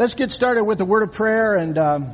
Let's 0.00 0.14
get 0.14 0.32
started 0.32 0.64
with 0.64 0.78
the 0.78 0.86
word 0.86 1.02
of 1.02 1.12
prayer 1.12 1.56
and 1.56 1.76
um, 1.76 2.12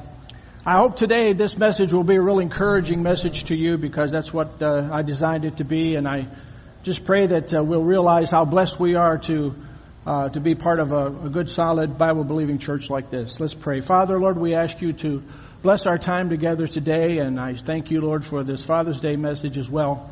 I 0.67 0.73
hope 0.73 0.97
today 0.97 1.35
this 1.35 1.57
message 1.57 1.93
will 1.93 2.03
be 2.03 2.17
a 2.17 2.21
real 2.21 2.41
encouraging 2.41 3.01
message 3.01 3.45
to 3.45 3.55
you 3.55 3.79
because 3.79 4.11
that's 4.11 4.35
what 4.35 4.61
uh, 4.61 4.89
I 4.91 5.03
designed 5.03 5.45
it 5.45 5.59
to 5.59 5.65
be 5.65 5.95
and 5.95 6.09
I 6.09 6.27
just 6.83 7.05
pray 7.05 7.29
that 7.29 7.55
uh, 7.55 7.63
we'll 7.63 7.85
realize 7.85 8.29
how 8.29 8.45
blessed 8.45 8.81
we 8.81 8.97
are 8.97 9.19
to 9.19 9.55
uh, 10.05 10.29
to 10.31 10.41
be 10.41 10.57
part 10.57 10.81
of 10.81 10.91
a, 10.91 11.07
a 11.27 11.31
good 11.31 11.49
solid 11.49 11.97
Bible 11.97 12.25
believing 12.25 12.59
church 12.59 12.91
like 12.91 13.09
this. 13.09 13.39
Let's 13.39 13.55
pray. 13.55 13.81
Father, 13.83 14.19
Lord, 14.19 14.37
we 14.37 14.57
ask 14.57 14.81
you 14.81 14.93
to 14.95 15.23
bless 15.63 15.87
our 15.87 15.97
time 15.97 16.29
together 16.29 16.67
today 16.67 17.19
and 17.19 17.39
I 17.39 17.55
thank 17.55 17.93
you, 17.93 18.01
Lord, 18.01 18.25
for 18.25 18.43
this 18.43 18.65
Father's 18.65 19.01
Day 19.01 19.15
message 19.15 19.57
as 19.57 19.71
well. 19.71 20.11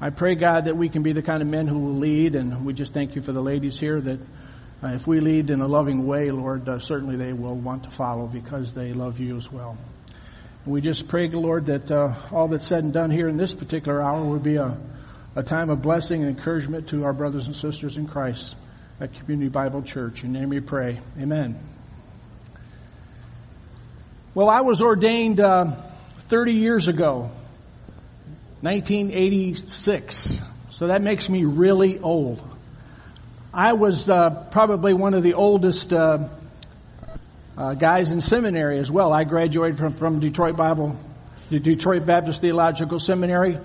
I 0.00 0.10
pray, 0.10 0.36
God, 0.36 0.66
that 0.66 0.76
we 0.76 0.88
can 0.88 1.02
be 1.02 1.10
the 1.10 1.22
kind 1.22 1.42
of 1.42 1.48
men 1.48 1.66
who 1.66 1.80
will 1.80 1.96
lead 1.96 2.36
and 2.36 2.64
we 2.64 2.72
just 2.72 2.94
thank 2.94 3.16
you 3.16 3.20
for 3.20 3.32
the 3.32 3.42
ladies 3.42 3.80
here 3.80 4.00
that 4.00 4.20
uh, 4.82 4.88
if 4.88 5.06
we 5.06 5.20
lead 5.20 5.50
in 5.50 5.60
a 5.60 5.68
loving 5.68 6.06
way, 6.06 6.30
Lord, 6.30 6.68
uh, 6.68 6.78
certainly 6.78 7.16
they 7.16 7.34
will 7.34 7.54
want 7.54 7.84
to 7.84 7.90
follow 7.90 8.26
because 8.26 8.72
they 8.72 8.94
love 8.94 9.20
you 9.20 9.36
as 9.36 9.50
well. 9.50 9.76
And 10.64 10.72
we 10.72 10.80
just 10.80 11.06
pray, 11.06 11.28
Lord, 11.28 11.66
that 11.66 11.90
uh, 11.90 12.14
all 12.32 12.48
that's 12.48 12.66
said 12.66 12.84
and 12.84 12.92
done 12.92 13.10
here 13.10 13.28
in 13.28 13.36
this 13.36 13.52
particular 13.52 14.00
hour 14.02 14.24
would 14.24 14.42
be 14.42 14.56
a, 14.56 14.78
a 15.36 15.42
time 15.42 15.68
of 15.68 15.82
blessing 15.82 16.22
and 16.22 16.36
encouragement 16.36 16.88
to 16.88 17.04
our 17.04 17.12
brothers 17.12 17.46
and 17.46 17.54
sisters 17.54 17.98
in 17.98 18.06
Christ 18.06 18.54
at 19.00 19.12
Community 19.14 19.50
Bible 19.50 19.82
Church. 19.82 20.24
In 20.24 20.32
name 20.32 20.48
we 20.48 20.60
pray. 20.60 20.98
Amen. 21.18 21.58
Well, 24.32 24.48
I 24.48 24.60
was 24.60 24.80
ordained 24.80 25.40
uh, 25.40 25.72
30 26.28 26.52
years 26.52 26.88
ago, 26.88 27.30
1986. 28.60 30.40
So 30.70 30.86
that 30.86 31.02
makes 31.02 31.28
me 31.28 31.44
really 31.44 31.98
old. 31.98 32.49
I 33.52 33.72
was 33.72 34.08
uh, 34.08 34.30
probably 34.52 34.94
one 34.94 35.14
of 35.14 35.24
the 35.24 35.34
oldest 35.34 35.92
uh, 35.92 36.28
uh, 37.58 37.74
guys 37.74 38.12
in 38.12 38.20
seminary 38.20 38.78
as 38.78 38.88
well. 38.88 39.12
I 39.12 39.24
graduated 39.24 39.76
from, 39.76 39.92
from 39.92 40.20
Detroit 40.20 40.56
Bible, 40.56 40.96
the 41.50 41.58
Detroit 41.58 42.06
Baptist 42.06 42.40
Theological 42.42 43.00
Seminary. 43.00 43.58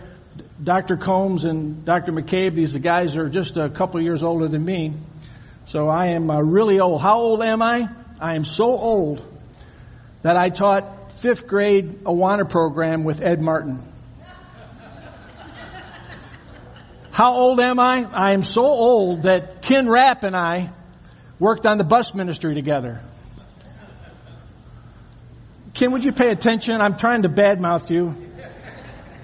Dr. 0.62 0.98
Combs 0.98 1.46
and 1.46 1.86
Dr. 1.86 2.12
McCabe, 2.14 2.56
these 2.56 2.74
guys 2.74 3.16
are 3.16 3.30
just 3.30 3.58
a 3.58 3.70
couple 3.70 4.02
years 4.02 4.24
older 4.24 4.48
than 4.48 4.66
me. 4.66 4.96
So 5.66 5.88
I 5.88 6.08
am 6.08 6.32
uh, 6.32 6.42
really 6.42 6.80
old. 6.80 7.00
How 7.00 7.20
old 7.20 7.44
am 7.44 7.62
I? 7.62 7.88
I 8.20 8.36
am 8.36 8.44
so 8.44 8.66
old 8.66 9.24
that 10.24 10.36
I 10.36 10.50
taught 10.50 11.12
fifth 11.12 11.46
grade 11.46 12.06
Awana 12.06 12.50
program 12.50 13.04
with 13.04 13.22
Ed 13.22 13.40
Martin. 13.40 13.84
How 17.16 17.34
old 17.36 17.62
am 17.62 17.80
I? 17.80 18.06
I 18.12 18.34
am 18.34 18.44
so 18.44 18.66
old 18.66 19.22
that 19.22 19.62
Ken 19.62 19.88
Rapp 19.88 20.24
and 20.24 20.36
I 20.36 20.70
worked 21.40 21.66
on 21.66 21.78
the 21.78 21.86
bus 21.86 22.14
ministry 22.14 22.56
together. 22.56 23.00
Ken, 25.74 25.94
would 25.94 26.04
you 26.04 26.12
pay 26.12 26.30
attention? 26.30 26.82
I'm 26.82 26.98
trying 26.98 27.22
to 27.22 27.30
badmouth 27.30 27.90
you. 27.90 28.14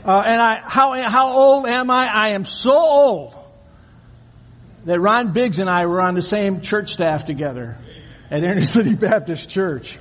Uh, 0.06 0.24
and 0.26 0.42
I, 0.42 0.62
how, 0.64 0.94
how 1.10 1.34
old 1.34 1.68
am 1.68 1.92
I? 1.92 2.08
I 2.08 2.30
am 2.30 2.46
so 2.46 2.80
old 2.80 3.36
that 4.86 5.02
Ron 5.02 5.34
Biggs 5.34 5.58
and 5.58 5.70
I 5.70 5.86
were 5.88 6.00
on 6.00 6.16
the 6.16 6.22
same 6.22 6.62
church 6.62 6.94
staff 6.94 7.26
together 7.26 7.76
at 8.30 8.42
Inner 8.42 8.66
City 8.68 8.94
Baptist 8.94 9.50
Church. 9.50 10.00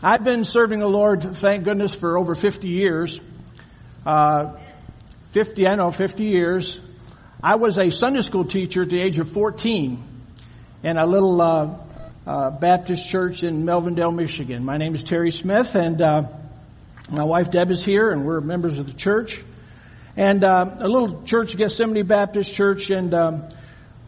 I've 0.00 0.22
been 0.22 0.44
serving 0.44 0.78
the 0.78 0.88
Lord, 0.88 1.24
thank 1.24 1.64
goodness, 1.64 1.92
for 1.92 2.16
over 2.16 2.36
50 2.36 2.68
years. 2.68 3.20
Uh, 4.06 4.58
50, 5.30 5.68
I 5.68 5.74
know, 5.74 5.90
50 5.90 6.24
years. 6.24 6.80
I 7.42 7.56
was 7.56 7.76
a 7.78 7.90
Sunday 7.90 8.22
school 8.22 8.46
teacher 8.46 8.82
at 8.82 8.88
the 8.88 8.98
age 8.98 9.18
of 9.18 9.28
14 9.28 10.02
in 10.82 10.96
a 10.96 11.04
little 11.04 11.38
uh, 11.42 11.76
uh, 12.26 12.50
Baptist 12.50 13.06
church 13.10 13.42
in 13.42 13.64
Melvindale, 13.64 14.14
Michigan. 14.14 14.64
My 14.64 14.78
name 14.78 14.94
is 14.94 15.04
Terry 15.04 15.30
Smith, 15.30 15.74
and 15.74 16.00
uh, 16.00 16.22
my 17.10 17.24
wife 17.24 17.50
Deb 17.50 17.70
is 17.70 17.84
here, 17.84 18.10
and 18.10 18.24
we're 18.24 18.40
members 18.40 18.78
of 18.78 18.86
the 18.86 18.94
church. 18.94 19.42
And 20.16 20.42
uh, 20.44 20.76
a 20.80 20.88
little 20.88 21.22
church, 21.24 21.54
Gethsemane 21.54 22.06
Baptist 22.06 22.54
Church, 22.54 22.88
and 22.88 23.12
um, 23.12 23.48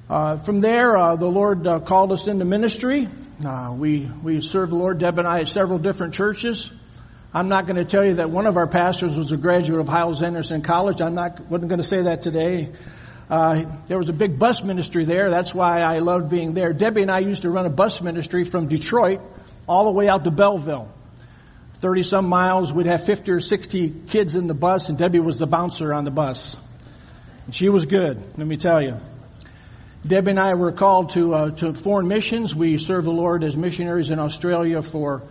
uh, 0.09 0.39
from 0.39 0.62
there, 0.62 0.97
uh, 0.97 1.17
the 1.17 1.28
Lord 1.28 1.65
called 1.84 2.12
us 2.12 2.28
into 2.28 2.47
ministry. 2.47 3.09
we 3.73 4.11
we 4.23 4.41
served 4.41 4.73
the 4.73 4.77
Lord, 4.77 4.99
Deb 4.99 5.19
and 5.19 5.28
I, 5.28 5.41
at 5.41 5.49
several 5.49 5.78
different 5.78 6.15
churches. 6.15 6.73
I'm 7.33 7.49
not 7.49 7.67
going 7.67 7.77
to 7.77 7.85
tell 7.85 8.05
you 8.05 8.15
that 8.15 8.29
one 8.29 8.47
of 8.47 8.57
our 8.57 8.67
pastors 8.67 9.17
was 9.17 9.31
a 9.31 9.37
graduate 9.37 9.79
of 9.79 9.87
Hyles 9.87 10.21
Anderson 10.21 10.63
College. 10.63 11.01
I'm 11.01 11.15
not, 11.15 11.49
wasn't 11.49 11.69
going 11.69 11.81
to 11.81 11.87
say 11.87 12.03
that 12.03 12.23
today. 12.23 12.73
Uh, 13.31 13.77
there 13.87 13.99
was 13.99 14.09
a 14.09 14.13
big 14.13 14.37
bus 14.37 14.65
ministry 14.65 15.05
there. 15.05 15.31
That's 15.31 15.55
why 15.55 15.81
I 15.81 15.99
loved 15.99 16.29
being 16.29 16.55
there. 16.55 16.73
Debbie 16.73 17.03
and 17.03 17.11
I 17.11 17.21
used 17.21 17.43
to 17.43 17.51
run 17.51 17.67
a 17.67 17.71
bus 17.71 18.03
ministry 18.03 18.43
from 18.43 18.67
Detroit 18.67 19.21
all 19.69 19.85
the 19.85 19.93
way 19.93 20.09
out 20.09 20.25
to 20.25 20.33
Belleville. 20.33 20.93
30 21.81 22.03
some 22.03 22.27
miles. 22.27 22.73
We'd 22.73 22.87
have 22.87 23.07
50 23.07 23.31
or 23.31 23.41
60 23.41 23.91
kids 24.09 24.35
in 24.35 24.49
the 24.49 24.55
bus 24.55 24.89
and 24.89 24.99
Debbie 24.99 25.21
was 25.21 25.39
the 25.39 25.47
bouncer 25.47 25.95
on 25.95 26.03
the 26.03 26.11
bus. 26.11 26.57
And 27.47 27.55
she 27.55 27.69
was 27.69 27.87
good, 27.87 28.21
let 28.39 28.47
me 28.49 28.57
tell 28.57 28.83
you. 28.83 28.99
Debbie 30.05 30.33
and 30.33 30.41
I 30.41 30.55
were 30.55 30.73
called 30.73 31.11
to, 31.11 31.35
uh, 31.35 31.51
to 31.53 31.75
foreign 31.75 32.09
missions. 32.09 32.57
We 32.57 32.77
served 32.79 33.07
the 33.07 33.12
Lord 33.12 33.45
as 33.45 33.57
missionaries 33.57 34.11
in 34.11 34.19
Australia 34.19 34.83
for 34.83 35.23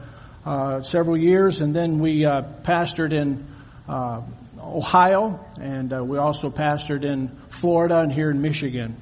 uh, 0.46 0.82
several 0.84 1.18
years, 1.18 1.60
and 1.60 1.76
then 1.76 2.00
we 2.00 2.26
uh, 2.26 2.42
pastored 2.64 3.12
in 3.12 3.46
uh, 3.88 4.22
Ohio, 4.58 5.46
and 5.60 5.92
uh, 5.92 6.04
we 6.04 6.18
also 6.18 6.50
pastored 6.50 7.04
in 7.04 7.30
Florida 7.50 8.00
and 8.00 8.12
here 8.12 8.32
in 8.32 8.42
Michigan. 8.42 8.96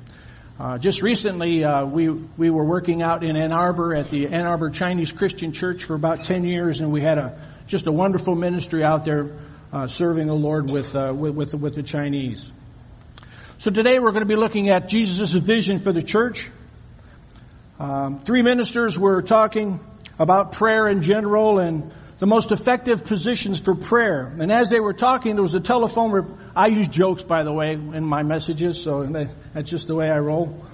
Uh, 0.60 0.80
just 0.80 1.04
recently, 1.04 1.64
we 1.86 2.10
we 2.10 2.50
were 2.50 2.66
working 2.66 3.04
out 3.04 3.24
in 3.24 3.36
Ann 3.36 3.52
Arbor 3.52 3.94
at 3.94 4.10
the 4.10 4.28
Ann 4.28 4.48
Arbor 4.48 4.72
Chinese 4.72 5.12
Christian 5.12 5.52
Church 5.52 5.84
for 5.84 5.94
about 5.94 6.24
ten 6.24 6.44
years, 6.44 6.82
and 6.82 6.92
we 6.92 7.02
had 7.02 7.20
a 7.20 7.40
just 7.68 7.86
a 7.86 7.92
wonderful 7.92 8.34
ministry 8.34 8.84
out 8.84 9.06
there 9.06 9.38
serving 9.86 10.26
the 10.26 10.34
Lord 10.34 10.72
with, 10.72 10.96
with 10.96 11.36
with 11.36 11.54
with 11.54 11.76
the 11.76 11.84
Chinese. 11.84 12.52
So 13.60 13.70
today 13.70 14.00
we're 14.00 14.12
going 14.12 14.24
to 14.24 14.34
be 14.34 14.36
looking 14.36 14.70
at 14.70 14.88
Jesus' 14.88 15.34
vision 15.34 15.80
for 15.80 15.94
the 15.94 16.02
church. 16.02 16.50
Um, 17.80 18.20
three 18.22 18.42
ministers 18.42 18.98
were 18.98 19.22
talking 19.22 19.80
about 20.20 20.54
prayer 20.54 20.88
in 20.88 21.02
general 21.02 21.60
and 21.60 21.92
the 22.20 22.26
most 22.26 22.52
effective 22.52 23.06
positions 23.06 23.60
for 23.60 23.76
prayer. 23.76 24.26
And 24.40 24.52
as 24.52 24.70
they 24.70 24.80
were 24.80 24.94
talking, 24.94 25.36
there 25.36 25.44
was 25.44 25.54
a 25.54 25.60
telephone. 25.60 26.12
Rep- 26.12 26.32
I 26.56 26.68
use 26.68 26.88
jokes, 26.88 27.22
by 27.22 27.44
the 27.44 27.54
way, 27.54 27.74
in 27.74 28.04
my 28.04 28.24
messages, 28.24 28.82
so 28.82 29.04
that's 29.04 29.70
just 29.70 29.88
the 29.88 29.96
way 29.96 30.10
I 30.10 30.20
roll. 30.20 30.66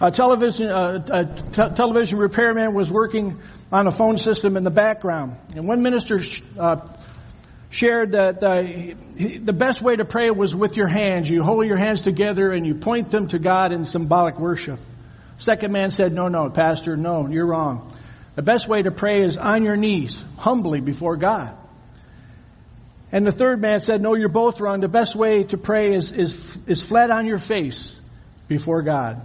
A 0.00 0.10
television, 0.10 0.70
uh, 0.70 1.04
a 1.10 1.24
t- 1.24 1.74
television 1.74 2.18
repairman 2.18 2.74
was 2.74 2.90
working 2.90 3.40
on 3.72 3.86
a 3.86 3.90
phone 3.90 4.18
system 4.18 4.56
in 4.56 4.64
the 4.64 4.70
background, 4.70 5.36
and 5.56 5.66
one 5.66 5.82
minister 5.82 6.22
sh- 6.22 6.42
uh, 6.58 6.80
shared 7.70 8.12
that 8.12 8.42
uh, 8.42 8.62
he, 8.62 9.38
the 9.38 9.52
best 9.52 9.80
way 9.80 9.96
to 9.96 10.04
pray 10.04 10.30
was 10.30 10.54
with 10.54 10.76
your 10.76 10.88
hands. 10.88 11.30
You 11.30 11.42
hold 11.42 11.66
your 11.66 11.76
hands 11.76 12.00
together 12.00 12.50
and 12.50 12.66
you 12.66 12.74
point 12.74 13.10
them 13.10 13.28
to 13.28 13.38
God 13.38 13.72
in 13.72 13.84
symbolic 13.84 14.38
worship. 14.38 14.80
Second 15.38 15.72
man 15.72 15.90
said, 15.90 16.12
"No, 16.12 16.28
no, 16.28 16.50
Pastor, 16.50 16.96
no, 16.96 17.28
you're 17.28 17.46
wrong." 17.46 17.89
The 18.34 18.42
best 18.42 18.68
way 18.68 18.82
to 18.82 18.90
pray 18.90 19.20
is 19.20 19.36
on 19.36 19.64
your 19.64 19.76
knees, 19.76 20.24
humbly 20.36 20.80
before 20.80 21.16
God. 21.16 21.56
And 23.12 23.26
the 23.26 23.32
third 23.32 23.60
man 23.60 23.80
said, 23.80 24.00
no, 24.00 24.14
you're 24.14 24.28
both 24.28 24.60
wrong. 24.60 24.80
The 24.80 24.88
best 24.88 25.16
way 25.16 25.44
to 25.44 25.58
pray 25.58 25.94
is, 25.94 26.12
is, 26.12 26.58
is 26.66 26.80
flat 26.80 27.10
on 27.10 27.26
your 27.26 27.38
face 27.38 27.94
before 28.46 28.82
God. 28.82 29.20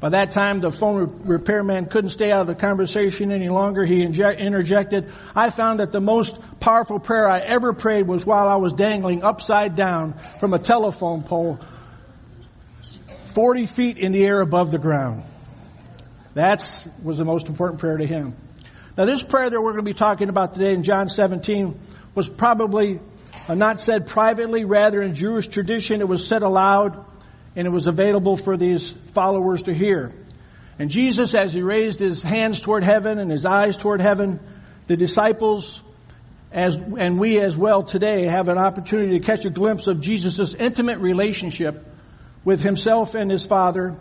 By 0.00 0.10
that 0.10 0.30
time, 0.30 0.60
the 0.60 0.70
phone 0.70 1.22
repairman 1.24 1.86
couldn't 1.86 2.10
stay 2.10 2.30
out 2.30 2.42
of 2.42 2.46
the 2.46 2.54
conversation 2.54 3.32
any 3.32 3.48
longer. 3.48 3.84
He 3.84 4.02
interjected, 4.02 5.10
I 5.34 5.50
found 5.50 5.80
that 5.80 5.90
the 5.90 6.00
most 6.00 6.60
powerful 6.60 7.00
prayer 7.00 7.28
I 7.28 7.40
ever 7.40 7.72
prayed 7.72 8.06
was 8.06 8.24
while 8.24 8.46
I 8.46 8.56
was 8.56 8.74
dangling 8.74 9.24
upside 9.24 9.74
down 9.74 10.16
from 10.38 10.54
a 10.54 10.58
telephone 10.58 11.24
pole 11.24 11.58
40 13.34 13.66
feet 13.66 13.98
in 13.98 14.12
the 14.12 14.24
air 14.24 14.40
above 14.40 14.70
the 14.70 14.78
ground. 14.78 15.24
That 16.34 16.86
was 17.02 17.18
the 17.18 17.24
most 17.24 17.48
important 17.48 17.80
prayer 17.80 17.96
to 17.96 18.06
him. 18.06 18.36
Now 18.96 19.04
this 19.04 19.22
prayer 19.22 19.48
that 19.48 19.60
we're 19.60 19.72
going 19.72 19.84
to 19.84 19.90
be 19.90 19.94
talking 19.94 20.28
about 20.28 20.54
today 20.54 20.72
in 20.72 20.82
John 20.82 21.08
17 21.08 21.78
was 22.14 22.28
probably 22.28 23.00
not 23.48 23.80
said 23.80 24.06
privately, 24.06 24.64
rather 24.64 25.00
in 25.00 25.14
Jewish 25.14 25.48
tradition 25.48 26.00
it 26.00 26.08
was 26.08 26.26
said 26.26 26.42
aloud 26.42 27.04
and 27.56 27.66
it 27.66 27.70
was 27.70 27.86
available 27.86 28.36
for 28.36 28.56
these 28.56 28.90
followers 28.90 29.62
to 29.62 29.74
hear. 29.74 30.12
And 30.78 30.90
Jesus, 30.90 31.34
as 31.34 31.52
he 31.52 31.62
raised 31.62 31.98
his 31.98 32.22
hands 32.22 32.60
toward 32.60 32.84
heaven 32.84 33.18
and 33.18 33.30
his 33.30 33.44
eyes 33.44 33.76
toward 33.76 34.00
heaven, 34.00 34.40
the 34.86 34.96
disciples 34.96 35.82
as, 36.52 36.76
and 36.76 37.18
we 37.18 37.40
as 37.40 37.56
well 37.56 37.82
today 37.82 38.24
have 38.24 38.48
an 38.48 38.58
opportunity 38.58 39.18
to 39.18 39.24
catch 39.24 39.44
a 39.44 39.50
glimpse 39.50 39.86
of 39.86 40.00
Jesus' 40.00 40.54
intimate 40.54 40.98
relationship 40.98 41.88
with 42.44 42.62
himself 42.62 43.14
and 43.14 43.30
his 43.30 43.44
Father 43.44 43.98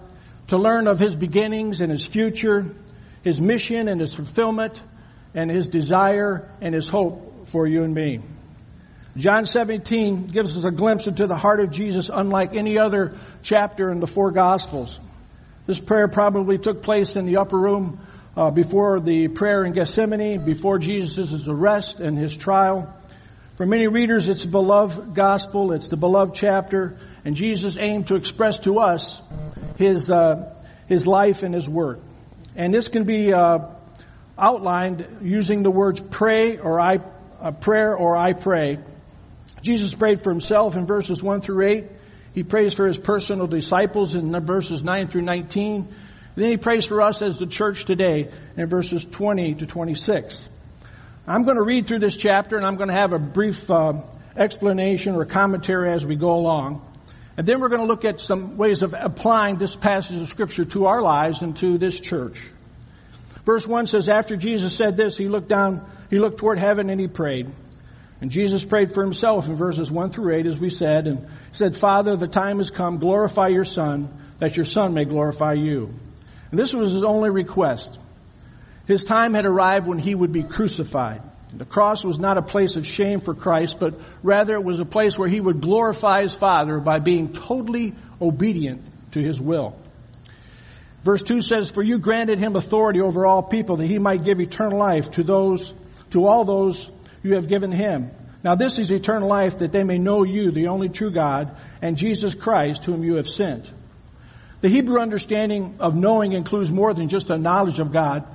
to 0.47 0.57
learn 0.57 0.87
of 0.87 0.99
his 0.99 1.15
beginnings 1.15 1.81
and 1.81 1.91
his 1.91 2.05
future, 2.05 2.65
his 3.23 3.39
mission 3.39 3.87
and 3.87 3.99
his 3.99 4.13
fulfillment, 4.13 4.81
and 5.33 5.51
his 5.51 5.69
desire 5.69 6.51
and 6.61 6.73
his 6.73 6.87
hope 6.89 7.47
for 7.47 7.67
you 7.67 7.83
and 7.83 7.93
me. 7.93 8.21
John 9.17 9.45
17 9.45 10.27
gives 10.27 10.55
us 10.55 10.63
a 10.63 10.71
glimpse 10.71 11.07
into 11.07 11.25
the 11.25 11.35
heart 11.35 11.59
of 11.59 11.71
Jesus 11.71 12.09
unlike 12.13 12.55
any 12.55 12.77
other 12.77 13.17
chapter 13.41 13.91
in 13.91 13.99
the 13.99 14.07
four 14.07 14.31
gospels. 14.31 14.99
This 15.65 15.79
prayer 15.79 16.07
probably 16.07 16.59
took 16.59 16.83
place 16.83 17.15
in 17.15 17.25
the 17.25 17.37
upper 17.37 17.57
room 17.57 17.99
uh, 18.37 18.51
before 18.51 18.99
the 18.99 19.27
prayer 19.27 19.65
in 19.65 19.73
Gethsemane, 19.73 20.45
before 20.45 20.77
Jesus' 20.77 21.47
arrest 21.47 21.99
and 21.99 22.17
his 22.17 22.37
trial. 22.37 22.93
For 23.55 23.65
many 23.65 23.87
readers, 23.87 24.29
it's 24.29 24.43
a 24.43 24.47
beloved 24.47 25.15
gospel, 25.15 25.71
it's 25.71 25.87
the 25.87 25.97
beloved 25.97 26.35
chapter, 26.35 26.99
and 27.27 27.35
Jesus 27.35 27.75
aimed 27.77 28.07
to 28.07 28.15
express 28.15 28.59
to 28.59 28.79
us 28.79 29.21
his, 29.75 30.09
uh, 30.09 30.57
his 30.87 31.05
life 31.05 31.43
and 31.43 31.53
his 31.53 31.67
work. 31.67 31.99
And 32.55 32.73
this 32.73 32.87
can 32.87 33.03
be 33.03 33.33
uh, 33.33 33.65
outlined 34.39 35.05
using 35.21 35.61
the 35.61 35.69
words 35.69 35.99
pray 35.99 36.57
or 36.57 36.79
I, 36.79 37.01
uh, 37.41 37.51
prayer 37.51 37.97
or 37.97 38.15
I 38.15 38.31
pray. 38.31 38.79
Jesus 39.61 39.93
prayed 39.93 40.23
for 40.23 40.29
himself 40.29 40.77
in 40.77 40.85
verses 40.85 41.21
1 41.21 41.41
through 41.41 41.67
8. 41.67 41.85
He 42.33 42.43
prays 42.43 42.73
for 42.73 42.87
his 42.87 42.97
personal 42.97 43.47
disciples 43.47 44.15
in 44.15 44.31
verses 44.45 44.81
9 44.81 45.09
through 45.09 45.23
19. 45.23 45.93
Then 46.35 46.49
he 46.49 46.55
prays 46.55 46.85
for 46.85 47.01
us 47.01 47.21
as 47.21 47.39
the 47.39 47.47
church 47.47 47.83
today 47.83 48.31
in 48.55 48.69
verses 48.69 49.03
20 49.03 49.55
to 49.55 49.65
26. 49.65 50.47
I'm 51.27 51.43
going 51.43 51.57
to 51.57 51.63
read 51.63 51.87
through 51.87 51.99
this 51.99 52.15
chapter 52.15 52.55
and 52.55 52.65
I'm 52.65 52.77
going 52.77 52.87
to 52.87 52.97
have 52.97 53.11
a 53.11 53.19
brief 53.19 53.69
uh, 53.69 54.01
explanation 54.37 55.15
or 55.15 55.25
commentary 55.25 55.91
as 55.91 56.05
we 56.05 56.15
go 56.15 56.33
along. 56.33 56.86
And 57.37 57.47
then 57.47 57.59
we're 57.61 57.69
going 57.69 57.81
to 57.81 57.87
look 57.87 58.03
at 58.03 58.19
some 58.19 58.57
ways 58.57 58.81
of 58.81 58.95
applying 58.99 59.57
this 59.57 59.75
passage 59.75 60.19
of 60.19 60.27
scripture 60.27 60.65
to 60.65 60.87
our 60.87 61.01
lives 61.01 61.43
and 61.43 61.55
to 61.57 61.77
this 61.77 61.99
church. 61.99 62.41
Verse 63.45 63.65
1 63.65 63.87
says, 63.87 64.09
after 64.09 64.35
Jesus 64.35 64.75
said 64.75 64.97
this, 64.97 65.15
he 65.15 65.27
looked 65.27 65.47
down, 65.47 65.87
he 66.09 66.17
looked 66.17 66.39
toward 66.39 66.57
heaven 66.57 66.89
and 66.89 66.99
he 66.99 67.07
prayed. 67.07 67.53
And 68.19 68.31
Jesus 68.31 68.65
prayed 68.65 68.95
for 68.95 69.03
himself 69.03 69.47
in 69.47 69.55
verses 69.55 69.91
1 69.91 70.09
through 70.09 70.35
8, 70.35 70.47
as 70.47 70.59
we 70.59 70.71
said, 70.71 71.05
and 71.05 71.27
said, 71.53 71.77
Father, 71.77 72.15
the 72.15 72.27
time 72.27 72.57
has 72.57 72.71
come, 72.71 72.97
glorify 72.97 73.49
your 73.49 73.65
Son, 73.65 74.09
that 74.39 74.57
your 74.57 74.65
Son 74.65 74.95
may 74.95 75.05
glorify 75.05 75.53
you. 75.53 75.93
And 76.49 76.59
this 76.59 76.73
was 76.73 76.93
his 76.93 77.03
only 77.03 77.29
request. 77.29 77.99
His 78.87 79.03
time 79.03 79.35
had 79.35 79.45
arrived 79.45 79.85
when 79.85 79.99
he 79.99 80.15
would 80.15 80.31
be 80.31 80.41
crucified. 80.41 81.21
The 81.49 81.65
cross 81.65 82.03
was 82.03 82.19
not 82.19 82.37
a 82.37 82.41
place 82.41 82.75
of 82.75 82.85
shame 82.85 83.21
for 83.21 83.33
Christ, 83.33 83.79
but 83.79 83.99
rather 84.21 84.53
it 84.55 84.63
was 84.63 84.79
a 84.79 84.85
place 84.85 85.17
where 85.17 85.29
he 85.29 85.39
would 85.39 85.61
glorify 85.61 86.21
his 86.21 86.35
Father 86.35 86.79
by 86.79 86.99
being 86.99 87.31
totally 87.31 87.95
obedient 88.21 88.83
to 89.11 89.21
his 89.21 89.39
will. 89.39 89.79
Verse 91.03 91.21
2 91.21 91.39
says, 91.39 91.69
For 91.69 91.81
you 91.81 91.99
granted 91.99 92.39
him 92.39 92.55
authority 92.55 92.99
over 92.99 93.25
all 93.25 93.41
people 93.41 93.77
that 93.77 93.87
he 93.87 93.97
might 93.97 94.25
give 94.25 94.41
eternal 94.41 94.77
life 94.77 95.11
to 95.11 95.23
those, 95.23 95.73
to 96.09 96.27
all 96.27 96.43
those 96.43 96.91
you 97.23 97.35
have 97.35 97.47
given 97.47 97.71
him. 97.71 98.11
Now 98.43 98.55
this 98.55 98.77
is 98.77 98.91
eternal 98.91 99.29
life 99.29 99.59
that 99.59 99.71
they 99.71 99.83
may 99.83 99.99
know 99.99 100.23
you, 100.23 100.51
the 100.51 100.67
only 100.67 100.89
true 100.89 101.11
God, 101.11 101.55
and 101.81 101.97
Jesus 101.97 102.33
Christ 102.33 102.85
whom 102.85 103.03
you 103.03 103.15
have 103.15 103.29
sent. 103.29 103.71
The 104.59 104.69
Hebrew 104.69 104.99
understanding 104.99 105.77
of 105.79 105.95
knowing 105.95 106.33
includes 106.33 106.71
more 106.71 106.93
than 106.93 107.09
just 107.09 107.29
a 107.29 107.37
knowledge 107.37 107.79
of 107.79 107.91
God. 107.91 108.27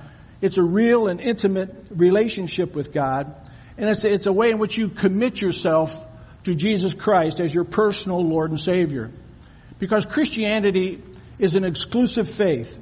It's 0.43 0.59
a 0.59 0.63
real 0.63 1.07
and 1.07 1.21
intimate 1.21 1.75
relationship 1.91 2.75
with 2.75 2.93
God. 2.93 3.35
And 3.79 3.89
it's 3.89 4.05
a, 4.05 4.13
it's 4.13 4.27
a 4.27 4.33
way 4.33 4.51
in 4.51 4.59
which 4.59 4.77
you 4.77 4.89
commit 4.89 5.41
yourself 5.41 5.97
to 6.45 6.55
Jesus 6.55 6.93
Christ 6.93 7.41
as 7.41 7.55
your 7.55 7.65
personal 7.65 8.23
Lord 8.23 8.51
and 8.51 8.61
Savior. 8.61 9.11
Because 9.79 10.05
Christianity 10.05 11.01
is 11.39 11.55
an 11.55 11.65
exclusive 11.65 12.29
faith. 12.29 12.77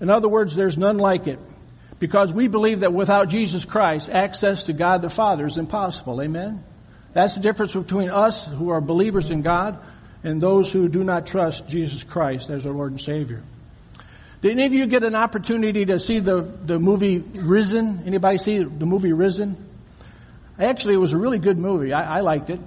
In 0.00 0.10
other 0.10 0.28
words, 0.28 0.54
there's 0.54 0.76
none 0.76 0.98
like 0.98 1.26
it. 1.26 1.38
Because 1.98 2.32
we 2.32 2.48
believe 2.48 2.80
that 2.80 2.92
without 2.92 3.28
Jesus 3.28 3.64
Christ, 3.64 4.10
access 4.10 4.64
to 4.64 4.74
God 4.74 5.00
the 5.00 5.08
Father 5.08 5.46
is 5.46 5.56
impossible. 5.56 6.20
Amen? 6.20 6.62
That's 7.14 7.34
the 7.34 7.40
difference 7.40 7.72
between 7.72 8.10
us 8.10 8.44
who 8.44 8.70
are 8.70 8.80
believers 8.82 9.30
in 9.30 9.40
God 9.40 9.78
and 10.22 10.40
those 10.40 10.70
who 10.70 10.88
do 10.88 11.02
not 11.02 11.26
trust 11.26 11.68
Jesus 11.68 12.04
Christ 12.04 12.50
as 12.50 12.66
our 12.66 12.72
Lord 12.72 12.92
and 12.92 13.00
Savior. 13.00 13.42
Did 14.44 14.58
any 14.58 14.66
of 14.66 14.74
you 14.74 14.86
get 14.86 15.04
an 15.04 15.14
opportunity 15.14 15.86
to 15.86 15.98
see 15.98 16.18
the, 16.18 16.42
the 16.42 16.78
movie 16.78 17.16
Risen? 17.16 18.02
Anybody 18.04 18.36
see 18.36 18.62
the 18.62 18.84
movie 18.84 19.14
Risen? 19.14 19.56
Actually, 20.58 20.96
it 20.96 20.98
was 20.98 21.14
a 21.14 21.16
really 21.16 21.38
good 21.38 21.56
movie. 21.56 21.94
I, 21.94 22.18
I 22.18 22.20
liked 22.20 22.50
it. 22.50 22.60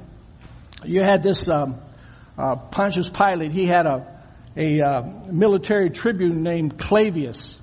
You 0.83 1.03
had 1.03 1.21
this 1.21 1.47
um, 1.47 1.79
uh, 2.35 2.56
Pontius 2.56 3.09
Pilate. 3.09 3.51
He 3.51 3.68
had 3.68 3.85
a 3.85 4.21
a 4.56 4.81
uh, 4.81 5.03
military 5.31 5.91
tribune 5.91 6.41
named 6.41 6.79
Clavius, 6.79 7.56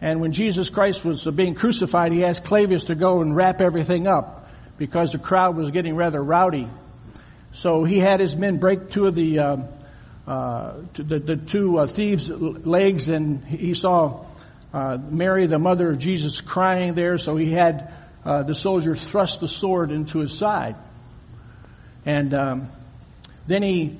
and 0.00 0.20
when 0.20 0.32
Jesus 0.32 0.68
Christ 0.68 1.04
was 1.04 1.24
being 1.24 1.54
crucified, 1.54 2.10
he 2.10 2.24
asked 2.24 2.46
Clavius 2.46 2.86
to 2.86 2.96
go 2.96 3.20
and 3.20 3.36
wrap 3.36 3.60
everything 3.60 4.08
up 4.08 4.50
because 4.76 5.12
the 5.12 5.20
crowd 5.20 5.54
was 5.54 5.70
getting 5.70 5.94
rather 5.94 6.20
rowdy. 6.20 6.68
So 7.52 7.84
he 7.84 8.00
had 8.00 8.18
his 8.18 8.34
men 8.34 8.56
break 8.56 8.90
two 8.90 9.06
of 9.06 9.14
the 9.14 9.38
uh, 9.38 9.56
uh, 10.26 10.82
the, 10.94 11.20
the, 11.20 11.36
two 11.36 11.78
uh, 11.78 11.86
thieves' 11.86 12.28
legs, 12.28 13.08
and 13.08 13.44
he 13.44 13.74
saw 13.74 14.24
uh, 14.74 14.98
Mary, 14.98 15.46
the 15.46 15.58
mother 15.58 15.92
of 15.92 15.98
Jesus, 15.98 16.40
crying 16.40 16.94
there. 16.94 17.16
So 17.16 17.36
he 17.36 17.52
had 17.52 17.92
uh, 18.24 18.42
the 18.42 18.54
soldier 18.54 18.96
thrust 18.96 19.38
the 19.38 19.46
sword 19.46 19.92
into 19.92 20.18
his 20.18 20.36
side, 20.36 20.74
and 22.04 22.34
um, 22.34 22.68
then 23.46 23.62
he, 23.62 23.98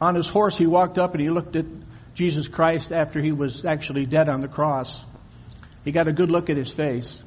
on 0.00 0.14
his 0.14 0.26
horse, 0.26 0.56
he 0.56 0.66
walked 0.66 0.96
up 0.96 1.12
and 1.12 1.20
he 1.20 1.28
looked 1.28 1.54
at 1.54 1.66
Jesus 2.14 2.48
Christ 2.48 2.90
after 2.90 3.20
he 3.20 3.32
was 3.32 3.66
actually 3.66 4.06
dead 4.06 4.30
on 4.30 4.40
the 4.40 4.48
cross. 4.48 5.04
He 5.84 5.92
got 5.92 6.08
a 6.08 6.12
good 6.12 6.30
look 6.30 6.48
at 6.50 6.56
his 6.56 6.72
face, 6.72 7.22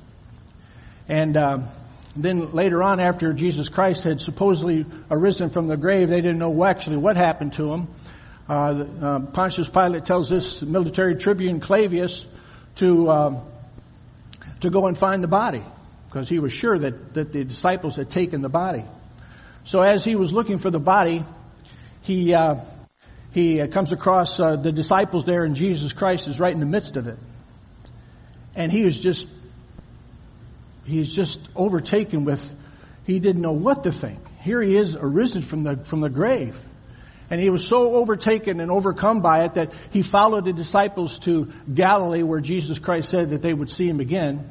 and. 1.07 1.37
Um, 1.37 1.67
then 2.13 2.51
later 2.51 2.83
on, 2.83 2.99
after 2.99 3.31
Jesus 3.31 3.69
Christ 3.69 4.03
had 4.03 4.19
supposedly 4.19 4.85
arisen 5.09 5.49
from 5.49 5.67
the 5.67 5.77
grave, 5.77 6.09
they 6.09 6.19
didn't 6.19 6.39
know 6.39 6.65
actually 6.65 6.97
what 6.97 7.15
happened 7.15 7.53
to 7.53 7.73
him. 7.73 7.87
Uh, 8.49 8.53
uh, 8.53 9.19
Pontius 9.19 9.69
Pilate 9.69 10.05
tells 10.05 10.29
this 10.29 10.61
military 10.61 11.15
tribune 11.15 11.59
Clavius 11.59 12.25
to 12.75 13.09
uh, 13.09 13.43
to 14.61 14.69
go 14.69 14.87
and 14.87 14.97
find 14.97 15.23
the 15.23 15.27
body 15.27 15.63
because 16.07 16.27
he 16.27 16.39
was 16.39 16.53
sure 16.53 16.77
that 16.77 17.13
that 17.13 17.31
the 17.31 17.43
disciples 17.43 17.95
had 17.95 18.09
taken 18.09 18.41
the 18.41 18.49
body. 18.49 18.83
So 19.63 19.81
as 19.81 20.03
he 20.03 20.15
was 20.15 20.33
looking 20.33 20.59
for 20.59 20.69
the 20.69 20.79
body, 20.79 21.23
he 22.01 22.33
uh, 22.33 22.55
he 23.31 23.65
comes 23.67 23.91
across 23.91 24.39
uh, 24.39 24.55
the 24.55 24.71
disciples 24.71 25.25
there, 25.25 25.43
and 25.43 25.55
Jesus 25.55 25.93
Christ 25.93 26.27
is 26.27 26.39
right 26.39 26.53
in 26.53 26.59
the 26.59 26.65
midst 26.65 26.97
of 26.97 27.07
it, 27.07 27.17
and 28.55 28.71
he 28.71 28.83
was 28.83 28.99
just 28.99 29.27
he's 30.85 31.13
just 31.13 31.39
overtaken 31.55 32.25
with, 32.25 32.53
he 33.05 33.19
didn't 33.19 33.41
know 33.41 33.53
what 33.53 33.83
to 33.83 33.91
think. 33.91 34.19
Here 34.41 34.61
he 34.61 34.75
is 34.75 34.95
arisen 34.95 35.41
from 35.41 35.63
the, 35.63 35.77
from 35.77 36.01
the 36.01 36.09
grave. 36.09 36.59
And 37.31 37.39
he 37.39 37.49
was 37.49 37.65
so 37.65 37.95
overtaken 37.95 38.59
and 38.59 38.69
overcome 38.69 39.21
by 39.21 39.45
it 39.45 39.53
that 39.53 39.73
he 39.91 40.01
followed 40.01 40.43
the 40.43 40.51
disciples 40.51 41.17
to 41.19 41.51
Galilee 41.73 42.23
where 42.23 42.41
Jesus 42.41 42.77
Christ 42.77 43.09
said 43.09 43.29
that 43.29 43.41
they 43.41 43.53
would 43.53 43.69
see 43.69 43.87
him 43.87 44.01
again. 44.01 44.49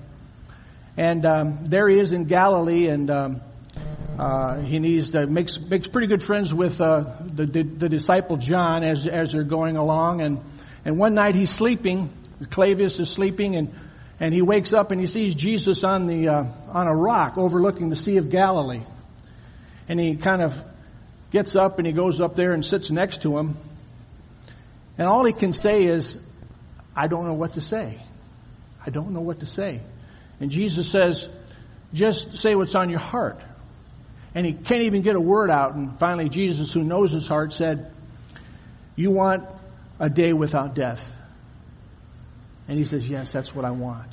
And 0.97 1.27
um, 1.27 1.59
there 1.67 1.89
he 1.89 2.01
is 2.01 2.13
in 2.13 2.25
Galilee 2.25 2.89
and 2.89 3.10
um, 3.10 3.43
uh, 4.19 4.60
he 4.63 4.79
needs 4.79 5.10
to, 5.10 5.27
makes, 5.27 5.60
makes 5.60 5.89
pretty 5.89 6.06
good 6.06 6.22
friends 6.22 6.55
with 6.55 6.81
uh, 6.81 7.05
the, 7.20 7.44
the, 7.44 7.63
the 7.63 7.89
disciple 7.91 8.39
John 8.39 8.82
as, 8.82 9.06
as 9.06 9.32
they're 9.32 9.43
going 9.43 9.77
along. 9.77 10.22
And, 10.22 10.41
and 10.82 10.99
one 10.99 11.13
night 11.13 11.34
he's 11.34 11.51
sleeping, 11.51 12.10
Clavius 12.49 12.99
is 12.99 13.10
sleeping 13.10 13.56
and 13.56 13.75
and 14.20 14.34
he 14.34 14.43
wakes 14.43 14.75
up 14.75 14.91
and 14.91 15.01
he 15.01 15.06
sees 15.06 15.34
Jesus 15.34 15.82
on 15.82 16.06
the 16.06 16.29
uh, 16.29 16.44
on 16.69 16.87
a 16.87 16.94
rock 16.94 17.39
overlooking 17.39 17.89
the 17.89 17.96
Sea 17.96 18.19
of 18.19 18.29
Galilee, 18.29 18.82
and 19.89 19.99
he 19.99 20.17
kind 20.17 20.43
of 20.43 20.63
gets 21.31 21.56
up 21.56 21.79
and 21.79 21.87
he 21.87 21.93
goes 21.93 22.20
up 22.20 22.34
there 22.34 22.53
and 22.53 22.65
sits 22.65 22.91
next 22.91 23.22
to 23.22 23.39
him, 23.39 23.56
and 24.99 25.08
all 25.08 25.25
he 25.25 25.32
can 25.32 25.53
say 25.53 25.84
is, 25.84 26.19
"I 26.94 27.08
don't 27.08 27.27
know 27.27 27.34
what 27.34 27.55
to 27.55 27.60
say. 27.60 27.99
I 28.84 28.91
don't 28.91 29.13
know 29.13 29.20
what 29.20 29.41
to 29.41 29.46
say," 29.46 29.81
and 30.41 30.51
Jesus 30.51 30.89
says, 30.91 31.29
"Just 31.93 32.39
say 32.39 32.55
what's 32.55 32.75
on 32.75 32.91
your 32.91 33.01
heart." 33.01 33.41
And 34.34 34.46
he 34.46 34.53
can't 34.53 34.82
even 34.82 35.03
get 35.03 35.17
a 35.17 35.20
word 35.20 35.51
out, 35.51 35.75
and 35.75 35.99
finally 35.99 36.29
Jesus, 36.29 36.72
who 36.72 36.84
knows 36.84 37.10
his 37.13 37.27
heart, 37.27 37.53
said, 37.53 37.91
"You 38.94 39.10
want 39.10 39.44
a 39.99 40.08
day 40.08 40.32
without 40.32 40.75
death." 40.75 41.17
And 42.69 42.79
he 42.79 42.84
says, 42.84 43.08
yes, 43.08 43.32
that's 43.32 43.53
what 43.53 43.65
I 43.65 43.72
want. 43.72 44.10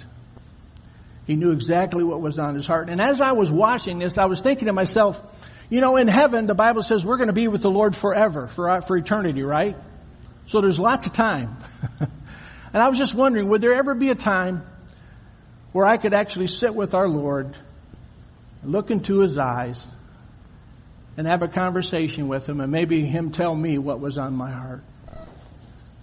He 1.28 1.36
knew 1.36 1.52
exactly 1.52 2.04
what 2.04 2.22
was 2.22 2.40
on 2.40 2.56
his 2.56 2.66
heart. 2.66 2.90
And 2.90 3.00
as 3.00 3.22
I 3.22 3.34
was 3.34 3.52
watching 3.52 4.00
this, 4.00 4.18
I 4.18 4.26
was 4.26 4.42
thinking 4.42 4.66
to 4.66 4.74
myself, 4.74 5.22
you 5.70 5.82
know, 5.82 5.98
in 5.98 6.08
heaven, 6.08 6.48
the 6.48 6.56
Bible 6.56 6.82
says 6.82 7.06
we're 7.06 7.18
going 7.18 7.28
to 7.28 7.34
be 7.34 7.48
with 7.48 7.62
the 7.62 7.72
Lord 7.72 7.96
forever, 7.96 8.48
for, 8.48 8.70
uh, 8.70 8.82
for 8.82 8.96
eternity, 8.96 9.44
right? 9.44 9.76
So 10.46 10.62
there's 10.62 10.80
lots 10.80 11.08
of 11.08 11.14
time. 11.14 11.58
and 12.00 12.10
I 12.74 12.88
was 12.88 12.98
just 12.98 13.14
wondering, 13.14 13.50
would 13.50 13.62
there 13.62 13.74
ever 13.74 13.94
be 13.94 14.10
a 14.10 14.16
time 14.16 14.66
where 15.74 15.86
I 15.86 15.98
could 15.98 16.14
actually 16.14 16.48
sit 16.48 16.74
with 16.74 16.94
our 16.94 17.10
Lord, 17.10 17.54
look 18.64 18.92
into 18.92 19.20
his 19.20 19.38
eyes, 19.38 19.86
and 21.18 21.28
have 21.28 21.42
a 21.42 21.48
conversation 21.48 22.30
with 22.30 22.48
him, 22.48 22.62
and 22.62 22.72
maybe 22.72 23.02
him 23.02 23.32
tell 23.32 23.54
me 23.54 23.78
what 23.78 24.00
was 24.00 24.18
on 24.18 24.36
my 24.36 24.52
heart? 24.52 24.84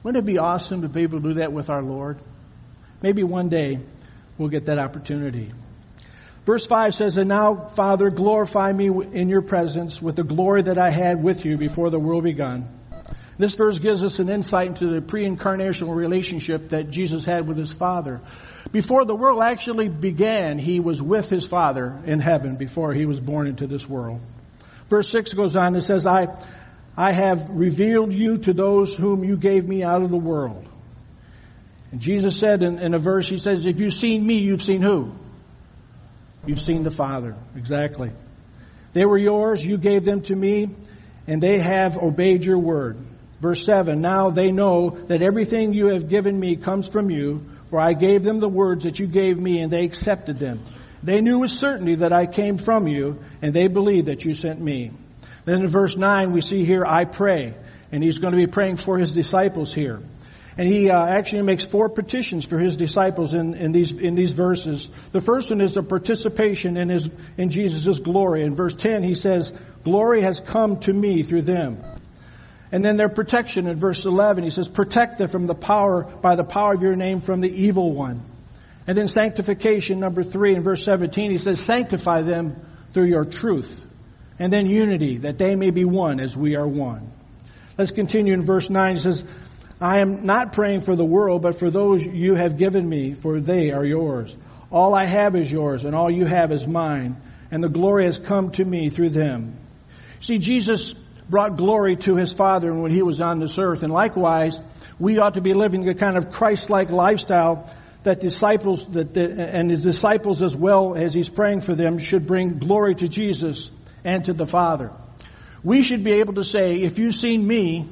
Wouldn't 0.03 0.23
it 0.23 0.27
be 0.27 0.37
awesome 0.37 0.83
to 0.83 0.89
be 0.89 1.03
able 1.03 1.21
to 1.21 1.29
do 1.29 1.35
that 1.35 1.53
with 1.53 1.71
our 1.71 1.83
Lord? 1.83 2.19
Maybe 3.01 3.23
one 3.23 3.49
day 3.49 3.79
we'll 4.37 4.51
get 4.51 4.67
that 4.67 4.79
opportunity. 4.79 5.53
Verse 6.45 6.67
5 6.67 6.95
says, 6.95 7.17
And 7.17 7.29
now, 7.29 7.69
Father, 7.69 8.11
glorify 8.11 8.73
me 8.73 8.87
in 8.87 9.29
your 9.29 9.43
presence 9.43 10.01
with 10.01 10.17
the 10.17 10.25
glory 10.25 10.63
that 10.63 10.79
I 10.79 10.91
had 10.91 11.23
with 11.23 11.45
you 11.45 11.57
before 11.57 11.91
the 11.91 11.99
world 11.99 12.25
begun. 12.25 12.69
This 13.39 13.55
verse 13.55 13.79
gives 13.79 14.05
us 14.05 14.19
an 14.19 14.29
insight 14.29 14.69
into 14.69 14.93
the 14.93 15.01
pre-incarnational 15.01 15.97
relationship 15.97 16.71
that 16.71 16.91
Jesus 16.91 17.25
had 17.25 17.49
with 17.49 17.57
his 17.57 17.73
Father. 17.73 18.21
Before 18.71 19.05
the 19.05 19.15
world 19.17 19.43
actually 19.43 19.89
began, 19.89 20.59
he 20.59 20.81
was 20.81 21.03
with 21.03 21.29
his 21.29 21.47
Father 21.47 22.01
in 22.05 22.21
heaven 22.21 22.57
before 22.57 22.93
he 22.93 23.07
was 23.07 23.19
born 23.19 23.47
into 23.47 23.67
this 23.67 23.89
world. 23.89 24.21
Verse 24.89 25.09
6 25.09 25.33
goes 25.33 25.57
on 25.57 25.75
and 25.75 25.83
says, 25.83 26.07
I, 26.07 26.29
I 26.97 27.13
have 27.13 27.51
revealed 27.51 28.13
you 28.13 28.39
to 28.39 28.53
those 28.53 28.95
whom 28.95 29.25
you 29.25 29.37
gave 29.37 29.67
me 29.67 29.83
out 29.83 30.03
of 30.03 30.11
the 30.11 30.19
world. 30.19 30.69
And 31.91 32.01
Jesus 32.01 32.39
said 32.39 32.63
in, 32.63 32.79
in 32.79 32.95
a 32.95 32.99
verse, 32.99 33.29
he 33.29 33.39
says, 33.39 33.67
if 33.67 33.81
you've 33.81 33.95
seen 33.95 34.25
me, 34.25 34.35
you've 34.35 34.63
seen 34.63 34.83
who? 34.83 35.13
You've 36.47 36.61
seen 36.61 36.83
the 36.83 36.91
Father. 36.91 37.37
Exactly. 37.57 38.13
They 38.93 39.05
were 39.05 39.19
yours, 39.19 39.65
you 39.65 39.79
gave 39.79 40.05
them 40.05 40.23
to 40.23 40.35
me, 40.35 40.69
and 41.27 41.43
they 41.43 41.59
have 41.59 41.99
obeyed 41.99 42.45
your 42.45 42.59
word. 42.59 42.99
Verse 43.41 43.65
7, 43.65 44.01
now 44.01 44.31
they 44.31 44.53
know 44.53 44.91
that 44.91 45.21
everything 45.21 45.75
you 45.75 45.89
have 45.89 46.09
given 46.09 46.39
me 46.39 46.57
comes 46.57 46.87
from 46.89 47.11
you, 47.11 47.45
for 47.69 47.81
I 47.81 47.93
gave 47.93 48.23
them 48.23 48.39
the 48.39 48.49
words 48.49 48.85
that 48.85 48.99
you 48.99 49.07
gave 49.07 49.39
me 49.39 49.61
and 49.61 49.71
they 49.73 49.85
accepted 49.85 50.39
them. 50.39 50.65
They 51.03 51.21
knew 51.21 51.41
with 51.41 51.51
certainty 51.51 51.97
that 51.97 52.13
I 52.13 52.27
came 52.27 52.57
from 52.57 52.87
you 52.87 53.19
and 53.43 53.53
they 53.53 53.69
believed 53.69 54.07
that 54.07 54.25
you 54.25 54.35
sent 54.35 54.61
me. 54.61 54.93
Then 55.45 55.61
in 55.61 55.67
verse 55.69 55.97
9 55.97 56.33
we 56.33 56.41
see 56.41 56.65
here, 56.65 56.87
I 56.87 57.05
pray. 57.05 57.55
And 57.93 58.03
he's 58.03 58.19
going 58.19 58.33
to 58.33 58.39
be 58.39 58.47
praying 58.47 58.79
for 58.79 58.99
his 58.99 59.15
disciples 59.15 59.75
here. 59.75 60.01
And 60.57 60.69
he 60.69 60.91
uh, 60.91 61.05
actually 61.05 61.43
makes 61.43 61.65
four 61.65 61.89
petitions 61.89 62.45
for 62.45 62.59
his 62.59 62.77
disciples 62.77 63.35
in, 63.35 63.55
in 63.55 63.73
these 63.73 63.91
in 63.91 64.15
these 64.15 64.33
verses. 64.33 64.89
The 65.11 65.21
first 65.21 65.51
one 65.51 65.61
is 65.61 65.77
a 65.77 65.83
participation 65.83 66.77
in 66.77 66.91
his 66.91 67.11
in 67.37 67.51
Jesus' 67.51 67.99
glory. 67.99 68.43
In 68.43 68.55
verse 68.55 68.75
10 68.75 69.03
he 69.03 69.15
says, 69.15 69.53
Glory 69.83 70.23
has 70.23 70.41
come 70.41 70.79
to 70.81 70.93
me 70.93 71.23
through 71.25 71.43
them. 71.43 71.83
And 72.75 72.85
then 72.85 72.97
their 72.97 73.09
protection 73.09 73.69
in 73.69 73.77
verse 73.77 74.05
11, 74.05 74.43
he 74.43 74.51
says, 74.51 74.67
protect 74.67 75.19
them 75.19 75.29
from 75.29 75.47
the 75.47 75.55
power, 75.55 76.03
by 76.03 76.35
the 76.35 76.43
power 76.43 76.75
of 76.75 76.83
your 76.83 76.97
name 76.97 77.21
from 77.21 77.41
the 77.41 77.63
evil 77.63 77.93
one. 77.93 78.21
And 78.89 78.99
then 78.99 79.07
sanctification, 79.07 80.01
number 80.01 80.25
three, 80.25 80.57
in 80.57 80.65
verse 80.65 80.85
17, 80.85 81.31
he 81.31 81.39
says, 81.39 81.61
sanctify 81.61 82.23
them 82.23 82.57
through 82.93 83.05
your 83.05 83.25
truth. 83.25 83.87
And 84.41 84.53
then 84.53 84.67
unity, 84.67 85.19
that 85.19 85.39
they 85.39 85.55
may 85.55 85.71
be 85.71 85.85
one 85.85 86.19
as 86.19 86.37
we 86.37 86.57
are 86.57 86.67
one. 86.67 87.13
Let's 87.79 87.93
continue 87.93 88.33
in 88.33 88.43
verse 88.43 88.69
9. 88.69 88.97
He 88.97 89.03
says, 89.03 89.25
I 89.81 89.99
am 89.99 90.25
not 90.25 90.53
praying 90.53 90.81
for 90.81 90.97
the 90.97 91.05
world, 91.05 91.43
but 91.43 91.59
for 91.59 91.71
those 91.71 92.05
you 92.05 92.35
have 92.35 92.57
given 92.57 92.89
me, 92.89 93.15
for 93.15 93.41
they 93.41 93.73
are 93.73 93.85
yours. 93.85 94.37
All 94.71 94.95
I 94.95 95.05
have 95.05 95.37
is 95.37 95.51
yours, 95.51 95.85
and 95.85 95.95
all 95.95 96.11
you 96.11 96.25
have 96.25 96.53
is 96.53 96.67
mine, 96.67 97.17
and 97.51 97.63
the 97.63 97.69
glory 97.69 98.07
has 98.07 98.19
come 98.19 98.51
to 98.53 98.65
me 98.65 98.89
through 98.89 99.11
them. 99.11 99.59
See, 100.21 100.39
Jesus 100.39 100.95
brought 101.29 101.57
glory 101.57 101.97
to 101.97 102.17
his 102.17 102.33
Father 102.33 102.73
when 102.73 102.91
he 102.91 103.03
was 103.03 103.21
on 103.21 103.39
this 103.39 103.59
earth. 103.59 103.83
And 103.83 103.93
likewise, 103.93 104.61
we 104.99 105.19
ought 105.19 105.35
to 105.35 105.41
be 105.41 105.55
living 105.55 105.89
a 105.89 105.95
kind 105.95 106.17
of 106.17 106.31
Christ-like 106.31 106.91
lifestyle 106.91 107.73
that 108.05 108.21
disciples, 108.21 108.87
that 108.89 109.15
the, 109.15 109.55
and 109.55 109.71
his 109.71 109.83
disciples 109.83 110.43
as 110.43 110.55
well 110.55 110.95
as 110.95 111.15
he's 111.15 111.29
praying 111.29 111.63
for 111.63 111.75
them 111.75 111.99
should 111.99 112.27
bring 112.27 112.59
glory 112.59 112.95
to 112.97 113.09
Jesus 113.09 113.71
and 114.05 114.25
to 114.27 114.33
the 114.33 114.47
Father. 114.47 114.93
We 115.63 115.83
should 115.83 116.05
be 116.05 116.13
able 116.13 116.35
to 116.35 116.45
say, 116.45 116.83
if 116.83 116.99
you've 116.99 117.15
seen 117.15 117.47
me, 117.47 117.87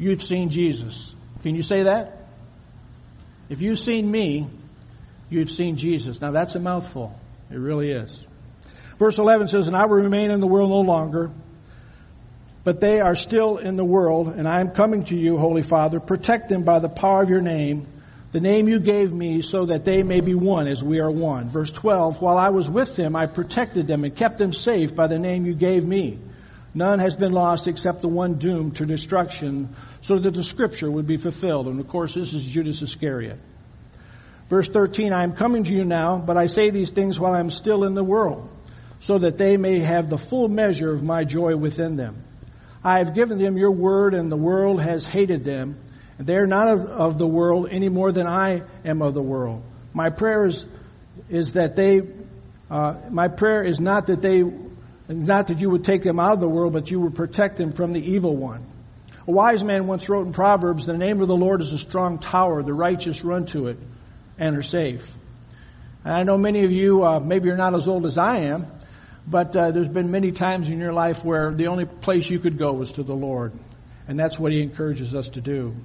you've 0.00 0.24
seen 0.24 0.48
Jesus. 0.48 1.14
Can 1.42 1.54
you 1.54 1.62
say 1.62 1.84
that? 1.84 2.26
If 3.48 3.60
you've 3.60 3.78
seen 3.78 4.10
me, 4.10 4.48
you've 5.28 5.50
seen 5.50 5.76
Jesus. 5.76 6.20
Now 6.20 6.32
that's 6.32 6.54
a 6.54 6.58
mouthful. 6.58 7.14
It 7.50 7.58
really 7.58 7.90
is. 7.90 8.24
Verse 8.98 9.18
11 9.18 9.48
says, 9.48 9.66
and 9.66 9.76
I 9.76 9.86
will 9.86 9.96
remain 9.96 10.30
in 10.30 10.40
the 10.40 10.46
world 10.46 10.70
no 10.70 10.80
longer, 10.80 11.30
but 12.64 12.80
they 12.80 13.00
are 13.00 13.14
still 13.14 13.58
in 13.58 13.76
the 13.76 13.84
world, 13.84 14.28
and 14.28 14.46
I 14.46 14.60
am 14.60 14.70
coming 14.70 15.04
to 15.04 15.16
you, 15.16 15.38
Holy 15.38 15.62
Father. 15.62 16.00
Protect 16.00 16.48
them 16.48 16.62
by 16.62 16.78
the 16.78 16.88
power 16.88 17.22
of 17.22 17.30
your 17.30 17.40
name, 17.40 17.86
the 18.32 18.40
name 18.40 18.68
you 18.68 18.78
gave 18.78 19.12
me, 19.12 19.42
so 19.42 19.66
that 19.66 19.84
they 19.84 20.02
may 20.02 20.20
be 20.20 20.34
one 20.34 20.68
as 20.68 20.84
we 20.84 21.00
are 21.00 21.10
one. 21.10 21.48
Verse 21.48 21.72
12, 21.72 22.20
while 22.20 22.38
I 22.38 22.50
was 22.50 22.70
with 22.70 22.94
them, 22.96 23.16
I 23.16 23.26
protected 23.26 23.86
them 23.86 24.04
and 24.04 24.14
kept 24.14 24.38
them 24.38 24.52
safe 24.52 24.94
by 24.94 25.08
the 25.08 25.18
name 25.18 25.46
you 25.46 25.54
gave 25.54 25.84
me. 25.84 26.18
None 26.74 27.00
has 27.00 27.16
been 27.16 27.32
lost 27.32 27.66
except 27.66 28.00
the 28.00 28.08
one 28.08 28.34
doomed 28.34 28.76
to 28.76 28.86
destruction, 28.86 29.74
so 30.02 30.18
that 30.18 30.34
the 30.34 30.42
scripture 30.42 30.90
would 30.90 31.06
be 31.06 31.16
fulfilled. 31.16 31.68
And 31.68 31.80
of 31.80 31.88
course, 31.88 32.14
this 32.14 32.32
is 32.32 32.42
Judas 32.42 32.82
Iscariot. 32.82 33.38
Verse 34.48 34.68
13, 34.68 35.12
I 35.12 35.22
am 35.22 35.32
coming 35.34 35.64
to 35.64 35.72
you 35.72 35.84
now, 35.84 36.18
but 36.18 36.36
I 36.36 36.46
say 36.48 36.70
these 36.70 36.90
things 36.90 37.20
while 37.20 37.34
I 37.34 37.40
am 37.40 37.50
still 37.50 37.84
in 37.84 37.94
the 37.94 38.02
world, 38.02 38.48
so 38.98 39.18
that 39.18 39.38
they 39.38 39.56
may 39.56 39.78
have 39.78 40.10
the 40.10 40.18
full 40.18 40.48
measure 40.48 40.92
of 40.92 41.02
my 41.02 41.24
joy 41.24 41.56
within 41.56 41.96
them. 41.96 42.24
I 42.82 42.98
have 42.98 43.14
given 43.14 43.38
them 43.38 43.56
your 43.56 43.70
word 43.70 44.14
and 44.14 44.30
the 44.30 44.36
world 44.36 44.82
has 44.82 45.06
hated 45.06 45.44
them. 45.44 45.78
They 46.18 46.36
are 46.36 46.46
not 46.46 46.68
of, 46.68 46.86
of, 46.86 47.18
the 47.18 47.26
world 47.26 47.68
any 47.70 47.88
more 47.88 48.10
than 48.10 48.26
I 48.26 48.62
am 48.84 49.02
of 49.02 49.14
the 49.14 49.22
world. 49.22 49.62
My 49.92 50.10
prayer 50.10 50.46
is, 50.46 50.66
is 51.28 51.54
that 51.54 51.76
they, 51.76 52.00
uh, 52.70 52.96
my 53.10 53.28
prayer 53.28 53.62
is 53.62 53.80
not 53.80 54.06
that 54.08 54.20
they, 54.20 54.42
not 55.08 55.46
that 55.48 55.60
you 55.60 55.70
would 55.70 55.84
take 55.84 56.02
them 56.02 56.18
out 56.18 56.32
of 56.32 56.40
the 56.40 56.48
world, 56.48 56.72
but 56.72 56.90
you 56.90 57.00
would 57.00 57.14
protect 57.14 57.56
them 57.56 57.72
from 57.72 57.92
the 57.92 58.00
evil 58.00 58.36
one. 58.36 58.66
A 59.30 59.32
wise 59.32 59.62
man 59.62 59.86
once 59.86 60.08
wrote 60.08 60.26
in 60.26 60.32
Proverbs, 60.32 60.86
the 60.86 60.98
name 60.98 61.20
of 61.20 61.28
the 61.28 61.36
Lord 61.36 61.60
is 61.60 61.70
a 61.70 61.78
strong 61.78 62.18
tower. 62.18 62.64
The 62.64 62.74
righteous 62.74 63.22
run 63.22 63.46
to 63.46 63.68
it 63.68 63.78
and 64.36 64.56
are 64.56 64.64
safe. 64.64 65.08
And 66.04 66.12
I 66.12 66.24
know 66.24 66.36
many 66.36 66.64
of 66.64 66.72
you, 66.72 67.04
uh, 67.04 67.20
maybe 67.20 67.46
you're 67.46 67.56
not 67.56 67.76
as 67.76 67.86
old 67.86 68.06
as 68.06 68.18
I 68.18 68.38
am, 68.38 68.66
but 69.28 69.54
uh, 69.54 69.70
there's 69.70 69.86
been 69.86 70.10
many 70.10 70.32
times 70.32 70.68
in 70.68 70.80
your 70.80 70.92
life 70.92 71.24
where 71.24 71.54
the 71.54 71.68
only 71.68 71.84
place 71.84 72.28
you 72.28 72.40
could 72.40 72.58
go 72.58 72.72
was 72.72 72.90
to 72.94 73.04
the 73.04 73.14
Lord. 73.14 73.52
And 74.08 74.18
that's 74.18 74.36
what 74.36 74.50
he 74.50 74.62
encourages 74.62 75.14
us 75.14 75.28
to 75.28 75.40
do. 75.40 75.76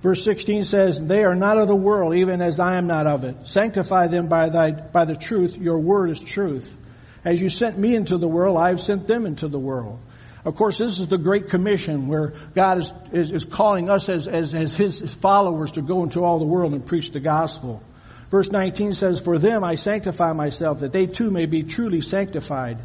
Verse 0.00 0.22
16 0.22 0.62
says, 0.62 1.04
They 1.04 1.24
are 1.24 1.34
not 1.34 1.58
of 1.58 1.66
the 1.66 1.74
world, 1.74 2.14
even 2.14 2.40
as 2.40 2.60
I 2.60 2.76
am 2.76 2.86
not 2.86 3.08
of 3.08 3.24
it. 3.24 3.48
Sanctify 3.48 4.06
them 4.06 4.28
by 4.28 4.50
thy, 4.50 4.70
by 4.70 5.04
the 5.04 5.16
truth. 5.16 5.56
Your 5.56 5.80
word 5.80 6.10
is 6.10 6.22
truth. 6.22 6.76
As 7.24 7.40
you 7.40 7.48
sent 7.48 7.76
me 7.76 7.96
into 7.96 8.18
the 8.18 8.28
world, 8.28 8.56
I 8.56 8.68
have 8.68 8.80
sent 8.80 9.08
them 9.08 9.26
into 9.26 9.48
the 9.48 9.58
world. 9.58 9.98
Of 10.44 10.56
course, 10.56 10.78
this 10.78 10.98
is 10.98 11.08
the 11.08 11.18
Great 11.18 11.48
Commission 11.48 12.06
where 12.06 12.34
God 12.54 12.78
is, 12.78 12.92
is, 13.12 13.30
is 13.30 13.44
calling 13.44 13.88
us 13.88 14.08
as, 14.08 14.28
as, 14.28 14.54
as 14.54 14.76
His 14.76 15.14
followers 15.14 15.72
to 15.72 15.82
go 15.82 16.02
into 16.02 16.22
all 16.22 16.38
the 16.38 16.44
world 16.44 16.74
and 16.74 16.84
preach 16.84 17.12
the 17.12 17.20
gospel. 17.20 17.82
Verse 18.30 18.50
19 18.50 18.94
says, 18.94 19.20
For 19.20 19.38
them 19.38 19.64
I 19.64 19.76
sanctify 19.76 20.32
myself, 20.32 20.80
that 20.80 20.92
they 20.92 21.06
too 21.06 21.30
may 21.30 21.46
be 21.46 21.62
truly 21.62 22.00
sanctified. 22.00 22.78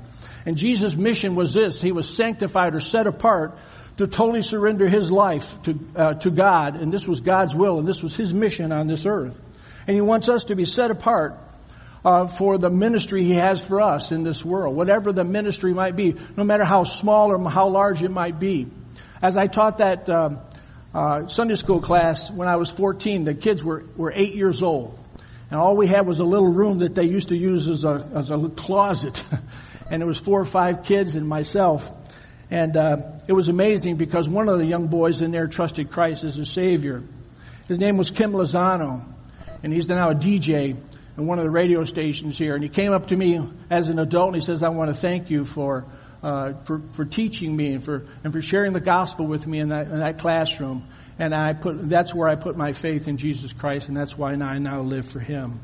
And 0.46 0.58
Jesus' 0.58 0.96
mission 0.96 1.36
was 1.36 1.54
this. 1.54 1.82
He 1.82 1.92
was 1.92 2.10
sanctified 2.10 2.75
or 2.75 2.80
set 2.80 3.08
apart 3.08 3.58
to 3.98 4.08
totally 4.08 4.42
surrender 4.42 4.88
his 4.88 5.12
life 5.12 5.62
to, 5.63 5.80
uh, 5.96 6.13
to 6.13 6.32
God. 6.32 6.78
And 6.78 6.94
this 6.94 7.08
was 7.08 7.20
God's 7.20 7.54
will, 7.54 7.80
and 7.80 7.88
this 7.88 8.01
was 8.01 8.16
his 8.16 8.34
mission 8.34 8.72
on 8.72 8.88
this 8.88 9.06
earth. 9.06 9.42
And 9.86 9.96
he 9.96 10.01
wants 10.01 10.30
us 10.30 10.46
to 10.46 10.56
be 10.56 10.66
set 10.66 10.92
apart 10.92 11.38
uh, 12.03 12.27
for 12.27 12.58
the 12.58 12.70
ministry 12.70 13.24
he 13.24 13.34
has 13.34 13.63
for 13.63 13.82
us 13.82 14.12
in 14.12 14.24
this 14.24 14.44
world, 14.44 14.75
whatever 14.75 15.12
the 15.12 15.24
ministry 15.24 15.74
might 15.74 15.96
be, 15.96 16.15
no 16.38 16.44
matter 16.44 16.63
how 16.63 16.84
small 16.84 17.32
or 17.32 17.50
how 17.50 17.70
large 17.70 18.03
it 18.03 18.12
might 18.12 18.39
be. 18.39 18.68
As 19.22 19.38
I 19.38 19.48
taught 19.48 19.79
that 19.79 20.10
uh, 20.10 20.38
uh 20.94 21.27
Sunday 21.27 21.56
school 21.56 21.82
class 21.82 22.32
when 22.32 22.48
I 22.48 22.56
was 22.56 22.70
14, 22.72 23.25
the 23.25 23.34
kids 23.34 23.63
were, 23.63 23.84
were 23.96 24.12
eight 24.15 24.36
years 24.36 24.62
old. 24.62 24.98
And 25.51 25.60
all 25.60 25.75
we 25.75 25.88
had 25.88 26.06
was 26.06 26.20
a 26.20 26.24
little 26.24 26.51
room 26.51 26.79
that 26.79 26.94
they 26.96 27.06
used 27.06 27.29
to 27.29 27.38
use 27.38 27.68
as 27.68 27.84
a, 27.84 28.10
as 28.15 28.29
a 28.29 28.50
closet. 28.50 29.24
and 29.89 30.01
it 30.01 30.06
was 30.06 30.20
four 30.20 30.39
or 30.39 30.46
five 30.46 30.84
kids 30.84 31.15
and 31.15 31.27
myself. 31.27 31.91
And 32.51 32.77
uh, 32.77 32.98
it 33.27 33.34
was 33.34 33.50
amazing 33.50 33.98
because 33.98 34.27
one 34.29 34.48
of 34.50 34.60
the 34.60 34.65
young 34.65 34.88
boys 34.88 35.22
in 35.22 35.32
there 35.32 35.48
trusted 35.48 35.91
Christ 35.91 36.24
as 36.24 36.38
a 36.38 36.46
Savior. 36.46 37.03
His 37.68 37.77
name 37.77 37.98
was 37.98 38.10
Kim 38.10 38.32
Lozano, 38.32 39.06
and 39.63 39.72
he's 39.74 39.88
now 39.88 40.10
a 40.10 40.15
DJ 40.15 40.77
in 41.20 41.28
one 41.28 41.38
of 41.38 41.44
the 41.44 41.52
radio 41.52 41.84
stations 41.84 42.38
here. 42.38 42.56
And 42.56 42.64
he 42.64 42.70
came 42.70 42.92
up 42.92 43.08
to 43.08 43.16
me 43.16 43.40
as 43.70 43.90
an 43.90 44.00
adult 44.00 44.28
and 44.28 44.36
he 44.36 44.42
says, 44.42 44.64
"I 44.64 44.70
want 44.70 44.90
to 44.90 45.00
thank 45.00 45.30
you 45.30 45.46
for 45.46 45.86
uh, 46.24 46.54
for 46.64 46.82
for 46.94 47.06
teaching 47.06 47.56
me 47.56 47.74
and 47.74 47.84
for 47.84 48.08
and 48.24 48.34
for 48.34 48.42
sharing 48.42 48.74
the 48.74 48.80
gospel 48.80 49.28
with 49.28 49.46
me 49.46 49.60
in 49.60 49.70
that 49.70 49.88
in 49.88 50.00
that 50.00 50.20
classroom." 50.20 50.88
And 51.20 51.36
I 51.36 51.52
put, 51.52 51.90
that's 51.90 52.16
where 52.16 52.30
I 52.30 52.36
put 52.36 52.56
my 52.56 52.72
faith 52.72 53.10
in 53.10 53.18
Jesus 53.18 53.52
Christ 53.52 53.90
and 53.90 53.98
that's 53.98 54.18
why 54.18 54.32
I 54.32 54.58
now 54.58 54.80
live 54.80 55.12
for 55.12 55.20
Him. 55.20 55.60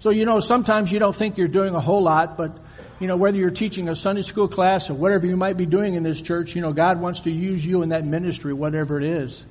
So, 0.00 0.10
you 0.10 0.26
know, 0.26 0.40
sometimes 0.40 0.92
you 0.92 0.98
don't 0.98 1.16
think 1.16 1.38
you're 1.38 1.48
doing 1.48 1.74
a 1.74 1.80
whole 1.80 2.02
lot, 2.02 2.36
but, 2.36 2.58
you 3.00 3.06
know, 3.06 3.16
whether 3.16 3.38
you're 3.38 3.50
teaching 3.50 3.88
a 3.88 3.96
Sunday 3.96 4.20
school 4.20 4.48
class 4.48 4.90
or 4.90 4.94
whatever 4.94 5.26
you 5.26 5.38
might 5.38 5.56
be 5.56 5.64
doing 5.64 5.94
in 5.94 6.02
this 6.02 6.20
church, 6.20 6.54
you 6.54 6.60
know, 6.60 6.74
God 6.74 7.00
wants 7.00 7.20
to 7.20 7.30
use 7.30 7.64
you 7.64 7.82
in 7.82 7.88
that 7.88 8.04
ministry, 8.04 8.52
whatever 8.52 8.98
it 8.98 9.04
is. 9.04 9.42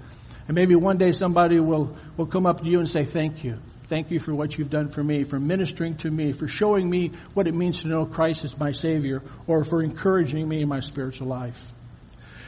And 0.47 0.53
maybe 0.53 0.75
one 0.75 0.97
day 0.97 1.11
somebody 1.11 1.59
will, 1.59 1.97
will 2.15 2.27
come 2.27 2.45
up 2.45 2.61
to 2.61 2.69
you 2.69 2.79
and 2.79 2.87
say, 2.87 3.03
thank 3.03 3.43
you. 3.43 3.57
Thank 3.87 4.09
you 4.09 4.19
for 4.19 4.33
what 4.33 4.57
you've 4.57 4.69
done 4.69 4.89
for 4.89 5.03
me, 5.03 5.23
for 5.23 5.39
ministering 5.39 5.97
to 5.97 6.09
me, 6.09 6.31
for 6.31 6.47
showing 6.47 6.89
me 6.89 7.11
what 7.33 7.47
it 7.47 7.53
means 7.53 7.81
to 7.81 7.87
know 7.87 8.05
Christ 8.05 8.43
as 8.43 8.57
my 8.57 8.71
Savior, 8.71 9.21
or 9.45 9.63
for 9.63 9.83
encouraging 9.83 10.47
me 10.47 10.61
in 10.61 10.67
my 10.67 10.79
spiritual 10.79 11.27
life. 11.27 11.71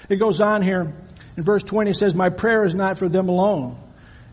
It 0.09 0.15
goes 0.15 0.41
on 0.41 0.61
here. 0.61 0.93
In 1.35 1.43
verse 1.43 1.63
20 1.63 1.91
it 1.91 1.95
says, 1.95 2.15
my 2.15 2.29
prayer 2.29 2.65
is 2.65 2.73
not 2.73 2.97
for 2.97 3.07
them 3.07 3.29
alone. 3.29 3.77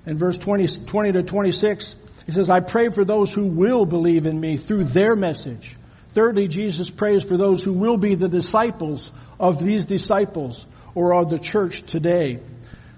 In 0.06 0.16
verse 0.16 0.38
20, 0.38 0.66
20 0.86 1.12
to 1.12 1.22
26, 1.22 1.96
he 2.26 2.32
says, 2.32 2.48
I 2.48 2.60
pray 2.60 2.88
for 2.88 3.04
those 3.04 3.32
who 3.32 3.46
will 3.46 3.84
believe 3.84 4.26
in 4.26 4.40
me 4.40 4.56
through 4.56 4.84
their 4.84 5.14
message. 5.14 5.76
Thirdly, 6.10 6.48
Jesus 6.48 6.90
prays 6.90 7.22
for 7.22 7.36
those 7.36 7.62
who 7.62 7.72
will 7.72 7.96
be 7.98 8.14
the 8.14 8.28
disciples 8.28 9.12
of 9.38 9.62
these 9.62 9.84
disciples 9.84 10.64
or 10.94 11.14
of 11.14 11.28
the 11.28 11.38
church 11.38 11.82
today. 11.82 12.40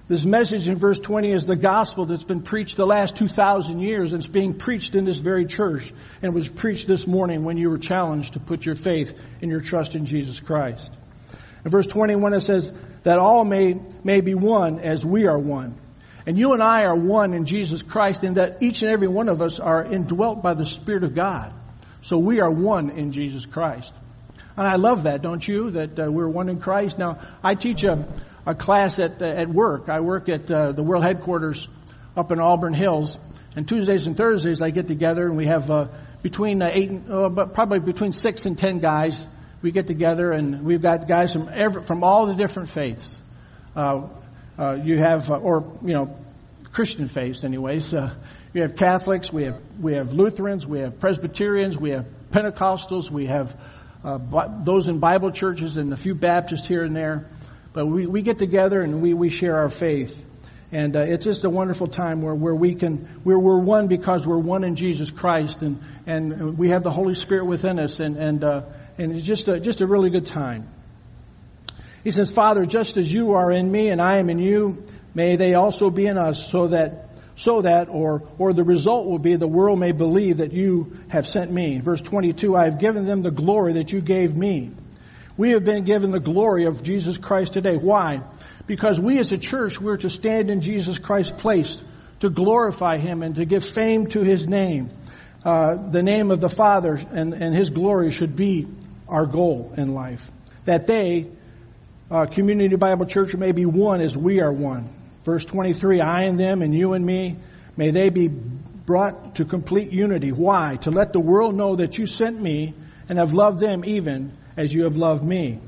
This 0.08 0.24
message 0.24 0.68
in 0.68 0.76
verse 0.76 1.00
20 1.00 1.32
is 1.32 1.48
the 1.48 1.56
gospel 1.56 2.06
that's 2.06 2.22
been 2.22 2.42
preached 2.42 2.76
the 2.76 2.86
last 2.86 3.16
2,000 3.16 3.80
years 3.80 4.12
and 4.12 4.20
it's 4.20 4.28
being 4.28 4.54
preached 4.54 4.94
in 4.94 5.04
this 5.04 5.18
very 5.18 5.46
church 5.46 5.92
and 6.22 6.32
was 6.32 6.48
preached 6.48 6.86
this 6.86 7.08
morning 7.08 7.42
when 7.42 7.56
you 7.56 7.70
were 7.70 7.78
challenged 7.78 8.34
to 8.34 8.40
put 8.40 8.64
your 8.64 8.76
faith 8.76 9.20
and 9.42 9.50
your 9.50 9.60
trust 9.60 9.96
in 9.96 10.06
Jesus 10.06 10.38
Christ. 10.38 10.92
In 11.64 11.72
verse 11.72 11.88
21 11.88 12.34
it 12.34 12.42
says 12.42 12.70
that 13.02 13.18
all 13.18 13.44
may, 13.44 13.80
may 14.04 14.20
be 14.20 14.34
one 14.34 14.78
as 14.78 15.04
we 15.04 15.26
are 15.26 15.38
one. 15.38 15.74
And 16.24 16.38
you 16.38 16.52
and 16.52 16.62
I 16.62 16.84
are 16.84 16.94
one 16.94 17.34
in 17.34 17.44
Jesus 17.44 17.82
Christ 17.82 18.22
in 18.22 18.34
that 18.34 18.62
each 18.62 18.82
and 18.82 18.92
every 18.92 19.08
one 19.08 19.28
of 19.28 19.42
us 19.42 19.58
are 19.58 19.84
indwelt 19.84 20.40
by 20.40 20.54
the 20.54 20.66
Spirit 20.66 21.02
of 21.02 21.16
God. 21.16 21.52
So 22.02 22.18
we 22.18 22.40
are 22.40 22.50
one 22.50 22.90
in 22.90 23.10
Jesus 23.10 23.44
Christ. 23.44 23.92
And 24.56 24.66
I 24.66 24.76
love 24.76 25.02
that, 25.02 25.22
don't 25.22 25.46
you? 25.46 25.70
That 25.72 25.98
uh, 25.98 26.10
we're 26.10 26.28
one 26.28 26.48
in 26.48 26.60
Christ. 26.60 26.98
Now, 26.98 27.18
I 27.42 27.56
teach 27.56 27.84
a, 27.84 28.08
a 28.46 28.54
class 28.54 28.98
at, 28.98 29.20
uh, 29.20 29.26
at 29.26 29.48
work. 29.48 29.88
I 29.88 30.00
work 30.00 30.28
at 30.28 30.50
uh, 30.50 30.72
the 30.72 30.82
world 30.82 31.02
headquarters 31.02 31.68
up 32.16 32.30
in 32.30 32.40
Auburn 32.40 32.74
Hills. 32.74 33.18
And 33.56 33.66
Tuesdays 33.66 34.06
and 34.06 34.16
Thursdays 34.16 34.62
I 34.62 34.70
get 34.70 34.86
together 34.86 35.26
and 35.26 35.36
we 35.36 35.46
have 35.46 35.70
uh, 35.70 35.88
between 36.22 36.62
uh, 36.62 36.70
eight, 36.72 36.90
and, 36.90 37.10
uh, 37.10 37.28
but 37.28 37.54
probably 37.54 37.80
between 37.80 38.12
six 38.12 38.46
and 38.46 38.56
ten 38.56 38.78
guys. 38.78 39.26
We 39.62 39.72
get 39.72 39.88
together 39.88 40.30
and 40.30 40.62
we've 40.62 40.82
got 40.82 41.08
guys 41.08 41.32
from 41.32 41.50
every, 41.52 41.82
from 41.82 42.04
all 42.04 42.26
the 42.26 42.34
different 42.34 42.68
faiths. 42.68 43.20
Uh, 43.74 44.08
you 44.82 44.98
have, 44.98 45.30
or 45.30 45.78
you 45.82 45.92
know, 45.92 46.16
Christian 46.72 47.08
faiths, 47.08 47.42
anyways. 47.42 47.92
we 48.52 48.60
have 48.60 48.76
Catholics, 48.76 49.32
we 49.32 49.44
have 49.44 49.60
we 49.80 49.94
have 49.94 50.12
Lutherans, 50.12 50.66
we 50.66 50.80
have 50.80 51.00
Presbyterians, 51.00 51.76
we 51.76 51.90
have 51.90 52.06
Pentecostals, 52.30 53.10
we 53.10 53.26
have 53.26 53.54
those 54.64 54.88
in 54.88 54.98
Bible 54.98 55.30
churches, 55.30 55.76
and 55.76 55.92
a 55.92 55.96
few 55.96 56.14
Baptists 56.14 56.66
here 56.66 56.84
and 56.84 56.94
there. 56.94 57.26
But 57.76 57.88
we, 57.88 58.06
we 58.06 58.22
get 58.22 58.38
together 58.38 58.80
and 58.80 59.02
we, 59.02 59.12
we 59.12 59.28
share 59.28 59.56
our 59.56 59.68
faith. 59.68 60.24
And 60.72 60.96
uh, 60.96 61.00
it's 61.00 61.26
just 61.26 61.44
a 61.44 61.50
wonderful 61.50 61.88
time 61.88 62.22
where, 62.22 62.34
where 62.34 62.54
we 62.54 62.74
can, 62.74 62.96
where 63.22 63.38
we're 63.38 63.58
one 63.58 63.86
because 63.86 64.26
we're 64.26 64.38
one 64.38 64.64
in 64.64 64.76
Jesus 64.76 65.10
Christ 65.10 65.60
and, 65.60 65.82
and 66.06 66.56
we 66.56 66.70
have 66.70 66.82
the 66.82 66.90
Holy 66.90 67.14
Spirit 67.14 67.44
within 67.44 67.78
us 67.78 68.00
and, 68.00 68.16
and, 68.16 68.42
uh, 68.42 68.62
and 68.96 69.14
it's 69.14 69.26
just 69.26 69.48
a, 69.48 69.60
just 69.60 69.82
a 69.82 69.86
really 69.86 70.08
good 70.08 70.24
time. 70.24 70.70
He 72.02 72.12
says, 72.12 72.30
Father, 72.30 72.64
just 72.64 72.96
as 72.96 73.12
you 73.12 73.34
are 73.34 73.52
in 73.52 73.70
me 73.70 73.90
and 73.90 74.00
I 74.00 74.20
am 74.20 74.30
in 74.30 74.38
you, 74.38 74.82
may 75.14 75.36
they 75.36 75.52
also 75.52 75.90
be 75.90 76.06
in 76.06 76.16
us 76.16 76.50
so 76.50 76.68
that, 76.68 77.10
so 77.34 77.60
that, 77.60 77.90
or, 77.90 78.26
or 78.38 78.54
the 78.54 78.64
result 78.64 79.06
will 79.06 79.18
be 79.18 79.36
the 79.36 79.46
world 79.46 79.78
may 79.78 79.92
believe 79.92 80.38
that 80.38 80.50
you 80.50 80.96
have 81.08 81.26
sent 81.26 81.52
me. 81.52 81.80
Verse 81.80 82.00
22, 82.00 82.56
I 82.56 82.64
have 82.64 82.78
given 82.78 83.04
them 83.04 83.20
the 83.20 83.30
glory 83.30 83.74
that 83.74 83.92
you 83.92 84.00
gave 84.00 84.34
me 84.34 84.72
we 85.36 85.50
have 85.50 85.64
been 85.64 85.84
given 85.84 86.10
the 86.10 86.20
glory 86.20 86.64
of 86.64 86.82
Jesus 86.82 87.18
Christ 87.18 87.52
today. 87.52 87.76
Why? 87.76 88.22
Because 88.66 88.98
we 88.98 89.18
as 89.18 89.32
a 89.32 89.38
church, 89.38 89.80
we're 89.80 89.98
to 89.98 90.10
stand 90.10 90.50
in 90.50 90.60
Jesus 90.60 90.98
Christ's 90.98 91.32
place 91.32 91.80
to 92.20 92.30
glorify 92.30 92.96
Him 92.98 93.22
and 93.22 93.36
to 93.36 93.44
give 93.44 93.64
fame 93.64 94.06
to 94.08 94.22
His 94.22 94.46
name. 94.46 94.90
Uh, 95.44 95.90
the 95.90 96.02
name 96.02 96.30
of 96.30 96.40
the 96.40 96.48
Father 96.48 96.98
and, 97.10 97.34
and 97.34 97.54
His 97.54 97.70
glory 97.70 98.10
should 98.10 98.34
be 98.34 98.66
our 99.08 99.26
goal 99.26 99.74
in 99.76 99.94
life. 99.94 100.28
That 100.64 100.86
they, 100.86 101.30
uh, 102.10 102.26
Community 102.26 102.74
Bible 102.76 103.06
Church, 103.06 103.34
may 103.34 103.52
be 103.52 103.66
one 103.66 104.00
as 104.00 104.16
we 104.16 104.40
are 104.40 104.52
one. 104.52 104.88
Verse 105.24 105.44
23, 105.44 106.00
I 106.00 106.22
and 106.22 106.40
them 106.40 106.62
and 106.62 106.74
you 106.74 106.94
and 106.94 107.04
me, 107.04 107.36
may 107.76 107.90
they 107.90 108.08
be 108.08 108.28
brought 108.28 109.36
to 109.36 109.44
complete 109.44 109.92
unity. 109.92 110.32
Why? 110.32 110.76
To 110.82 110.90
let 110.90 111.12
the 111.12 111.20
world 111.20 111.54
know 111.54 111.76
that 111.76 111.98
you 111.98 112.06
sent 112.06 112.40
me 112.40 112.74
and 113.08 113.18
have 113.18 113.32
loved 113.34 113.60
them 113.60 113.84
even 113.84 114.32
as 114.56 114.72
you 114.72 114.84
have 114.84 114.96
loved 114.96 115.22
me. 115.22 115.60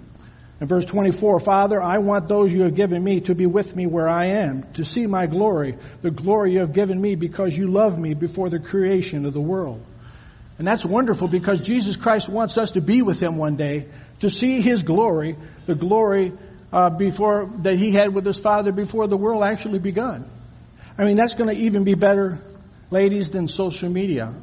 In 0.60 0.66
verse 0.66 0.86
24, 0.86 1.38
Father, 1.38 1.80
I 1.80 1.98
want 1.98 2.26
those 2.26 2.52
you 2.52 2.62
have 2.62 2.74
given 2.74 3.02
me 3.02 3.20
to 3.22 3.34
be 3.34 3.46
with 3.46 3.76
me 3.76 3.86
where 3.86 4.08
I 4.08 4.26
am, 4.26 4.64
to 4.72 4.84
see 4.84 5.06
my 5.06 5.26
glory, 5.26 5.76
the 6.02 6.10
glory 6.10 6.54
you 6.54 6.60
have 6.60 6.72
given 6.72 7.00
me 7.00 7.14
because 7.14 7.56
you 7.56 7.70
loved 7.70 7.98
me 7.98 8.14
before 8.14 8.50
the 8.50 8.58
creation 8.58 9.24
of 9.24 9.34
the 9.34 9.40
world. 9.40 9.84
And 10.58 10.66
that's 10.66 10.84
wonderful 10.84 11.28
because 11.28 11.60
Jesus 11.60 11.96
Christ 11.96 12.28
wants 12.28 12.58
us 12.58 12.72
to 12.72 12.80
be 12.80 13.02
with 13.02 13.22
Him 13.22 13.36
one 13.36 13.54
day, 13.54 13.86
to 14.20 14.28
see 14.28 14.60
His 14.60 14.82
glory, 14.82 15.36
the 15.66 15.76
glory 15.76 16.32
uh, 16.72 16.90
before 16.90 17.52
that 17.58 17.78
He 17.78 17.92
had 17.92 18.12
with 18.12 18.26
His 18.26 18.38
Father 18.38 18.72
before 18.72 19.06
the 19.06 19.16
world 19.16 19.44
actually 19.44 19.78
begun. 19.78 20.28
I 20.98 21.04
mean, 21.04 21.16
that's 21.16 21.34
going 21.34 21.54
to 21.54 21.62
even 21.62 21.84
be 21.84 21.94
better, 21.94 22.42
ladies, 22.90 23.30
than 23.30 23.46
social 23.46 23.88
media. 23.88 24.34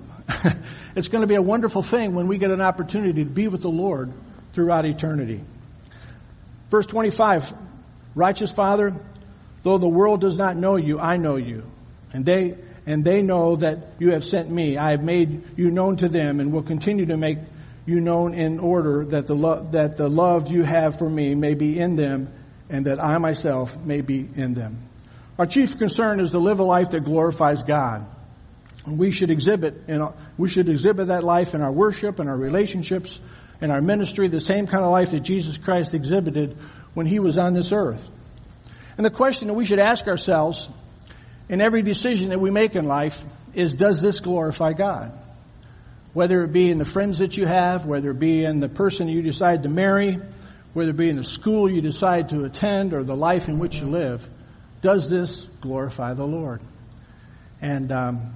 it's 0.95 1.09
going 1.09 1.21
to 1.21 1.27
be 1.27 1.35
a 1.35 1.41
wonderful 1.41 1.81
thing 1.81 2.15
when 2.15 2.27
we 2.27 2.37
get 2.37 2.51
an 2.51 2.61
opportunity 2.61 3.25
to 3.25 3.29
be 3.29 3.49
with 3.49 3.61
the 3.61 3.69
Lord 3.69 4.13
throughout 4.55 4.85
eternity. 4.85 5.41
Verse 6.71 6.87
25, 6.87 7.53
righteous 8.15 8.51
Father, 8.51 8.95
though 9.63 9.77
the 9.77 9.87
world 9.87 10.21
does 10.21 10.37
not 10.37 10.55
know 10.55 10.77
you, 10.77 10.97
I 10.97 11.17
know 11.17 11.35
you. 11.35 11.63
And 12.13 12.25
they, 12.25 12.57
and 12.85 13.03
they 13.03 13.21
know 13.21 13.57
that 13.57 13.95
you 13.99 14.11
have 14.11 14.23
sent 14.23 14.49
me. 14.49 14.77
I 14.77 14.91
have 14.91 15.03
made 15.03 15.43
you 15.57 15.69
known 15.69 15.97
to 15.97 16.07
them 16.07 16.39
and 16.39 16.51
will 16.53 16.63
continue 16.63 17.07
to 17.07 17.17
make 17.17 17.37
you 17.85 17.99
known 17.99 18.33
in 18.33 18.59
order 18.59 19.05
that 19.05 19.27
the, 19.27 19.35
lo- 19.35 19.67
that 19.71 19.97
the 19.97 20.07
love 20.07 20.49
you 20.49 20.63
have 20.63 20.97
for 20.97 21.09
me 21.09 21.35
may 21.35 21.53
be 21.53 21.77
in 21.77 21.95
them 21.95 22.31
and 22.69 22.85
that 22.85 23.03
I 23.03 23.17
myself 23.17 23.77
may 23.77 24.01
be 24.01 24.27
in 24.35 24.53
them. 24.53 24.89
Our 25.37 25.45
chief 25.45 25.77
concern 25.77 26.21
is 26.21 26.31
to 26.31 26.39
live 26.39 26.59
a 26.59 26.63
life 26.63 26.91
that 26.91 27.01
glorifies 27.01 27.61
God. 27.61 28.07
We 28.87 29.11
should 29.11 29.29
exhibit, 29.29 29.87
know, 29.89 30.15
we 30.37 30.47
should 30.47 30.69
exhibit 30.69 31.07
that 31.07 31.23
life 31.23 31.53
in 31.53 31.61
our 31.61 31.71
worship 31.71 32.19
and 32.19 32.29
our 32.29 32.37
relationships 32.37 33.19
in 33.61 33.71
our 33.71 33.81
ministry, 33.81 34.27
the 34.27 34.41
same 34.41 34.67
kind 34.67 34.83
of 34.83 34.91
life 34.91 35.11
that 35.11 35.21
Jesus 35.21 35.57
Christ 35.57 35.93
exhibited 35.93 36.57
when 36.93 37.05
he 37.05 37.19
was 37.19 37.37
on 37.37 37.53
this 37.53 37.71
earth. 37.71 38.09
And 38.97 39.05
the 39.05 39.11
question 39.11 39.47
that 39.47 39.53
we 39.53 39.65
should 39.65 39.79
ask 39.79 40.07
ourselves 40.07 40.69
in 41.49 41.61
every 41.61 41.81
decision 41.81 42.29
that 42.29 42.39
we 42.39 42.51
make 42.51 42.75
in 42.75 42.85
life 42.85 43.23
is, 43.53 43.75
does 43.75 44.01
this 44.01 44.19
glorify 44.19 44.73
God? 44.73 45.17
Whether 46.13 46.43
it 46.43 46.51
be 46.51 46.71
in 46.71 46.77
the 46.77 46.85
friends 46.85 47.19
that 47.19 47.35
you 47.35 47.45
have, 47.45 47.85
whether 47.85 48.11
it 48.11 48.19
be 48.19 48.45
in 48.45 48.59
the 48.59 48.69
person 48.69 49.09
you 49.09 49.21
decide 49.21 49.63
to 49.63 49.69
marry, 49.69 50.19
whether 50.73 50.91
it 50.91 50.97
be 50.97 51.09
in 51.09 51.17
the 51.17 51.25
school 51.25 51.69
you 51.69 51.81
decide 51.81 52.29
to 52.29 52.43
attend 52.45 52.93
or 52.93 53.03
the 53.03 53.15
life 53.15 53.47
in 53.47 53.59
which 53.59 53.79
you 53.79 53.87
live, 53.87 54.27
does 54.81 55.09
this 55.09 55.45
glorify 55.61 56.13
the 56.13 56.25
Lord? 56.25 56.61
And 57.61 57.91
um, 57.91 58.33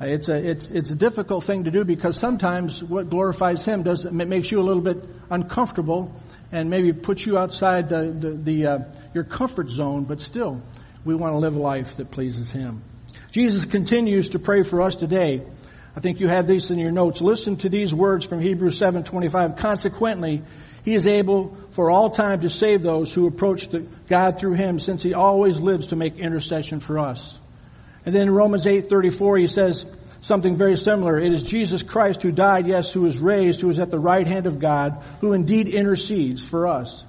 it's 0.00 0.28
a, 0.28 0.36
it's, 0.36 0.70
it's 0.70 0.90
a 0.90 0.94
difficult 0.94 1.44
thing 1.44 1.64
to 1.64 1.70
do 1.70 1.84
because 1.84 2.16
sometimes 2.16 2.82
what 2.82 3.10
glorifies 3.10 3.64
Him 3.64 3.82
does, 3.82 4.06
it 4.06 4.12
makes 4.12 4.50
you 4.50 4.60
a 4.60 4.62
little 4.62 4.82
bit 4.82 4.98
uncomfortable 5.30 6.14
and 6.50 6.70
maybe 6.70 6.92
puts 6.92 7.26
you 7.26 7.36
outside 7.36 7.90
the, 7.90 8.10
the, 8.10 8.30
the 8.30 8.66
uh, 8.66 8.78
your 9.14 9.24
comfort 9.24 9.68
zone, 9.68 10.04
but 10.04 10.20
still, 10.20 10.62
we 11.04 11.14
want 11.14 11.34
to 11.34 11.38
live 11.38 11.54
a 11.54 11.58
life 11.58 11.96
that 11.96 12.10
pleases 12.10 12.50
Him. 12.50 12.82
Jesus 13.30 13.64
continues 13.64 14.30
to 14.30 14.38
pray 14.38 14.62
for 14.62 14.82
us 14.82 14.96
today. 14.96 15.42
I 15.94 16.00
think 16.00 16.20
you 16.20 16.28
have 16.28 16.46
these 16.46 16.70
in 16.70 16.78
your 16.78 16.92
notes. 16.92 17.20
Listen 17.20 17.56
to 17.58 17.68
these 17.68 17.92
words 17.92 18.24
from 18.24 18.40
Hebrews 18.40 18.78
7:25. 18.80 19.56
Consequently, 19.58 20.42
he 20.84 20.94
is 20.94 21.06
able 21.06 21.56
for 21.72 21.90
all 21.90 22.10
time 22.10 22.40
to 22.40 22.48
save 22.48 22.82
those 22.82 23.12
who 23.12 23.26
approach 23.26 23.68
God 24.08 24.38
through 24.38 24.54
him 24.54 24.78
since 24.78 25.02
he 25.02 25.14
always 25.14 25.60
lives 25.60 25.88
to 25.88 25.96
make 25.96 26.18
intercession 26.18 26.80
for 26.80 26.98
us. 26.98 27.36
And 28.04 28.14
then 28.14 28.22
in 28.22 28.34
Romans 28.34 28.66
8:34 28.66 29.38
he 29.38 29.46
says 29.46 29.84
something 30.22 30.56
very 30.56 30.76
similar. 30.76 31.18
It 31.18 31.32
is 31.32 31.42
Jesus 31.42 31.82
Christ 31.82 32.22
who 32.22 32.32
died, 32.32 32.66
yes, 32.66 32.92
who 32.92 33.02
was 33.02 33.18
raised, 33.18 33.60
who 33.60 33.70
is 33.70 33.78
at 33.78 33.90
the 33.90 33.98
right 33.98 34.26
hand 34.26 34.46
of 34.46 34.58
God, 34.58 35.02
who 35.20 35.32
indeed 35.32 35.68
intercedes 35.68 36.44
for 36.44 36.66
us. 36.66 37.04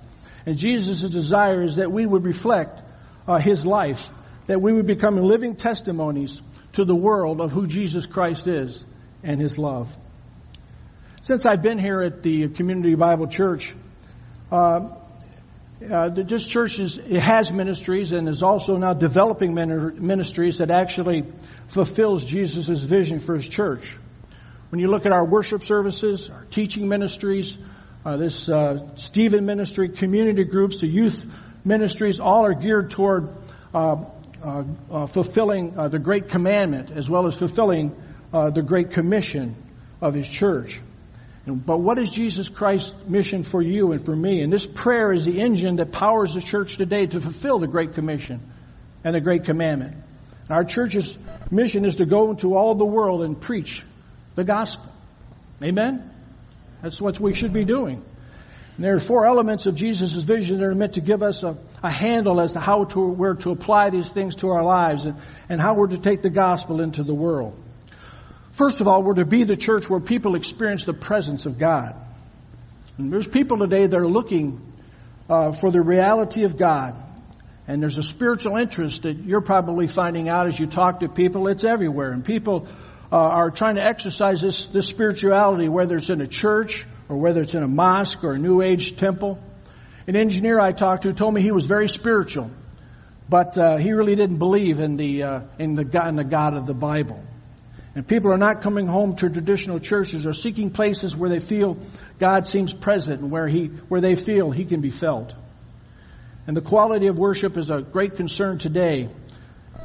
And 0.45 0.58
Jesus' 0.58 1.01
desire 1.10 1.63
is 1.63 1.75
that 1.75 1.91
we 1.91 2.06
would 2.06 2.23
reflect 2.23 2.82
uh, 3.27 3.38
his 3.38 3.65
life, 3.65 4.04
that 4.47 4.62
we 4.62 4.73
would 4.73 4.88
become 4.88 5.17
living 5.17 5.56
testimonies 5.56 6.41
to 6.73 6.86
the 6.86 6.95
world 6.95 7.41
of 7.41 7.51
who 7.51 7.67
Jesus 7.67 8.06
Christ 8.06 8.47
is 8.47 8.84
and 9.23 9.39
his 9.39 9.58
love. 9.58 9.95
Since 11.21 11.45
I've 11.45 11.62
been 11.62 11.77
here 11.77 12.01
at 12.01 12.23
the 12.23 12.47
Community 12.47 12.95
Bible 12.95 13.27
Church, 13.27 13.75
uh, 14.51 14.95
uh, 15.89 16.10
this 16.10 16.46
church 16.46 16.80
is, 16.80 16.98
has 17.08 17.52
ministries 17.52 18.12
and 18.12 18.30
is 18.30 18.44
also 18.44 18.78
now 18.78 18.94
developing 18.94 19.54
ministries 19.54 20.60
that 20.60 20.70
actually 20.70 21.26
fulfills 21.70 22.26
Jesus' 22.26 22.84
vision 22.84 23.20
for 23.20 23.36
his 23.36 23.48
church. 23.48 23.98
When 24.70 24.80
you 24.80 24.89
look 24.89 25.06
at 25.06 25.12
our 25.12 25.26
worship 25.26 25.63
services, 25.63 26.30
our 26.30 26.46
teaching 26.46 26.88
ministries, 26.88 27.58
uh, 28.06 28.17
this 28.17 28.48
uh, 28.48 28.96
Stephen 28.96 29.46
ministry, 29.46 29.89
community 29.89 30.44
groups, 30.44 30.82
the 30.82 30.88
youth 30.88 31.26
ministries, 31.65 32.20
all 32.20 32.46
are 32.46 32.54
geared 32.54 32.91
toward 32.91 33.30
uh, 33.74 34.06
uh, 34.44 34.63
uh 34.89 35.06
fulfilling 35.08 35.76
the 35.89 36.00
great 36.00 36.30
commandment 36.30 36.91
as 36.91 37.10
well 37.10 37.28
as 37.28 37.36
fulfilling 37.36 37.96
the 38.32 38.63
great 38.65 38.91
commission 38.91 39.56
of 40.00 40.13
his 40.13 40.28
church. 40.28 40.80
But 41.45 41.80
what 41.80 41.97
is 41.97 42.10
Jesus 42.10 42.49
Christ's 42.49 42.95
mission 43.08 43.43
for 43.43 43.62
you 43.62 43.93
and 43.93 44.06
for 44.06 44.15
me? 44.15 44.41
And 44.41 44.54
this 44.54 44.67
prayer 44.67 45.12
is 45.12 45.25
the 45.25 45.41
engine 45.41 45.77
that 45.77 45.91
powers 45.91 46.36
the 46.36 46.41
church 46.41 46.77
today 46.77 47.08
to 47.08 47.19
fulfill 47.19 47.58
the 47.58 47.67
Great 47.67 47.95
Commission 47.95 48.41
and 49.04 49.15
the 49.15 49.21
Great 49.21 49.45
Commandment. 49.45 49.95
Our 50.49 50.63
church's 50.63 51.17
mission 51.49 51.86
is 51.86 51.95
to 51.95 52.06
go 52.06 52.30
into 52.30 52.56
all 52.56 52.75
the 52.75 52.86
world 52.86 53.23
and 53.23 53.39
preach 53.39 53.84
the 54.36 54.43
gospel. 54.43 54.91
Amen? 55.63 56.12
That's 56.82 57.01
what 57.01 57.19
we 57.19 57.34
should 57.34 57.54
be 57.54 57.65
doing. 57.65 58.04
And 58.75 58.86
there 58.86 58.95
are 58.95 58.99
four 58.99 59.25
elements 59.25 59.65
of 59.65 59.75
Jesus' 59.75 60.13
vision 60.13 60.60
that 60.60 60.65
are 60.65 60.75
meant 60.75 60.93
to 60.93 61.01
give 61.01 61.23
us 61.23 61.43
a, 61.43 61.58
a 61.84 61.91
handle 61.91 62.39
as 62.39 62.54
to 62.54 62.60
how 62.60 62.86
to, 62.86 62.99
we're 62.99 63.36
to 63.36 63.51
apply 63.51 63.89
these 63.89 64.12
things 64.12 64.36
to 64.36 64.49
our 64.49 64.63
lives 64.63 65.06
and, 65.06 65.17
and 65.49 65.60
how 65.60 65.73
we're 65.73 65.88
to 65.88 65.97
take 65.97 66.21
the 66.21 66.30
gospel 66.30 66.82
into 66.82 67.04
the 67.04 67.13
world. 67.13 67.58
First 68.51 68.81
of 68.81 68.87
all, 68.87 69.01
we're 69.01 69.15
to 69.15 69.25
be 69.25 69.43
the 69.43 69.55
church 69.55 69.89
where 69.89 69.99
people 69.99 70.35
experience 70.35 70.85
the 70.85 70.93
presence 70.93 71.45
of 71.45 71.57
God. 71.57 71.95
And 72.97 73.11
there's 73.11 73.27
people 73.27 73.59
today 73.59 73.87
that 73.87 73.97
are 73.97 74.07
looking 74.07 74.73
uh, 75.29 75.53
for 75.53 75.71
the 75.71 75.81
reality 75.81 76.43
of 76.43 76.57
God. 76.57 77.01
And 77.67 77.81
there's 77.81 77.97
a 77.97 78.03
spiritual 78.03 78.57
interest 78.57 79.03
that 79.03 79.15
you're 79.15 79.41
probably 79.41 79.87
finding 79.87 80.27
out 80.27 80.47
as 80.47 80.59
you 80.59 80.65
talk 80.65 80.99
to 80.99 81.07
people. 81.07 81.47
It's 81.47 81.63
everywhere. 81.63 82.11
And 82.11 82.25
people 82.25 82.67
uh, 83.11 83.15
are 83.15 83.51
trying 83.51 83.75
to 83.75 83.83
exercise 83.83 84.41
this, 84.41 84.65
this 84.65 84.87
spirituality, 84.87 85.69
whether 85.69 85.97
it's 85.97 86.09
in 86.09 86.19
a 86.19 86.27
church 86.27 86.85
or 87.07 87.17
whether 87.17 87.41
it's 87.41 87.53
in 87.53 87.63
a 87.63 87.67
mosque 87.67 88.23
or 88.23 88.33
a 88.33 88.37
New 88.37 88.61
Age 88.61 88.97
temple. 88.97 89.39
An 90.07 90.15
engineer 90.17 90.59
I 90.59 90.73
talked 90.73 91.03
to 91.03 91.13
told 91.13 91.33
me 91.33 91.41
he 91.41 91.51
was 91.51 91.65
very 91.65 91.87
spiritual, 91.87 92.51
but 93.29 93.57
uh, 93.57 93.77
he 93.77 93.93
really 93.93 94.15
didn't 94.15 94.39
believe 94.39 94.79
in 94.79 94.97
the 94.97 95.23
uh, 95.23 95.41
in 95.59 95.75
the 95.75 95.83
in 96.07 96.15
the 96.15 96.23
God 96.23 96.55
of 96.55 96.65
the 96.65 96.73
Bible. 96.73 97.23
And 97.93 98.08
people 98.08 98.32
are 98.32 98.38
not 98.38 98.62
coming 98.62 98.88
home 98.88 99.15
to 99.17 99.30
traditional 99.30 99.80
churches 99.80 100.25
or 100.25 100.34
seeking 100.34 100.69
places 100.69 101.15
where 101.15 101.30
they 101.30 101.39
feel 101.39 101.77
God 102.19 102.47
seems 102.47 102.71
present 102.71 103.21
and 103.21 103.32
where 103.32 103.47
he, 103.47 103.65
where 103.65 103.99
they 103.99 104.15
feel 104.15 104.49
he 104.49 104.63
can 104.63 104.80
be 104.80 104.91
felt. 104.91 105.34
And 106.47 106.56
the 106.56 106.62
quality 106.62 107.08
of 107.08 107.19
worship 107.19 107.58
is 107.58 107.69
a 107.69 107.82
great 107.82 108.15
concern 108.15 108.58
today. 108.58 109.10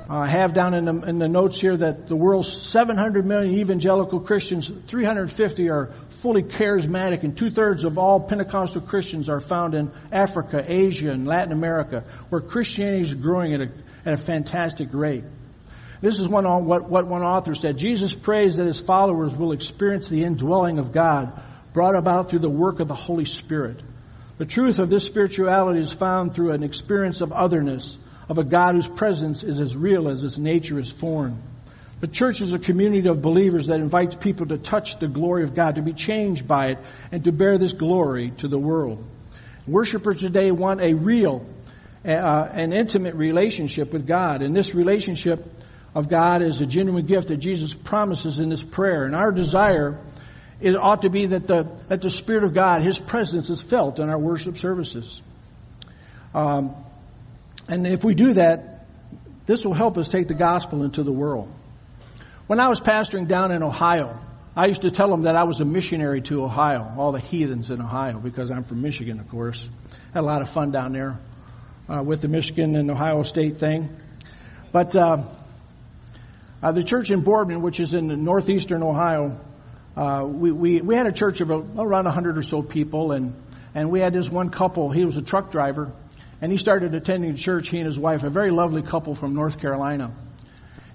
Uh, 0.08 0.18
I 0.18 0.26
have 0.28 0.54
down 0.54 0.74
in 0.74 0.84
the, 0.84 1.00
in 1.02 1.18
the 1.18 1.28
notes 1.28 1.60
here 1.60 1.76
that 1.76 2.06
the 2.06 2.14
world's 2.14 2.62
700 2.62 3.26
million 3.26 3.52
evangelical 3.54 4.20
Christians, 4.20 4.70
350 4.86 5.68
are 5.68 5.86
fully 6.20 6.44
charismatic 6.44 7.24
and 7.24 7.36
two 7.36 7.50
thirds 7.50 7.82
of 7.82 7.98
all 7.98 8.20
Pentecostal 8.20 8.82
Christians 8.82 9.28
are 9.28 9.40
found 9.40 9.74
in 9.74 9.90
Africa, 10.12 10.64
Asia, 10.64 11.10
and 11.10 11.26
Latin 11.26 11.52
America, 11.52 12.04
where 12.28 12.40
Christianity 12.40 13.02
is 13.02 13.14
growing 13.14 13.52
at 13.52 13.62
a, 13.62 13.70
at 14.04 14.14
a 14.14 14.16
fantastic 14.16 14.90
rate. 14.92 15.24
This 16.06 16.20
is 16.20 16.28
one, 16.28 16.44
what, 16.66 16.88
what 16.88 17.08
one 17.08 17.24
author 17.24 17.56
said. 17.56 17.78
Jesus 17.78 18.14
prays 18.14 18.58
that 18.58 18.66
his 18.68 18.78
followers 18.78 19.34
will 19.34 19.50
experience 19.50 20.08
the 20.08 20.22
indwelling 20.22 20.78
of 20.78 20.92
God 20.92 21.42
brought 21.72 21.96
about 21.96 22.30
through 22.30 22.38
the 22.38 22.48
work 22.48 22.78
of 22.78 22.86
the 22.86 22.94
Holy 22.94 23.24
Spirit. 23.24 23.82
The 24.38 24.44
truth 24.44 24.78
of 24.78 24.88
this 24.88 25.04
spirituality 25.04 25.80
is 25.80 25.90
found 25.90 26.32
through 26.32 26.52
an 26.52 26.62
experience 26.62 27.22
of 27.22 27.32
otherness, 27.32 27.98
of 28.28 28.38
a 28.38 28.44
God 28.44 28.76
whose 28.76 28.86
presence 28.86 29.42
is 29.42 29.60
as 29.60 29.76
real 29.76 30.08
as 30.08 30.22
his 30.22 30.38
nature 30.38 30.78
is 30.78 30.88
foreign. 30.88 31.42
The 31.98 32.06
church 32.06 32.40
is 32.40 32.52
a 32.52 32.60
community 32.60 33.08
of 33.08 33.20
believers 33.20 33.66
that 33.66 33.80
invites 33.80 34.14
people 34.14 34.46
to 34.46 34.58
touch 34.58 35.00
the 35.00 35.08
glory 35.08 35.42
of 35.42 35.56
God, 35.56 35.74
to 35.74 35.82
be 35.82 35.92
changed 35.92 36.46
by 36.46 36.68
it, 36.68 36.78
and 37.10 37.24
to 37.24 37.32
bear 37.32 37.58
this 37.58 37.72
glory 37.72 38.30
to 38.36 38.46
the 38.46 38.60
world. 38.60 39.04
Worshippers 39.66 40.20
today 40.20 40.52
want 40.52 40.82
a 40.82 40.94
real, 40.94 41.44
uh, 42.04 42.48
an 42.52 42.72
intimate 42.72 43.16
relationship 43.16 43.92
with 43.92 44.06
God, 44.06 44.42
and 44.42 44.54
this 44.54 44.72
relationship 44.72 45.64
of 45.96 46.10
God 46.10 46.42
is 46.42 46.60
a 46.60 46.66
genuine 46.66 47.06
gift 47.06 47.28
that 47.28 47.38
Jesus 47.38 47.72
promises 47.72 48.38
in 48.38 48.50
this 48.50 48.62
prayer. 48.62 49.06
And 49.06 49.14
our 49.14 49.32
desire 49.32 49.98
it 50.60 50.76
ought 50.76 51.02
to 51.02 51.10
be 51.10 51.26
that 51.26 51.46
the, 51.46 51.64
that 51.88 52.02
the 52.02 52.10
Spirit 52.10 52.44
of 52.44 52.52
God, 52.52 52.82
His 52.82 52.98
presence 52.98 53.48
is 53.48 53.62
felt 53.62 53.98
in 53.98 54.10
our 54.10 54.18
worship 54.18 54.58
services. 54.58 55.22
Um, 56.34 56.76
and 57.66 57.86
if 57.86 58.04
we 58.04 58.14
do 58.14 58.34
that, 58.34 58.86
this 59.46 59.64
will 59.64 59.72
help 59.72 59.96
us 59.96 60.08
take 60.08 60.28
the 60.28 60.34
gospel 60.34 60.82
into 60.82 61.02
the 61.02 61.12
world. 61.12 61.50
When 62.46 62.60
I 62.60 62.68
was 62.68 62.78
pastoring 62.78 63.26
down 63.26 63.50
in 63.50 63.62
Ohio, 63.62 64.20
I 64.54 64.66
used 64.66 64.82
to 64.82 64.90
tell 64.90 65.08
them 65.08 65.22
that 65.22 65.34
I 65.34 65.44
was 65.44 65.60
a 65.60 65.64
missionary 65.64 66.20
to 66.22 66.44
Ohio, 66.44 66.94
all 66.98 67.12
the 67.12 67.20
heathens 67.20 67.70
in 67.70 67.80
Ohio, 67.80 68.18
because 68.18 68.50
I'm 68.50 68.64
from 68.64 68.82
Michigan, 68.82 69.18
of 69.18 69.30
course. 69.30 69.66
Had 70.12 70.20
a 70.20 70.26
lot 70.26 70.42
of 70.42 70.50
fun 70.50 70.72
down 70.72 70.92
there 70.92 71.20
uh, 71.88 72.02
with 72.02 72.20
the 72.20 72.28
Michigan 72.28 72.76
and 72.76 72.90
Ohio 72.90 73.22
State 73.22 73.56
thing. 73.56 73.96
But 74.72 74.94
uh, 74.94 75.22
uh, 76.66 76.72
the 76.72 76.82
church 76.82 77.12
in 77.12 77.20
Boardman, 77.20 77.62
which 77.62 77.78
is 77.78 77.94
in 77.94 78.24
northeastern 78.24 78.82
Ohio, 78.82 79.38
uh, 79.96 80.26
we, 80.26 80.50
we, 80.50 80.80
we 80.80 80.96
had 80.96 81.06
a 81.06 81.12
church 81.12 81.40
of 81.40 81.48
around 81.48 82.06
100 82.06 82.38
or 82.38 82.42
so 82.42 82.60
people, 82.60 83.12
and, 83.12 83.40
and 83.72 83.88
we 83.88 84.00
had 84.00 84.12
this 84.12 84.28
one 84.28 84.50
couple. 84.50 84.90
He 84.90 85.04
was 85.04 85.16
a 85.16 85.22
truck 85.22 85.52
driver, 85.52 85.92
and 86.40 86.50
he 86.50 86.58
started 86.58 86.92
attending 86.96 87.36
church, 87.36 87.68
he 87.68 87.78
and 87.78 87.86
his 87.86 87.96
wife, 87.96 88.24
a 88.24 88.30
very 88.30 88.50
lovely 88.50 88.82
couple 88.82 89.14
from 89.14 89.32
North 89.32 89.60
Carolina. 89.60 90.12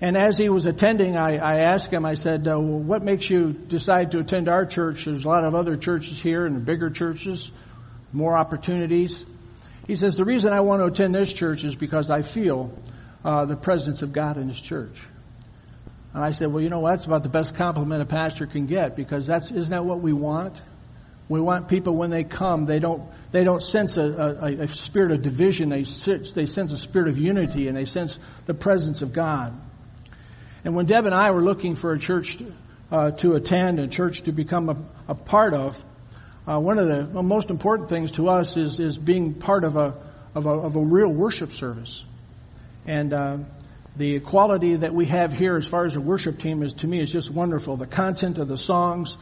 And 0.02 0.18
as 0.18 0.38
he 0.38 0.50
was 0.50 0.66
attending, 0.66 1.16
I, 1.16 1.38
I 1.38 1.60
asked 1.60 1.90
him, 1.90 2.04
I 2.04 2.16
said, 2.16 2.50
uh, 2.50 2.60
well, 2.60 2.80
what 2.80 3.02
makes 3.02 3.30
you 3.30 3.54
decide 3.54 4.12
to 4.12 4.20
attend 4.20 4.50
our 4.50 4.66
church? 4.66 5.06
There's 5.06 5.24
a 5.24 5.30
lot 5.30 5.46
of 5.46 5.56
other 5.56 5.78
churches 5.78 6.22
here 6.22 6.46
and 6.46 6.66
bigger 6.66 6.90
churches, 6.90 7.50
more 8.12 8.38
opportunities. 8.38 9.26
He 9.88 9.96
says, 9.96 10.18
the 10.18 10.26
reason 10.26 10.52
I 10.52 10.60
want 10.60 10.82
to 10.82 10.88
attend 10.88 11.16
this 11.16 11.32
church 11.32 11.64
is 11.64 11.76
because 11.76 12.10
I 12.10 12.24
feel 12.24 12.78
uh, 13.24 13.46
the 13.46 13.56
presence 13.56 14.02
of 14.02 14.12
God 14.12 14.36
in 14.36 14.50
this 14.50 14.60
church. 14.60 15.00
And 16.14 16.24
I 16.24 16.32
said, 16.32 16.52
well, 16.52 16.62
you 16.62 16.70
know 16.70 16.80
what? 16.80 16.92
That's 16.92 17.06
about 17.06 17.24
the 17.24 17.30
best 17.30 17.56
compliment 17.56 18.02
a 18.02 18.06
pastor 18.06 18.46
can 18.46 18.66
get 18.66 18.96
because 18.96 19.26
that's, 19.26 19.52
isn't 19.52 19.72
that 19.72 19.86
what 19.86 20.02
we 20.02 20.12
want? 20.12 20.62
We 21.30 21.40
want 21.40 21.70
people 21.70 21.96
when 21.96 22.10
they 22.10 22.26
come, 22.26 22.66
they 22.66 22.80
don't, 22.80 23.10
they 23.32 23.46
don't 23.46 23.64
sense 23.64 23.96
a, 23.96 24.04
a, 24.04 24.64
a 24.64 24.68
spirit 24.68 25.14
of 25.14 25.22
division. 25.22 25.70
They, 25.70 25.84
they 25.84 26.46
sense 26.46 26.74
a 26.74 26.78
spirit 26.78 27.08
of 27.08 27.18
unity 27.18 27.70
and 27.70 27.78
they 27.78 27.86
sense 27.86 28.20
the 28.46 28.54
presence 28.54 29.02
of 29.02 29.14
God. 29.14 29.58
And 30.66 30.76
when 30.76 30.86
Deb 30.86 31.06
and 31.06 31.16
I 31.16 31.32
were 31.32 31.42
looking 31.42 31.76
for 31.76 31.94
a 31.94 32.00
church 32.00 32.38
uh, 32.92 33.12
to 33.12 33.36
attend, 33.36 33.80
a 33.80 33.88
church 33.88 34.24
to 34.24 34.34
become 34.34 34.70
a, 34.70 34.78
a 35.08 35.16
part 35.16 35.54
of, 35.54 35.82
uh, 36.46 36.60
one 36.60 36.78
of 36.78 36.88
the 36.88 37.24
most 37.24 37.50
important 37.50 37.88
things 37.88 38.12
to 38.14 38.28
us 38.28 38.58
is, 38.58 38.80
is 38.80 38.98
being 38.98 39.34
part 39.34 39.64
of 39.64 39.78
a, 39.78 39.98
of 40.36 40.46
a, 40.46 40.50
of 40.50 40.76
a 40.76 40.84
real 40.84 41.10
worship 41.10 41.54
service. 41.54 42.04
And 42.86 43.14
uh, 43.14 43.38
the 43.96 44.20
quality 44.20 44.78
that 44.78 44.94
we 44.94 45.06
have 45.06 45.34
here 45.34 45.58
as 45.58 45.68
far 45.68 45.86
as 45.86 45.96
the 45.96 46.02
worship 46.02 46.40
team 46.40 46.64
is 46.64 46.74
to 46.76 46.88
me 46.88 47.02
is 47.02 47.12
just 47.12 47.30
wonderful. 47.30 47.76
The 47.76 47.88
content 47.88 48.38
of 48.38 48.48
the 48.48 48.58
songs, 48.58 49.18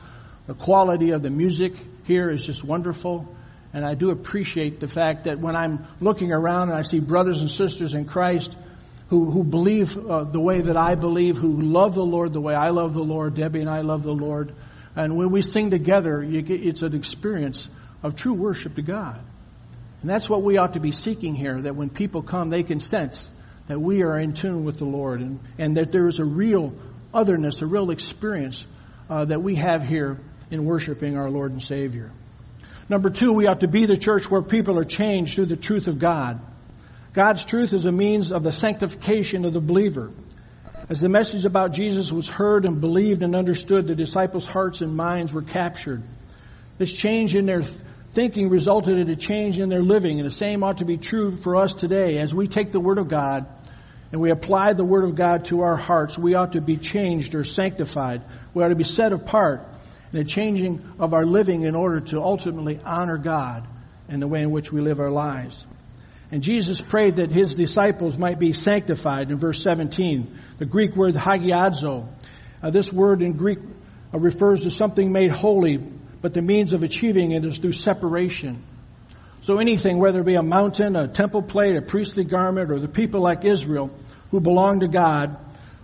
the 0.45 0.53
quality 0.53 1.11
of 1.11 1.23
the 1.23 1.29
music 1.29 1.73
here 2.03 2.29
is 2.29 2.45
just 2.45 2.63
wonderful. 2.63 3.35
And 3.73 3.85
I 3.85 3.95
do 3.95 4.11
appreciate 4.11 4.79
the 4.79 4.87
fact 4.87 5.25
that 5.25 5.39
when 5.39 5.55
I'm 5.55 5.85
looking 5.99 6.31
around 6.31 6.69
and 6.69 6.77
I 6.77 6.83
see 6.83 6.99
brothers 6.99 7.41
and 7.41 7.49
sisters 7.49 7.93
in 7.93 8.05
Christ 8.05 8.55
who, 9.09 9.31
who 9.31 9.43
believe 9.43 9.97
uh, 9.97 10.23
the 10.23 10.39
way 10.39 10.61
that 10.61 10.77
I 10.77 10.95
believe, 10.95 11.37
who 11.37 11.61
love 11.61 11.95
the 11.95 12.05
Lord 12.05 12.33
the 12.33 12.41
way 12.41 12.53
I 12.53 12.69
love 12.69 12.93
the 12.93 13.03
Lord, 13.03 13.35
Debbie 13.35 13.61
and 13.61 13.69
I 13.69 13.81
love 13.81 14.03
the 14.03 14.13
Lord. 14.13 14.53
And 14.95 15.17
when 15.17 15.31
we 15.31 15.41
sing 15.41 15.71
together, 15.71 16.21
get, 16.21 16.49
it's 16.49 16.83
an 16.83 16.95
experience 16.95 17.67
of 18.03 18.15
true 18.15 18.33
worship 18.33 18.75
to 18.75 18.81
God. 18.83 19.23
And 20.01 20.09
that's 20.09 20.29
what 20.29 20.43
we 20.43 20.57
ought 20.57 20.73
to 20.73 20.79
be 20.79 20.91
seeking 20.91 21.35
here, 21.35 21.59
that 21.61 21.75
when 21.75 21.89
people 21.89 22.21
come, 22.21 22.49
they 22.49 22.63
can 22.63 22.79
sense 22.79 23.27
that 23.69 23.79
we 23.79 24.01
are 24.01 24.17
in 24.17 24.33
tune 24.33 24.65
with 24.65 24.79
the 24.79 24.85
Lord 24.85 25.21
and, 25.21 25.39
and 25.59 25.77
that 25.77 25.91
there 25.91 26.07
is 26.07 26.17
a 26.17 26.25
real 26.25 26.73
otherness, 27.13 27.61
a 27.61 27.67
real 27.67 27.91
experience 27.91 28.65
uh, 29.09 29.25
that 29.25 29.43
we 29.43 29.55
have 29.55 29.83
here 29.83 30.19
in 30.49 30.65
worshiping 30.65 31.15
our 31.15 31.29
Lord 31.29 31.51
and 31.51 31.61
Savior. 31.61 32.11
Number 32.89 33.11
two, 33.11 33.31
we 33.31 33.45
ought 33.45 33.59
to 33.59 33.67
be 33.67 33.85
the 33.85 33.95
church 33.95 34.29
where 34.29 34.41
people 34.41 34.79
are 34.79 34.83
changed 34.83 35.35
through 35.35 35.45
the 35.45 35.55
truth 35.55 35.87
of 35.87 35.99
God. 35.99 36.41
God's 37.13 37.45
truth 37.45 37.71
is 37.71 37.85
a 37.85 37.91
means 37.91 38.31
of 38.31 38.41
the 38.41 38.51
sanctification 38.51 39.45
of 39.45 39.53
the 39.53 39.61
believer. 39.61 40.11
As 40.89 40.99
the 40.99 41.09
message 41.09 41.45
about 41.45 41.71
Jesus 41.71 42.11
was 42.11 42.27
heard 42.27 42.65
and 42.65 42.81
believed 42.81 43.21
and 43.21 43.35
understood, 43.35 43.85
the 43.85 43.93
disciples' 43.93 44.47
hearts 44.47 44.81
and 44.81 44.95
minds 44.95 45.31
were 45.31 45.43
captured. 45.43 46.01
This 46.79 46.91
change 46.91 47.35
in 47.35 47.45
their 47.45 47.61
thinking 47.61 48.49
resulted 48.49 48.97
in 48.97 49.07
a 49.11 49.15
change 49.15 49.59
in 49.59 49.69
their 49.69 49.83
living, 49.83 50.19
and 50.19 50.25
the 50.25 50.31
same 50.31 50.63
ought 50.63 50.79
to 50.79 50.85
be 50.85 50.97
true 50.97 51.35
for 51.35 51.57
us 51.57 51.75
today. 51.75 52.17
As 52.17 52.33
we 52.33 52.47
take 52.47 52.71
the 52.71 52.79
Word 52.79 52.97
of 52.97 53.07
God 53.07 53.45
and 54.11 54.21
we 54.21 54.31
apply 54.31 54.73
the 54.73 54.85
Word 54.85 55.03
of 55.03 55.15
God 55.15 55.45
to 55.45 55.61
our 55.61 55.75
hearts, 55.75 56.17
we 56.17 56.33
ought 56.35 56.53
to 56.53 56.61
be 56.61 56.77
changed 56.77 57.35
or 57.35 57.43
sanctified. 57.43 58.23
We 58.53 58.63
ought 58.63 58.69
to 58.69 58.75
be 58.75 58.83
set 58.83 59.13
apart 59.13 59.67
in 60.11 60.19
the 60.19 60.25
changing 60.25 60.83
of 60.99 61.13
our 61.13 61.25
living 61.25 61.63
in 61.63 61.75
order 61.75 61.99
to 61.99 62.21
ultimately 62.21 62.79
honor 62.83 63.17
God 63.17 63.67
in 64.07 64.19
the 64.19 64.27
way 64.27 64.41
in 64.41 64.49
which 64.49 64.71
we 64.71 64.81
live 64.81 64.99
our 64.99 65.11
lives. 65.11 65.65
And 66.31 66.41
Jesus 66.43 66.79
prayed 66.79 67.17
that 67.17 67.31
his 67.31 67.55
disciples 67.55 68.17
might 68.17 68.39
be 68.39 68.53
sanctified 68.53 69.29
in 69.29 69.37
verse 69.37 69.61
17. 69.63 70.37
The 70.57 70.65
Greek 70.65 70.95
word 70.95 71.15
hagiadzo. 71.15 72.07
Uh, 72.61 72.69
this 72.69 72.91
word 72.91 73.21
in 73.21 73.33
Greek 73.33 73.59
uh, 74.13 74.19
refers 74.19 74.63
to 74.63 74.71
something 74.71 75.11
made 75.11 75.31
holy, 75.31 75.77
but 75.77 76.33
the 76.33 76.41
means 76.41 76.73
of 76.73 76.83
achieving 76.83 77.31
it 77.31 77.45
is 77.45 77.57
through 77.57 77.73
separation. 77.73 78.63
So 79.41 79.59
anything, 79.59 79.99
whether 79.99 80.19
it 80.19 80.25
be 80.25 80.35
a 80.35 80.43
mountain, 80.43 80.95
a 80.95 81.07
temple 81.07 81.41
plate, 81.41 81.75
a 81.75 81.81
priestly 81.81 82.23
garment, 82.23 82.71
or 82.71 82.79
the 82.79 82.89
people 82.89 83.21
like 83.21 83.45
Israel 83.45 83.89
who 84.31 84.41
belong 84.41 84.81
to 84.81 84.87
God, 84.87 85.37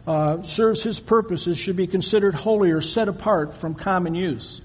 uh, 0.05 0.43
serves 0.43 0.83
His 0.83 0.99
purposes, 0.99 1.57
should 1.57 1.77
be 1.77 1.87
considered 1.87 2.35
holy 2.35 2.71
or 2.71 2.81
set 2.81 3.07
apart 3.07 3.55
from 3.55 3.75
common 3.75 4.13
use. 4.13 4.61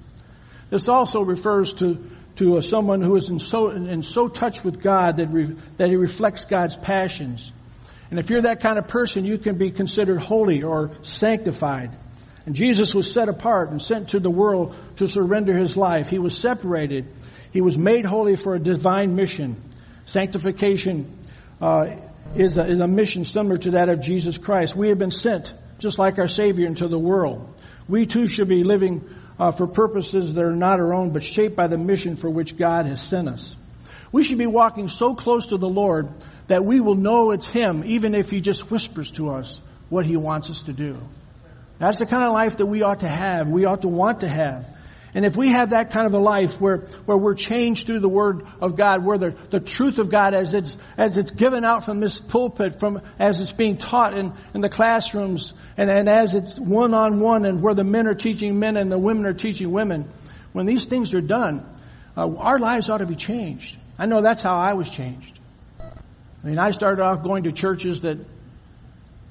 This 0.70 0.88
also 0.88 1.22
refers 1.22 1.74
to 1.74 1.98
to 2.36 2.56
uh, 2.56 2.60
someone 2.60 3.02
who 3.02 3.16
is 3.16 3.28
in 3.28 3.38
so 3.38 3.70
in 3.70 4.02
so 4.02 4.28
touch 4.28 4.64
with 4.64 4.82
God 4.82 5.18
that 5.18 5.28
re, 5.28 5.56
that 5.76 5.88
he 5.88 5.96
reflects 5.96 6.44
God's 6.44 6.74
passions. 6.76 7.52
And 8.10 8.18
if 8.18 8.30
you're 8.30 8.42
that 8.42 8.60
kind 8.60 8.78
of 8.78 8.88
person, 8.88 9.24
you 9.24 9.38
can 9.38 9.58
be 9.58 9.70
considered 9.70 10.20
holy 10.20 10.62
or 10.62 10.90
sanctified. 11.02 11.90
And 12.46 12.54
Jesus 12.54 12.94
was 12.94 13.12
set 13.12 13.28
apart 13.28 13.70
and 13.70 13.80
sent 13.80 14.10
to 14.10 14.20
the 14.20 14.30
world 14.30 14.74
to 14.96 15.06
surrender 15.06 15.56
his 15.56 15.76
life. 15.76 16.08
He 16.08 16.18
was 16.18 16.36
separated 16.36 17.12
He 17.52 17.60
was 17.60 17.76
made 17.76 18.04
holy 18.04 18.36
for 18.36 18.54
a 18.54 18.60
divine 18.60 19.16
mission. 19.16 19.60
Sanctification 20.06 21.18
uh, 21.60 21.96
is, 22.34 22.58
a, 22.58 22.64
is 22.64 22.78
a 22.78 22.86
mission 22.86 23.24
similar 23.24 23.58
to 23.58 23.72
that 23.72 23.88
of 23.88 24.00
Jesus 24.00 24.38
Christ. 24.38 24.76
We 24.76 24.88
have 24.88 24.98
been 24.98 25.10
sent, 25.10 25.52
just 25.78 25.98
like 25.98 26.18
our 26.18 26.28
Savior, 26.28 26.66
into 26.66 26.88
the 26.88 26.98
world. 26.98 27.60
We 27.88 28.06
too 28.06 28.28
should 28.28 28.48
be 28.48 28.62
living 28.62 29.08
uh, 29.38 29.50
for 29.50 29.66
purposes 29.66 30.34
that 30.34 30.44
are 30.44 30.54
not 30.54 30.78
our 30.78 30.94
own, 30.94 31.10
but 31.10 31.22
shaped 31.22 31.56
by 31.56 31.66
the 31.66 31.78
mission 31.78 32.16
for 32.16 32.30
which 32.30 32.56
God 32.56 32.86
has 32.86 33.02
sent 33.02 33.28
us. 33.28 33.56
We 34.12 34.22
should 34.22 34.38
be 34.38 34.46
walking 34.46 34.88
so 34.88 35.14
close 35.14 35.48
to 35.48 35.56
the 35.56 35.68
Lord 35.68 36.08
that 36.48 36.64
we 36.64 36.80
will 36.80 36.96
know 36.96 37.30
it's 37.30 37.48
Him, 37.48 37.82
even 37.84 38.14
if 38.14 38.30
He 38.30 38.40
just 38.40 38.70
whispers 38.70 39.12
to 39.12 39.30
us 39.30 39.60
what 39.88 40.04
He 40.04 40.16
wants 40.16 40.50
us 40.50 40.62
to 40.62 40.72
do. 40.72 41.00
That's 41.78 41.98
the 41.98 42.06
kind 42.06 42.24
of 42.24 42.32
life 42.32 42.58
that 42.58 42.66
we 42.66 42.82
ought 42.82 43.00
to 43.00 43.08
have. 43.08 43.48
We 43.48 43.64
ought 43.64 43.82
to 43.82 43.88
want 43.88 44.20
to 44.20 44.28
have. 44.28 44.76
And 45.12 45.24
if 45.24 45.36
we 45.36 45.48
have 45.48 45.70
that 45.70 45.90
kind 45.90 46.06
of 46.06 46.14
a 46.14 46.18
life 46.18 46.60
where, 46.60 46.78
where 47.04 47.16
we're 47.16 47.34
changed 47.34 47.86
through 47.86 47.98
the 47.98 48.08
Word 48.08 48.46
of 48.60 48.76
God, 48.76 49.04
where 49.04 49.18
the, 49.18 49.30
the 49.50 49.58
truth 49.58 49.98
of 49.98 50.08
God 50.08 50.34
as 50.34 50.54
it's, 50.54 50.76
as 50.96 51.16
it's 51.16 51.32
given 51.32 51.64
out 51.64 51.84
from 51.84 51.98
this 51.98 52.20
pulpit, 52.20 52.78
from, 52.78 53.02
as 53.18 53.40
it's 53.40 53.50
being 53.50 53.76
taught 53.76 54.16
in, 54.16 54.32
in 54.54 54.60
the 54.60 54.68
classrooms, 54.68 55.52
and, 55.76 55.90
and 55.90 56.08
as 56.08 56.34
it's 56.34 56.58
one 56.60 56.94
on 56.94 57.18
one 57.18 57.44
and 57.44 57.60
where 57.60 57.74
the 57.74 57.82
men 57.82 58.06
are 58.06 58.14
teaching 58.14 58.60
men 58.60 58.76
and 58.76 58.90
the 58.90 58.98
women 58.98 59.26
are 59.26 59.34
teaching 59.34 59.72
women, 59.72 60.08
when 60.52 60.66
these 60.66 60.84
things 60.84 61.12
are 61.14 61.20
done, 61.20 61.66
uh, 62.16 62.32
our 62.36 62.60
lives 62.60 62.88
ought 62.88 62.98
to 62.98 63.06
be 63.06 63.16
changed. 63.16 63.76
I 63.98 64.06
know 64.06 64.22
that's 64.22 64.42
how 64.42 64.56
I 64.56 64.74
was 64.74 64.88
changed. 64.88 65.38
I 65.80 66.46
mean, 66.46 66.58
I 66.58 66.70
started 66.70 67.02
off 67.02 67.22
going 67.24 67.44
to 67.44 67.52
churches 67.52 68.00
that, 68.02 68.18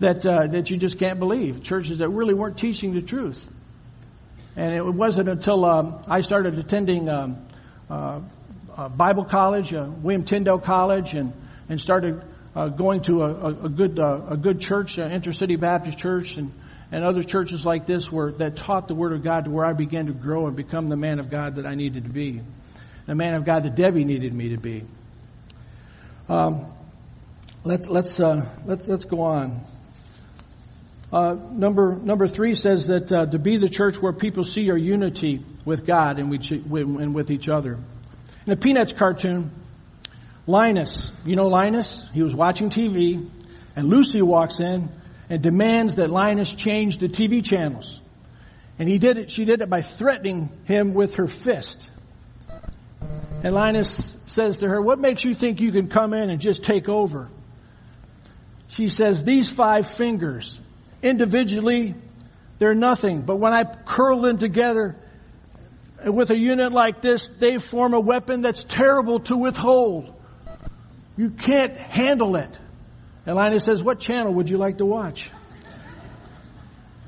that, 0.00 0.26
uh, 0.26 0.46
that 0.48 0.70
you 0.70 0.78
just 0.78 0.98
can't 0.98 1.18
believe. 1.18 1.62
Churches 1.62 1.98
that 1.98 2.08
really 2.08 2.34
weren't 2.34 2.56
teaching 2.56 2.94
the 2.94 3.02
truth. 3.02 3.48
And 4.56 4.74
it 4.74 4.84
wasn't 4.84 5.28
until 5.28 5.64
um, 5.64 6.02
I 6.06 6.20
started 6.20 6.58
attending 6.58 7.08
um, 7.08 7.46
uh, 7.88 8.20
uh, 8.76 8.88
Bible 8.88 9.24
college, 9.24 9.72
uh, 9.72 9.88
William 10.02 10.24
Tyndale 10.24 10.58
College, 10.58 11.14
and 11.14 11.32
and 11.68 11.80
started 11.80 12.22
uh, 12.54 12.68
going 12.68 13.00
to 13.02 13.22
a, 13.22 13.46
a 13.64 13.68
good 13.68 13.98
uh, 13.98 14.20
a 14.30 14.36
good 14.36 14.60
church, 14.60 14.98
uh, 14.98 15.08
Intercity 15.08 15.58
Baptist 15.58 15.98
Church, 15.98 16.36
and 16.36 16.52
and 16.90 17.02
other 17.02 17.22
churches 17.22 17.64
like 17.64 17.86
this, 17.86 18.12
where 18.12 18.32
that 18.32 18.56
taught 18.56 18.88
the 18.88 18.94
Word 18.94 19.14
of 19.14 19.22
God, 19.22 19.46
to 19.46 19.50
where 19.50 19.64
I 19.64 19.72
began 19.72 20.06
to 20.06 20.12
grow 20.12 20.46
and 20.46 20.56
become 20.56 20.90
the 20.90 20.96
man 20.96 21.18
of 21.18 21.30
God 21.30 21.56
that 21.56 21.64
I 21.64 21.74
needed 21.74 22.04
to 22.04 22.10
be, 22.10 22.42
the 23.06 23.14
man 23.14 23.34
of 23.34 23.46
God 23.46 23.62
that 23.62 23.74
Debbie 23.74 24.04
needed 24.04 24.34
me 24.34 24.50
to 24.50 24.58
be. 24.58 24.84
Um, 26.28 26.66
let's 27.64 27.88
let's 27.88 28.18
let's 28.18 28.86
let's 28.86 29.04
go 29.04 29.22
on. 29.22 29.64
Uh, 31.12 31.36
number 31.50 31.94
number 31.94 32.26
three 32.26 32.54
says 32.54 32.86
that 32.86 33.12
uh, 33.12 33.26
to 33.26 33.38
be 33.38 33.58
the 33.58 33.68
church 33.68 34.00
where 34.00 34.14
people 34.14 34.44
see 34.44 34.70
our 34.70 34.78
unity 34.78 35.44
with 35.66 35.84
God 35.84 36.18
and, 36.18 36.30
we, 36.30 36.38
and 36.80 37.14
with 37.14 37.30
each 37.30 37.50
other. 37.50 37.78
In 38.46 38.52
a 38.52 38.56
Peanuts 38.56 38.94
cartoon, 38.94 39.50
Linus, 40.46 41.12
you 41.26 41.36
know 41.36 41.48
Linus? 41.48 42.08
He 42.14 42.22
was 42.22 42.34
watching 42.34 42.70
TV, 42.70 43.28
and 43.76 43.88
Lucy 43.88 44.22
walks 44.22 44.60
in 44.60 44.88
and 45.28 45.42
demands 45.42 45.96
that 45.96 46.08
Linus 46.08 46.54
change 46.54 46.96
the 46.96 47.08
TV 47.08 47.44
channels. 47.44 48.00
And 48.78 48.88
he 48.88 48.96
did 48.96 49.18
it. 49.18 49.30
She 49.30 49.44
did 49.44 49.60
it 49.60 49.68
by 49.68 49.82
threatening 49.82 50.50
him 50.64 50.94
with 50.94 51.16
her 51.16 51.26
fist. 51.26 51.90
And 53.44 53.54
Linus 53.54 54.16
says 54.24 54.58
to 54.58 54.68
her, 54.68 54.80
"What 54.80 54.98
makes 54.98 55.24
you 55.24 55.34
think 55.34 55.60
you 55.60 55.72
can 55.72 55.88
come 55.88 56.14
in 56.14 56.30
and 56.30 56.40
just 56.40 56.64
take 56.64 56.88
over?" 56.88 57.28
She 58.68 58.88
says, 58.88 59.22
"These 59.24 59.50
five 59.50 59.86
fingers." 59.86 60.58
Individually, 61.02 61.94
they're 62.58 62.74
nothing. 62.74 63.22
But 63.22 63.36
when 63.36 63.52
I 63.52 63.64
curl 63.64 64.20
them 64.20 64.38
together 64.38 64.96
with 66.04 66.30
a 66.30 66.36
unit 66.36 66.72
like 66.72 67.02
this, 67.02 67.26
they 67.26 67.58
form 67.58 67.94
a 67.94 68.00
weapon 68.00 68.42
that's 68.42 68.64
terrible 68.64 69.20
to 69.20 69.36
withhold. 69.36 70.14
You 71.16 71.30
can't 71.30 71.72
handle 71.72 72.36
it. 72.36 72.58
And 73.26 73.62
says, 73.62 73.82
what 73.82 74.00
channel 74.00 74.34
would 74.34 74.48
you 74.48 74.58
like 74.58 74.78
to 74.78 74.86
watch? 74.86 75.30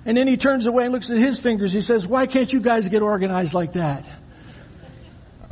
And 0.07 0.17
then 0.17 0.27
he 0.27 0.37
turns 0.37 0.67
away 0.67 0.85
and 0.85 0.93
looks 0.93 1.11
at 1.11 1.17
his 1.17 1.41
fingers. 1.41 1.73
He 1.73 1.81
says, 1.81 2.07
why 2.07 2.27
can't 2.27 2.53
you 2.53 2.61
guys 2.61 2.89
get 2.89 3.03
organized 3.03 3.55
like 3.55 3.73
that? 3.73 4.05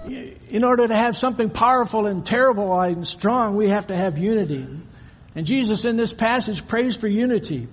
In 0.07 0.64
order 0.64 0.87
to 0.87 0.94
have 0.94 1.16
something 1.16 1.48
powerful 1.48 2.07
and 2.07 2.26
terrible 2.26 2.78
and 2.81 3.07
strong, 3.07 3.57
we 3.57 3.68
have 3.68 3.87
to 3.87 3.96
have 3.96 4.18
unity. 4.18 4.66
And 5.35 5.46
Jesus 5.46 5.85
in 5.85 5.96
this 5.96 6.12
passage 6.12 6.66
prays 6.66 6.94
for 6.96 7.09
unity. 7.09 7.68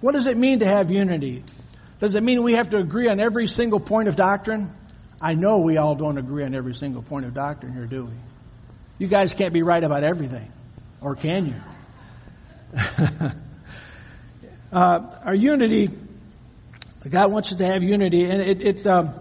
What 0.00 0.12
does 0.12 0.26
it 0.26 0.36
mean 0.36 0.60
to 0.60 0.66
have 0.66 0.90
unity? 0.90 1.44
Does 2.00 2.14
it 2.14 2.22
mean 2.22 2.42
we 2.42 2.54
have 2.54 2.70
to 2.70 2.78
agree 2.78 3.08
on 3.08 3.20
every 3.20 3.46
single 3.46 3.80
point 3.80 4.08
of 4.08 4.16
doctrine? 4.16 4.72
I 5.20 5.34
know 5.34 5.58
we 5.58 5.76
all 5.76 5.94
don't 5.94 6.16
agree 6.16 6.44
on 6.44 6.54
every 6.54 6.74
single 6.74 7.02
point 7.02 7.26
of 7.26 7.34
doctrine 7.34 7.74
here, 7.74 7.84
do 7.84 8.04
we? 8.04 8.12
You 8.98 9.06
guys 9.06 9.34
can't 9.34 9.52
be 9.52 9.62
right 9.62 9.82
about 9.82 10.02
everything. 10.02 10.50
Or 11.02 11.14
can 11.14 11.46
you? 11.46 11.54
uh, 14.72 15.16
our 15.24 15.34
unity, 15.34 15.90
God 17.08 17.32
wants 17.32 17.52
us 17.52 17.58
to 17.58 17.66
have 17.66 17.82
unity, 17.82 18.24
and 18.24 18.40
it, 18.40 18.60
it, 18.62 18.86
um, 18.86 19.14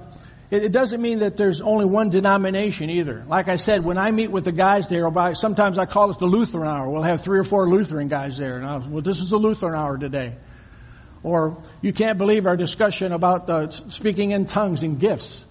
it, 0.52 0.66
it, 0.66 0.72
doesn't 0.72 1.02
mean 1.02 1.20
that 1.20 1.36
there's 1.36 1.60
only 1.60 1.86
one 1.86 2.10
denomination 2.10 2.90
either. 2.90 3.26
Like 3.28 3.50
I 3.50 3.56
said, 3.58 3.84
when 3.84 3.98
I 3.98 4.12
meet 4.12 4.32
with 4.32 4.46
the 4.46 4.52
guys 4.52 4.88
there, 4.88 5.10
sometimes 5.34 5.78
I 5.80 5.86
call 5.86 6.12
it 6.12 6.20
the 6.20 6.26
Lutheran 6.26 6.68
hour. 6.68 6.90
We'll 6.90 7.02
have 7.02 7.22
three 7.22 7.40
or 7.40 7.44
four 7.44 7.68
Lutheran 7.70 8.08
guys 8.08 8.38
there, 8.38 8.58
and 8.58 8.66
I'll, 8.66 8.82
well, 8.88 9.02
this 9.02 9.20
is 9.20 9.32
the 9.32 9.38
Lutheran 9.38 9.76
hour 9.76 9.98
today. 9.98 10.36
Or 11.24 11.62
you 11.82 11.92
can't 11.92 12.18
believe 12.18 12.48
our 12.48 12.56
discussion 12.56 13.12
about 13.12 13.50
uh, 13.50 13.70
speaking 13.70 14.32
in 14.32 14.46
tongues 14.46 14.84
and 14.84 15.00
gifts. 15.00 15.46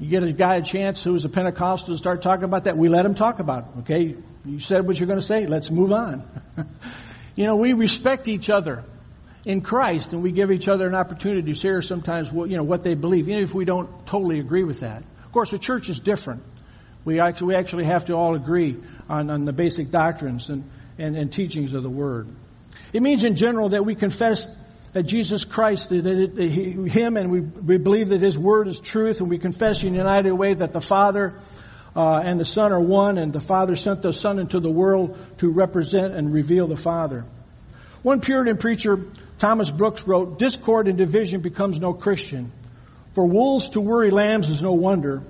You 0.00 0.08
get 0.08 0.24
a 0.24 0.32
guy 0.32 0.56
a 0.56 0.62
chance 0.62 1.02
who's 1.02 1.24
a 1.24 1.28
Pentecostal 1.28 1.94
to 1.94 1.98
start 1.98 2.22
talking 2.22 2.44
about 2.44 2.64
that. 2.64 2.76
We 2.76 2.88
let 2.88 3.06
him 3.06 3.14
talk 3.14 3.38
about 3.38 3.64
it. 3.64 3.78
Okay, 3.80 4.16
you 4.44 4.58
said 4.58 4.86
what 4.86 4.98
you're 4.98 5.06
going 5.06 5.20
to 5.20 5.26
say. 5.26 5.46
Let's 5.46 5.70
move 5.70 5.92
on. 5.92 6.28
you 7.36 7.44
know, 7.44 7.56
we 7.56 7.74
respect 7.74 8.26
each 8.26 8.50
other 8.50 8.84
in 9.44 9.60
Christ, 9.60 10.12
and 10.12 10.22
we 10.22 10.32
give 10.32 10.50
each 10.50 10.66
other 10.66 10.88
an 10.88 10.94
opportunity 10.94 11.52
to 11.52 11.54
share 11.54 11.80
sometimes 11.80 12.32
what 12.32 12.50
you 12.50 12.56
know 12.56 12.64
what 12.64 12.82
they 12.82 12.94
believe, 12.94 13.28
even 13.28 13.42
if 13.42 13.54
we 13.54 13.64
don't 13.64 14.06
totally 14.06 14.40
agree 14.40 14.64
with 14.64 14.80
that. 14.80 15.02
Of 15.24 15.32
course, 15.32 15.52
the 15.52 15.58
church 15.58 15.88
is 15.88 16.00
different. 16.00 16.42
We 17.04 17.20
actually, 17.20 17.48
we 17.48 17.54
actually 17.56 17.84
have 17.84 18.06
to 18.06 18.14
all 18.14 18.34
agree 18.34 18.76
on, 19.08 19.30
on 19.30 19.44
the 19.44 19.52
basic 19.52 19.90
doctrines 19.90 20.48
and, 20.48 20.68
and, 20.98 21.16
and 21.16 21.30
teachings 21.32 21.74
of 21.74 21.82
the 21.82 21.90
Word. 21.90 22.28
It 22.92 23.02
means 23.02 23.24
in 23.24 23.36
general 23.36 23.70
that 23.70 23.84
we 23.84 23.94
confess 23.94 24.48
that 24.94 25.02
Jesus 25.02 25.44
Christ, 25.44 25.90
that 25.90 26.06
it, 26.06 26.38
he, 26.38 26.70
Him, 26.88 27.16
and 27.16 27.30
we, 27.30 27.40
we 27.40 27.76
believe 27.78 28.08
that 28.08 28.22
His 28.22 28.38
Word 28.38 28.68
is 28.68 28.78
truth, 28.78 29.20
and 29.20 29.28
we 29.28 29.38
confess 29.38 29.82
in 29.82 29.92
a 29.94 29.98
united 29.98 30.32
way 30.32 30.54
that 30.54 30.72
the 30.72 30.80
Father 30.80 31.34
uh, 31.96 32.22
and 32.24 32.38
the 32.38 32.44
Son 32.44 32.72
are 32.72 32.80
one, 32.80 33.18
and 33.18 33.32
the 33.32 33.40
Father 33.40 33.74
sent 33.74 34.02
the 34.02 34.12
Son 34.12 34.38
into 34.38 34.60
the 34.60 34.70
world 34.70 35.18
to 35.38 35.50
represent 35.50 36.14
and 36.14 36.32
reveal 36.32 36.68
the 36.68 36.76
Father. 36.76 37.24
One 38.02 38.20
Puritan 38.20 38.56
preacher, 38.56 39.00
Thomas 39.40 39.68
Brooks, 39.68 40.06
wrote, 40.06 40.38
Discord 40.38 40.86
and 40.86 40.96
division 40.96 41.40
becomes 41.40 41.80
no 41.80 41.92
Christian. 41.92 42.52
For 43.14 43.26
wolves 43.26 43.70
to 43.70 43.80
worry 43.80 44.10
lambs 44.10 44.48
is 44.48 44.62
no 44.62 44.74
wonder, 44.74 45.24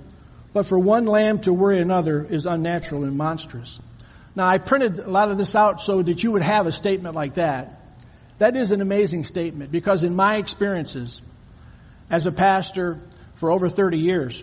but 0.53 0.67
for 0.67 0.79
one 0.79 1.07
lamb 1.07 1.39
to 1.41 1.55
worry 1.55 1.81
another 1.81 2.23
is 2.23 2.45
unnatural 2.45 3.05
and 3.05 3.17
monstrous. 3.17 3.81
Now 4.37 4.47
I 4.47 4.59
printed 4.59 4.99
a 4.99 5.11
lot 5.11 5.31
of 5.31 5.39
this 5.39 5.55
out 5.55 5.81
so 5.81 6.03
that 6.03 6.23
you 6.23 6.33
would 6.33 6.43
have 6.43 6.67
a 6.67 6.73
statement 6.73 7.15
like 7.15 7.35
that. 7.35 7.81
That 8.39 8.57
is 8.57 8.71
an 8.71 8.81
amazing 8.81 9.25
statement 9.25 9.71
because 9.71 10.03
in 10.03 10.15
my 10.15 10.37
experiences 10.37 11.23
as 12.11 12.27
a 12.27 12.33
pastor 12.33 13.01
for 13.35 13.51
over 13.51 13.69
30 13.69 13.99
years, 13.99 14.43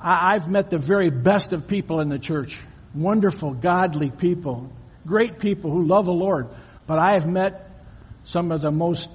I've 0.00 0.48
met 0.48 0.70
the 0.70 0.78
very 0.78 1.10
best 1.10 1.52
of 1.52 1.66
people 1.66 2.00
in 2.00 2.08
the 2.08 2.18
church. 2.18 2.58
Wonderful, 2.94 3.54
godly 3.54 4.10
people, 4.10 4.72
great 5.06 5.38
people 5.38 5.70
who 5.70 5.82
love 5.82 6.06
the 6.06 6.12
Lord. 6.12 6.48
But 6.86 6.98
I 6.98 7.14
have 7.14 7.28
met 7.28 7.70
some 8.24 8.50
of 8.52 8.60
the 8.62 8.70
most 8.70 9.10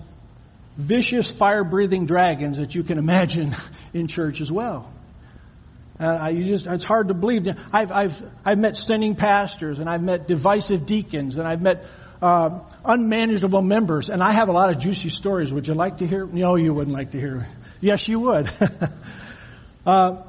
vicious 0.78 1.32
fire 1.32 1.64
breathing 1.64 2.06
dragons 2.06 2.58
that 2.58 2.76
you 2.76 2.84
can 2.84 2.98
imagine 2.98 3.56
in 3.94 4.08
church 4.08 4.42
as 4.42 4.52
well. 4.52 4.92
Uh, 5.98 6.32
just, 6.34 6.68
it's 6.68 6.84
hard 6.84 7.08
to 7.08 7.14
believe. 7.14 7.48
I've, 7.72 7.92
I've, 7.92 8.24
I've 8.44 8.58
met 8.58 8.76
sinning 8.76 9.16
pastors 9.16 9.80
and 9.80 9.90
I've 9.90 10.04
met 10.04 10.28
divisive 10.28 10.86
deacons 10.86 11.38
and 11.38 11.48
I've 11.48 11.62
met 11.62 11.86
uh, 12.22 12.60
unmanageable 12.84 13.62
members, 13.62 14.10
and 14.10 14.22
I 14.24 14.34
have 14.34 14.50
a 14.50 14.52
lot 14.52 14.70
of 14.70 14.80
juicy 14.80 15.10
stories. 15.10 15.52
Would 15.52 15.68
you 15.68 15.74
like 15.74 15.98
to 15.98 16.08
hear? 16.08 16.26
No, 16.26 16.56
you 16.56 16.74
wouldn't 16.74 16.96
like 16.96 17.12
to 17.12 17.20
hear. 17.20 17.48
Yes, 17.82 18.08
you 18.08 18.20
would. 18.22 18.50
uh, 19.86 20.24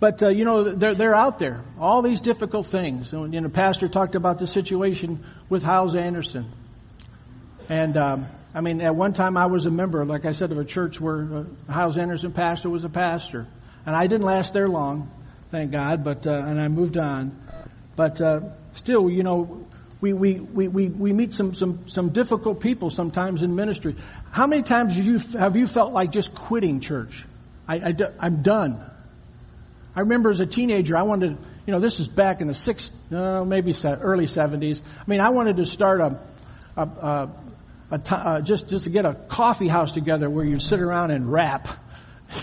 but 0.00 0.22
uh, 0.22 0.28
you 0.28 0.44
know 0.44 0.64
they're 0.64 0.94
they're 0.94 1.14
out 1.14 1.38
there. 1.38 1.62
All 1.78 2.02
these 2.02 2.20
difficult 2.20 2.66
things. 2.66 3.12
And, 3.12 3.32
you 3.32 3.40
know, 3.40 3.48
Pastor 3.48 3.88
talked 3.88 4.14
about 4.14 4.38
the 4.38 4.46
situation 4.46 5.24
with 5.48 5.62
Hyles 5.62 5.94
Anderson, 5.94 6.52
and 7.68 7.96
um, 7.96 8.26
I 8.54 8.60
mean, 8.60 8.80
at 8.80 8.94
one 8.94 9.14
time 9.14 9.36
I 9.36 9.46
was 9.46 9.66
a 9.66 9.70
member, 9.70 10.04
like 10.04 10.24
I 10.26 10.32
said, 10.32 10.52
of 10.52 10.58
a 10.58 10.64
church 10.64 11.00
where 11.00 11.46
uh, 11.68 11.92
Anderson 11.98 12.32
pastor 12.32 12.70
was 12.70 12.84
a 12.84 12.88
pastor, 12.88 13.46
and 13.86 13.96
I 13.96 14.06
didn't 14.06 14.26
last 14.26 14.52
there 14.52 14.68
long, 14.68 15.10
thank 15.50 15.72
God. 15.72 16.04
But 16.04 16.26
uh, 16.26 16.32
and 16.32 16.60
I 16.60 16.68
moved 16.68 16.96
on. 16.96 17.40
But 17.96 18.20
uh, 18.20 18.40
still, 18.72 19.08
you 19.08 19.22
know, 19.22 19.66
we, 20.04 20.12
we, 20.12 20.38
we, 20.38 20.68
we, 20.68 20.88
we 20.88 21.12
meet 21.14 21.32
some, 21.32 21.54
some, 21.54 21.88
some 21.88 22.10
difficult 22.10 22.60
people 22.60 22.90
sometimes 22.90 23.42
in 23.42 23.54
ministry. 23.54 23.96
How 24.30 24.46
many 24.46 24.62
times 24.62 24.96
have 24.96 25.06
you, 25.06 25.18
have 25.38 25.56
you 25.56 25.66
felt 25.66 25.94
like 25.94 26.12
just 26.12 26.34
quitting 26.34 26.80
church? 26.80 27.24
I, 27.66 27.76
I, 27.76 27.94
I'm 28.20 28.42
done. 28.42 28.84
I 29.96 30.00
remember 30.00 30.30
as 30.30 30.40
a 30.40 30.46
teenager, 30.46 30.94
I 30.94 31.04
wanted, 31.04 31.38
you 31.64 31.72
know, 31.72 31.80
this 31.80 32.00
is 32.00 32.08
back 32.08 32.42
in 32.42 32.48
the 32.48 32.54
six, 32.54 32.92
uh, 33.12 33.44
maybe 33.46 33.74
early 33.82 34.26
seventies. 34.26 34.82
I 34.98 35.04
mean, 35.10 35.20
I 35.20 35.30
wanted 35.30 35.56
to 35.56 35.64
start 35.64 36.02
a, 36.02 36.20
a, 36.76 36.82
a, 36.82 37.30
a 37.92 37.98
t- 37.98 38.14
uh, 38.14 38.40
just 38.42 38.68
just 38.68 38.84
to 38.84 38.90
get 38.90 39.06
a 39.06 39.14
coffee 39.14 39.68
house 39.68 39.92
together 39.92 40.28
where 40.28 40.44
you 40.44 40.58
sit 40.58 40.80
around 40.80 41.12
and 41.12 41.32
rap, 41.32 41.68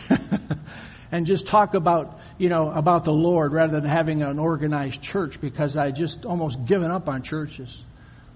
and 1.11 1.27
just 1.27 1.45
talk 1.45 1.75
about, 1.75 2.20
you 2.41 2.49
know, 2.49 2.71
about 2.71 3.03
the 3.03 3.13
Lord 3.13 3.53
rather 3.53 3.79
than 3.79 3.87
having 3.87 4.23
an 4.23 4.39
organized 4.39 4.99
church 4.99 5.39
because 5.39 5.77
I 5.77 5.91
just 5.91 6.25
almost 6.25 6.65
given 6.65 6.89
up 6.89 7.07
on 7.07 7.21
churches. 7.21 7.83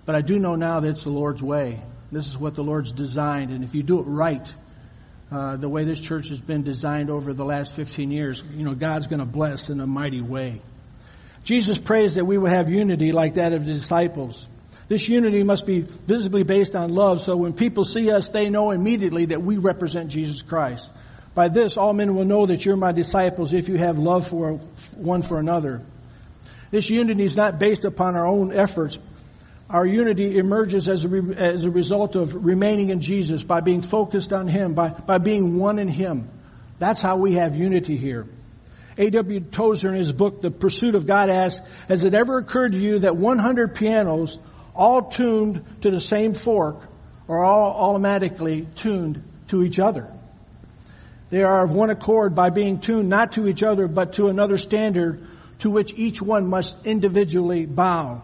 But 0.06 0.14
I 0.14 0.22
do 0.22 0.38
know 0.38 0.54
now 0.54 0.80
that 0.80 0.90
it's 0.92 1.06
the 1.06 1.10
Lord's 1.10 1.42
way. 1.42 1.82
This 2.12 2.28
is 2.28 2.38
what 2.38 2.54
the 2.54 2.64
Lord's 2.64 2.92
designed, 2.92 3.50
and 3.50 3.64
if 3.64 3.74
you 3.74 3.82
do 3.82 4.00
it 4.00 4.04
right, 4.04 4.54
uh, 5.32 5.58
the 5.58 5.68
way 5.68 5.86
this 5.86 6.00
church 6.00 6.30
has 6.30 6.40
been 6.40 6.62
designed 6.62 7.10
over 7.10 7.34
the 7.34 7.44
last 7.44 7.76
15 7.76 8.12
years, 8.12 8.44
you 8.54 8.64
know, 8.64 8.76
God's 8.76 9.08
going 9.08 9.22
to 9.22 9.26
bless 9.26 9.72
in 9.72 9.80
a 9.80 9.88
mighty 9.88 10.22
way. 10.22 10.62
Jesus 11.44 11.80
prays 11.80 12.14
that 12.14 12.26
we 12.26 12.38
will 12.38 12.52
have 12.52 12.70
unity 12.70 13.12
like 13.12 13.34
that 13.34 13.54
of 13.54 13.66
the 13.66 13.74
disciples. 13.74 14.48
This 14.88 15.10
unity 15.10 15.42
must 15.42 15.66
be 15.66 15.82
visibly 15.82 16.44
based 16.44 16.76
on 16.76 16.94
love, 16.94 17.22
so 17.22 17.36
when 17.38 17.54
people 17.54 17.84
see 17.84 18.12
us, 18.12 18.30
they 18.30 18.52
know 18.52 18.70
immediately 18.70 19.26
that 19.26 19.42
we 19.42 19.58
represent 19.58 20.12
Jesus 20.12 20.44
Christ. 20.44 20.92
By 21.36 21.50
this, 21.50 21.76
all 21.78 21.94
men 21.94 22.16
will 22.16 22.26
know 22.26 22.46
that 22.46 22.66
you're 22.66 22.78
my 22.78 22.94
disciples 22.94 23.54
if 23.54 23.68
you 23.68 23.78
have 23.78 24.00
love 24.00 24.28
for 24.28 24.54
one 24.96 25.22
for 25.22 25.38
another. 25.38 25.82
This 26.72 26.90
unity 26.90 27.24
is 27.24 27.36
not 27.36 27.60
based 27.60 27.86
upon 27.86 28.16
our 28.16 28.26
own 28.26 28.54
efforts, 28.54 28.98
our 29.70 29.86
unity 29.86 30.38
emerges 30.38 30.88
as 30.88 31.06
a, 31.06 31.10
re, 31.10 31.36
as 31.36 31.66
a 31.66 31.72
result 31.72 32.16
of 32.16 32.46
remaining 32.46 32.90
in 32.90 33.02
Jesus, 33.02 33.44
by 33.44 33.62
being 33.62 33.82
focused 33.82 34.32
on 34.32 34.48
Him, 34.48 34.74
by, 34.74 34.90
by 34.90 35.18
being 35.18 35.58
one 35.58 35.80
in 35.80 35.88
Him. 35.88 36.30
That's 36.78 37.02
how 37.02 37.18
we 37.18 37.34
have 37.34 37.56
unity 37.56 37.98
here. 37.98 38.28
A.W. 38.98 39.40
Tozer 39.42 39.90
in 39.90 39.96
his 39.96 40.12
book, 40.12 40.42
The 40.42 40.52
Pursuit 40.52 40.96
of 40.96 41.06
God 41.06 41.30
asks, 41.30 41.66
has 41.90 42.04
it 42.04 42.14
ever 42.14 42.38
occurred 42.38 42.72
to 42.74 42.80
you 42.80 43.00
that 43.00 43.18
100 43.18 43.76
pianos 43.76 44.38
all 44.74 45.10
tuned 45.10 45.82
to 45.82 45.92
the 45.92 46.00
same 46.00 46.34
fork 46.34 46.88
are 47.28 47.44
all 47.44 47.90
automatically 47.90 48.68
tuned 48.76 49.24
to 49.48 49.64
each 49.64 49.80
other? 49.80 50.15
They 51.36 51.44
are 51.44 51.66
of 51.66 51.74
one 51.74 51.90
accord 51.90 52.34
by 52.34 52.50
being 52.50 52.80
tuned 52.80 53.10
not 53.10 53.34
to 53.34 53.46
each 53.50 53.62
other, 53.62 53.90
but 53.90 54.14
to 54.14 54.30
another 54.30 54.58
standard 54.58 55.28
to 55.60 55.70
which 55.70 55.94
each 55.94 56.22
one 56.22 56.48
must 56.48 56.86
individually 56.86 57.66
bow. 57.66 58.24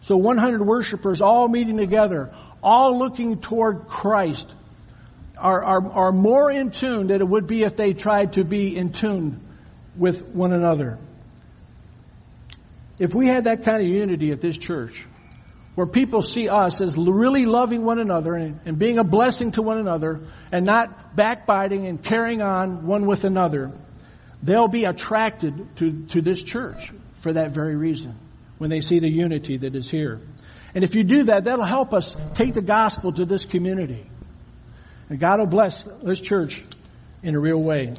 So 0.00 0.16
100 0.16 0.62
worshipers 0.62 1.20
all 1.20 1.46
meeting 1.46 1.76
together, 1.76 2.32
all 2.62 2.98
looking 2.98 3.38
toward 3.38 3.86
Christ, 3.88 4.50
are, 5.36 5.62
are, 5.62 5.92
are 5.92 6.12
more 6.12 6.50
in 6.50 6.70
tune 6.70 7.08
than 7.08 7.20
it 7.20 7.28
would 7.28 7.46
be 7.46 7.64
if 7.64 7.76
they 7.76 7.92
tried 7.92 8.32
to 8.32 8.44
be 8.44 8.74
in 8.74 8.92
tune 8.92 9.42
with 9.94 10.24
one 10.28 10.54
another. 10.54 10.98
If 12.98 13.14
we 13.14 13.26
had 13.26 13.44
that 13.44 13.62
kind 13.64 13.82
of 13.82 13.88
unity 13.88 14.32
at 14.32 14.40
this 14.40 14.56
church, 14.56 15.06
where 15.78 15.86
people 15.86 16.22
see 16.22 16.48
us 16.48 16.80
as 16.80 16.96
really 16.96 17.46
loving 17.46 17.84
one 17.84 18.00
another 18.00 18.34
and, 18.34 18.58
and 18.64 18.80
being 18.80 18.98
a 18.98 19.04
blessing 19.04 19.52
to 19.52 19.62
one 19.62 19.78
another 19.78 20.18
and 20.50 20.66
not 20.66 21.14
backbiting 21.14 21.86
and 21.86 22.02
carrying 22.02 22.42
on 22.42 22.84
one 22.84 23.06
with 23.06 23.22
another, 23.22 23.70
they'll 24.42 24.66
be 24.66 24.86
attracted 24.86 25.76
to, 25.76 26.04
to 26.06 26.20
this 26.20 26.42
church 26.42 26.92
for 27.18 27.32
that 27.34 27.52
very 27.52 27.76
reason 27.76 28.18
when 28.58 28.70
they 28.70 28.80
see 28.80 28.98
the 28.98 29.08
unity 29.08 29.56
that 29.56 29.76
is 29.76 29.88
here. 29.88 30.20
And 30.74 30.82
if 30.82 30.96
you 30.96 31.04
do 31.04 31.22
that, 31.22 31.44
that'll 31.44 31.64
help 31.64 31.94
us 31.94 32.12
take 32.34 32.54
the 32.54 32.60
gospel 32.60 33.12
to 33.12 33.24
this 33.24 33.46
community. 33.46 34.04
And 35.08 35.20
God 35.20 35.38
will 35.38 35.46
bless 35.46 35.84
this 36.02 36.20
church 36.20 36.60
in 37.22 37.36
a 37.36 37.38
real 37.38 37.62
way. 37.62 37.94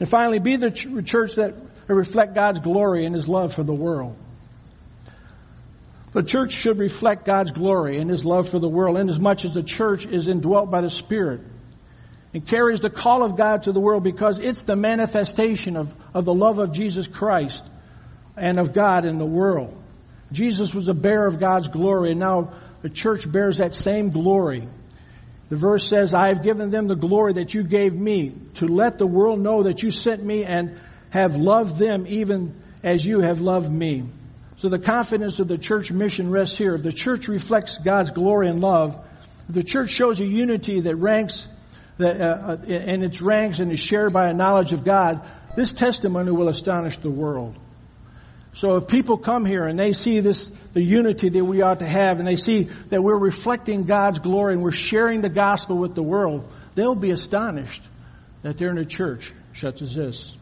And 0.00 0.08
finally, 0.08 0.38
be 0.38 0.56
the 0.56 0.70
ch- 0.70 1.04
church 1.04 1.34
that 1.34 1.52
reflect 1.86 2.34
God's 2.34 2.60
glory 2.60 3.04
and 3.04 3.14
His 3.14 3.28
love 3.28 3.52
for 3.52 3.62
the 3.62 3.74
world. 3.74 4.16
The 6.14 6.22
church 6.22 6.52
should 6.52 6.78
reflect 6.78 7.24
God's 7.24 7.50
glory 7.50 7.98
and 7.98 8.08
His 8.08 8.24
love 8.24 8.48
for 8.48 8.60
the 8.60 8.68
world 8.68 8.96
inasmuch 8.96 9.44
as 9.44 9.52
the 9.52 9.64
church 9.64 10.06
is 10.06 10.28
indwelt 10.28 10.70
by 10.70 10.80
the 10.80 10.88
Spirit 10.88 11.40
and 12.32 12.46
carries 12.46 12.80
the 12.80 12.88
call 12.88 13.24
of 13.24 13.36
God 13.36 13.64
to 13.64 13.72
the 13.72 13.80
world 13.80 14.04
because 14.04 14.38
it's 14.38 14.62
the 14.62 14.76
manifestation 14.76 15.76
of, 15.76 15.92
of 16.14 16.24
the 16.24 16.32
love 16.32 16.60
of 16.60 16.70
Jesus 16.70 17.08
Christ 17.08 17.64
and 18.36 18.60
of 18.60 18.72
God 18.72 19.04
in 19.04 19.18
the 19.18 19.26
world. 19.26 19.76
Jesus 20.30 20.72
was 20.72 20.86
a 20.86 20.94
bearer 20.94 21.26
of 21.26 21.40
God's 21.40 21.66
glory 21.66 22.12
and 22.12 22.20
now 22.20 22.52
the 22.82 22.90
church 22.90 23.30
bears 23.30 23.58
that 23.58 23.74
same 23.74 24.10
glory. 24.10 24.68
The 25.48 25.56
verse 25.56 25.88
says, 25.88 26.14
I 26.14 26.28
have 26.28 26.44
given 26.44 26.70
them 26.70 26.86
the 26.86 26.94
glory 26.94 27.34
that 27.34 27.54
you 27.54 27.64
gave 27.64 27.92
me 27.92 28.34
to 28.54 28.68
let 28.68 28.98
the 28.98 29.06
world 29.06 29.40
know 29.40 29.64
that 29.64 29.82
you 29.82 29.90
sent 29.90 30.22
me 30.22 30.44
and 30.44 30.78
have 31.10 31.34
loved 31.34 31.76
them 31.76 32.06
even 32.06 32.54
as 32.84 33.04
you 33.04 33.20
have 33.20 33.40
loved 33.40 33.70
me. 33.70 34.04
So 34.56 34.68
the 34.68 34.78
confidence 34.78 35.40
of 35.40 35.48
the 35.48 35.58
church 35.58 35.90
mission 35.90 36.30
rests 36.30 36.56
here. 36.56 36.74
If 36.74 36.82
the 36.82 36.92
church 36.92 37.28
reflects 37.28 37.78
God's 37.78 38.10
glory 38.10 38.48
and 38.48 38.60
love, 38.60 38.98
if 39.48 39.54
the 39.54 39.62
church 39.62 39.90
shows 39.90 40.20
a 40.20 40.24
unity 40.24 40.80
that 40.80 40.96
ranks, 40.96 41.48
that, 41.98 42.20
uh, 42.20 42.24
uh 42.24 42.56
and 42.66 43.02
its 43.02 43.20
ranks 43.20 43.58
and 43.58 43.72
is 43.72 43.80
shared 43.80 44.12
by 44.12 44.28
a 44.28 44.34
knowledge 44.34 44.72
of 44.72 44.84
God, 44.84 45.26
this 45.56 45.72
testimony 45.72 46.30
will 46.30 46.48
astonish 46.48 46.98
the 46.98 47.10
world. 47.10 47.56
So 48.54 48.76
if 48.76 48.86
people 48.86 49.18
come 49.18 49.44
here 49.44 49.64
and 49.64 49.76
they 49.76 49.92
see 49.92 50.20
this, 50.20 50.48
the 50.74 50.82
unity 50.82 51.28
that 51.28 51.44
we 51.44 51.62
ought 51.62 51.80
to 51.80 51.86
have, 51.86 52.20
and 52.20 52.26
they 52.26 52.36
see 52.36 52.64
that 52.90 53.02
we're 53.02 53.18
reflecting 53.18 53.82
God's 53.82 54.20
glory 54.20 54.54
and 54.54 54.62
we're 54.62 54.70
sharing 54.70 55.22
the 55.22 55.28
gospel 55.28 55.76
with 55.76 55.96
the 55.96 56.04
world, 56.04 56.48
they'll 56.76 56.94
be 56.94 57.10
astonished 57.10 57.82
that 58.42 58.56
they're 58.56 58.70
in 58.70 58.78
a 58.78 58.84
church 58.84 59.32
such 59.54 59.82
as 59.82 59.94
this. 59.94 60.36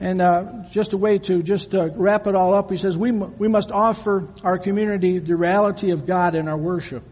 And 0.00 0.20
uh, 0.20 0.64
just 0.70 0.92
a 0.92 0.96
way 0.96 1.18
to 1.18 1.42
just 1.42 1.74
uh, 1.74 1.88
wrap 1.94 2.26
it 2.26 2.34
all 2.34 2.54
up, 2.54 2.70
he 2.70 2.76
says 2.76 2.98
we 2.98 3.10
m- 3.10 3.38
we 3.38 3.48
must 3.48 3.70
offer 3.70 4.28
our 4.42 4.58
community 4.58 5.18
the 5.18 5.36
reality 5.36 5.92
of 5.92 6.04
God 6.04 6.34
in 6.34 6.48
our 6.48 6.58
worship, 6.58 7.04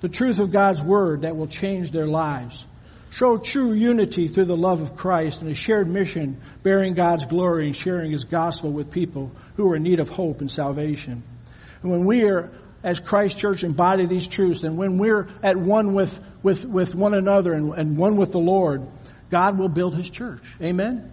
the 0.00 0.08
truth 0.08 0.38
of 0.38 0.52
God's 0.52 0.80
word 0.82 1.22
that 1.22 1.36
will 1.36 1.48
change 1.48 1.90
their 1.90 2.06
lives. 2.06 2.64
Show 3.10 3.38
true 3.38 3.72
unity 3.72 4.26
through 4.26 4.46
the 4.46 4.56
love 4.56 4.80
of 4.80 4.96
Christ 4.96 5.40
and 5.40 5.50
a 5.50 5.54
shared 5.54 5.88
mission 5.88 6.40
bearing 6.64 6.94
God's 6.94 7.24
glory 7.26 7.66
and 7.66 7.76
sharing 7.76 8.10
His 8.10 8.24
gospel 8.24 8.72
with 8.72 8.90
people 8.90 9.30
who 9.56 9.70
are 9.70 9.76
in 9.76 9.84
need 9.84 10.00
of 10.00 10.08
hope 10.08 10.40
and 10.40 10.50
salvation. 10.50 11.22
And 11.82 11.92
when 11.92 12.06
we 12.06 12.24
are, 12.24 12.50
as 12.82 12.98
Christ 12.98 13.38
Church, 13.38 13.62
embody 13.62 14.06
these 14.06 14.26
truths 14.26 14.64
and 14.64 14.76
when 14.76 14.98
we're 14.98 15.28
at 15.44 15.56
one 15.56 15.94
with, 15.94 16.18
with, 16.42 16.64
with 16.64 16.94
one 16.94 17.14
another 17.14 17.52
and, 17.52 17.72
and 17.74 17.96
one 17.96 18.16
with 18.16 18.32
the 18.32 18.40
Lord, 18.40 18.84
God 19.30 19.58
will 19.58 19.68
build 19.68 19.94
His 19.94 20.10
church. 20.10 20.42
Amen? 20.60 21.12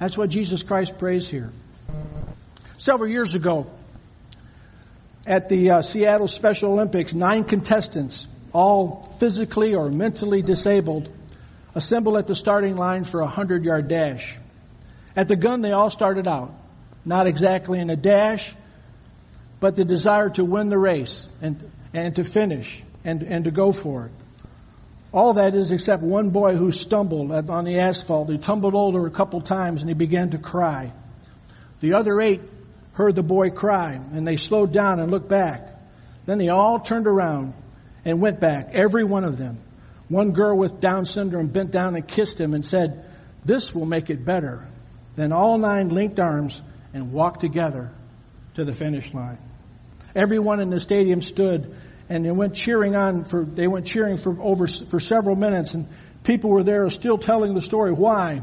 That's 0.00 0.16
what 0.16 0.30
Jesus 0.30 0.62
Christ 0.62 0.96
prays 0.98 1.28
here. 1.28 1.52
Several 2.78 3.08
years 3.08 3.34
ago, 3.34 3.70
at 5.26 5.50
the 5.50 5.72
uh, 5.72 5.82
Seattle 5.82 6.26
Special 6.26 6.72
Olympics, 6.72 7.12
nine 7.12 7.44
contestants 7.44 8.26
all 8.54 9.14
physically 9.20 9.74
or 9.74 9.90
mentally 9.90 10.40
disabled, 10.40 11.10
assembled 11.74 12.16
at 12.16 12.26
the 12.26 12.34
starting 12.34 12.76
line 12.76 13.04
for 13.04 13.20
a 13.20 13.26
hundred 13.26 13.62
yard 13.62 13.88
dash. 13.88 14.38
At 15.14 15.28
the 15.28 15.36
gun, 15.36 15.60
they 15.60 15.72
all 15.72 15.90
started 15.90 16.26
out, 16.26 16.54
not 17.04 17.26
exactly 17.26 17.78
in 17.78 17.90
a 17.90 17.96
dash, 17.96 18.54
but 19.60 19.76
the 19.76 19.84
desire 19.84 20.30
to 20.30 20.44
win 20.46 20.70
the 20.70 20.78
race 20.78 21.28
and, 21.42 21.70
and 21.92 22.16
to 22.16 22.24
finish 22.24 22.82
and, 23.04 23.22
and 23.22 23.44
to 23.44 23.50
go 23.50 23.70
for 23.70 24.06
it. 24.06 24.12
All 25.12 25.34
that 25.34 25.54
is 25.54 25.70
except 25.70 26.02
one 26.02 26.30
boy 26.30 26.52
who 26.56 26.70
stumbled 26.70 27.32
on 27.32 27.64
the 27.64 27.80
asphalt. 27.80 28.30
He 28.30 28.38
tumbled 28.38 28.74
over 28.74 29.06
a 29.06 29.10
couple 29.10 29.40
times 29.40 29.80
and 29.80 29.90
he 29.90 29.94
began 29.94 30.30
to 30.30 30.38
cry. 30.38 30.92
The 31.80 31.94
other 31.94 32.20
eight 32.20 32.40
heard 32.92 33.16
the 33.16 33.22
boy 33.22 33.50
cry 33.50 33.94
and 33.94 34.26
they 34.26 34.36
slowed 34.36 34.72
down 34.72 35.00
and 35.00 35.10
looked 35.10 35.28
back. 35.28 35.66
Then 36.26 36.38
they 36.38 36.48
all 36.48 36.78
turned 36.78 37.08
around 37.08 37.54
and 38.04 38.20
went 38.20 38.38
back, 38.38 38.70
every 38.72 39.04
one 39.04 39.24
of 39.24 39.36
them. 39.36 39.58
One 40.08 40.32
girl 40.32 40.56
with 40.56 40.80
Down 40.80 41.06
syndrome 41.06 41.48
bent 41.48 41.70
down 41.70 41.94
and 41.94 42.06
kissed 42.06 42.40
him 42.40 42.54
and 42.54 42.64
said, 42.64 43.04
this 43.44 43.74
will 43.74 43.86
make 43.86 44.10
it 44.10 44.24
better. 44.24 44.68
Then 45.16 45.32
all 45.32 45.58
nine 45.58 45.88
linked 45.88 46.20
arms 46.20 46.60
and 46.92 47.12
walked 47.12 47.40
together 47.40 47.90
to 48.54 48.64
the 48.64 48.72
finish 48.72 49.12
line. 49.14 49.38
Everyone 50.14 50.60
in 50.60 50.70
the 50.70 50.80
stadium 50.80 51.20
stood 51.20 51.74
and 52.10 52.24
they 52.24 52.30
went 52.32 52.54
cheering 52.54 52.96
on 52.96 53.24
for, 53.24 53.44
they 53.44 53.68
went 53.68 53.86
cheering 53.86 54.18
for 54.18 54.36
over, 54.42 54.66
for 54.66 54.98
several 54.98 55.36
minutes 55.36 55.72
and 55.74 55.88
people 56.24 56.50
were 56.50 56.64
there 56.64 56.90
still 56.90 57.16
telling 57.16 57.54
the 57.54 57.60
story. 57.60 57.92
Why? 57.92 58.42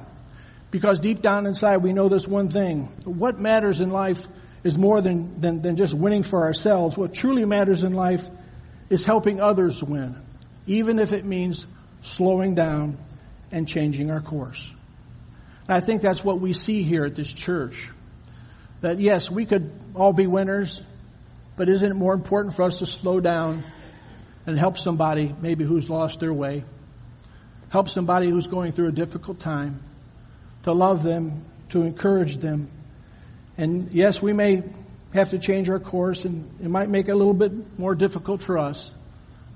Because 0.71 0.99
deep 0.99 1.21
down 1.21 1.45
inside 1.45 1.77
we 1.83 1.93
know 1.93 2.07
this 2.07 2.27
one 2.27 2.49
thing. 2.49 2.85
What 3.03 3.37
matters 3.37 3.81
in 3.81 3.89
life 3.89 4.23
is 4.63 4.77
more 4.77 5.01
than, 5.01 5.41
than, 5.41 5.61
than 5.61 5.75
just 5.75 5.93
winning 5.93 6.23
for 6.23 6.45
ourselves. 6.45 6.97
What 6.97 7.13
truly 7.13 7.45
matters 7.45 7.83
in 7.83 7.91
life 7.93 8.25
is 8.89 9.03
helping 9.03 9.41
others 9.41 9.83
win, 9.83 10.15
even 10.65 10.97
if 10.97 11.11
it 11.11 11.25
means 11.25 11.67
slowing 12.01 12.55
down 12.55 12.97
and 13.51 13.67
changing 13.67 14.11
our 14.11 14.21
course. 14.21 14.71
And 15.67 15.75
I 15.75 15.81
think 15.81 16.01
that's 16.01 16.23
what 16.23 16.39
we 16.39 16.53
see 16.53 16.83
here 16.83 17.05
at 17.05 17.15
this 17.15 17.31
church. 17.31 17.89
That 18.79 19.01
yes, 19.01 19.29
we 19.29 19.45
could 19.45 19.71
all 19.93 20.13
be 20.13 20.25
winners, 20.25 20.81
but 21.57 21.67
isn't 21.69 21.91
it 21.91 21.95
more 21.95 22.13
important 22.13 22.55
for 22.55 22.63
us 22.63 22.79
to 22.79 22.85
slow 22.85 23.19
down 23.19 23.63
and 24.45 24.57
help 24.57 24.77
somebody 24.77 25.35
maybe 25.41 25.65
who's 25.65 25.89
lost 25.89 26.21
their 26.21 26.33
way, 26.33 26.63
help 27.69 27.89
somebody 27.89 28.29
who's 28.29 28.47
going 28.47 28.71
through 28.71 28.87
a 28.87 28.91
difficult 28.93 29.39
time, 29.39 29.81
to 30.63 30.71
love 30.71 31.03
them, 31.03 31.43
to 31.69 31.81
encourage 31.81 32.37
them. 32.37 32.69
And 33.57 33.91
yes, 33.91 34.21
we 34.21 34.33
may 34.33 34.63
have 35.13 35.31
to 35.31 35.39
change 35.39 35.67
our 35.67 35.79
course 35.79 36.25
and 36.25 36.49
it 36.61 36.69
might 36.69 36.89
make 36.89 37.09
it 37.09 37.11
a 37.11 37.17
little 37.17 37.33
bit 37.33 37.79
more 37.79 37.95
difficult 37.95 38.43
for 38.43 38.59
us, 38.59 38.91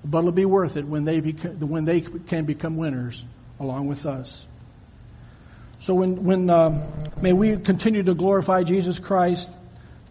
but 0.03 0.19
it'll 0.19 0.31
be 0.31 0.45
worth 0.45 0.77
it 0.77 0.85
when 0.85 1.05
they, 1.05 1.19
become, 1.19 1.59
when 1.69 1.85
they 1.85 2.01
can 2.01 2.45
become 2.45 2.77
winners 2.77 3.23
along 3.59 3.87
with 3.87 4.07
us. 4.07 4.45
So 5.79 5.93
when, 5.93 6.23
when 6.23 6.49
um, 6.49 6.83
may 7.21 7.33
we 7.33 7.57
continue 7.57 8.01
to 8.03 8.15
glorify 8.15 8.63
Jesus 8.63 8.97
Christ 8.97 9.51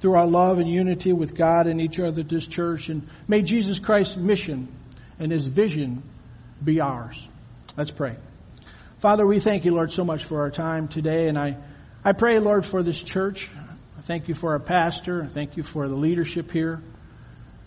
through 0.01 0.14
our 0.14 0.26
love 0.26 0.59
and 0.59 0.68
unity 0.68 1.12
with 1.12 1.34
God 1.34 1.66
and 1.66 1.80
each 1.80 2.01
other, 2.01 2.20
at 2.20 2.28
this 2.28 2.46
church, 2.46 2.88
and 2.88 3.07
may 3.28 3.42
Jesus 3.42 3.78
Christ's 3.78 4.16
mission 4.16 4.68
and 5.18 5.30
His 5.30 5.46
vision 5.46 6.03
be 6.62 6.80
ours. 6.80 7.28
Let's 7.76 7.90
pray. 7.90 8.16
Father, 8.98 9.26
we 9.26 9.40
thank 9.40 9.64
you, 9.64 9.72
Lord, 9.72 9.92
so 9.92 10.05
much 10.05 10.24
for 10.24 10.40
our 10.40 10.51
time 10.51 10.88
today, 10.88 11.28
and 11.28 11.38
I, 11.38 11.57
I 12.05 12.12
pray, 12.12 12.38
Lord, 12.38 12.66
for 12.66 12.82
this 12.82 13.03
church. 13.03 13.48
I 13.96 14.01
thank 14.03 14.28
you 14.28 14.34
for 14.34 14.53
our 14.53 14.59
pastor. 14.59 15.22
I 15.22 15.28
thank 15.28 15.57
you 15.57 15.62
for 15.62 15.88
the 15.88 15.94
leadership 15.94 16.51
here. 16.51 16.82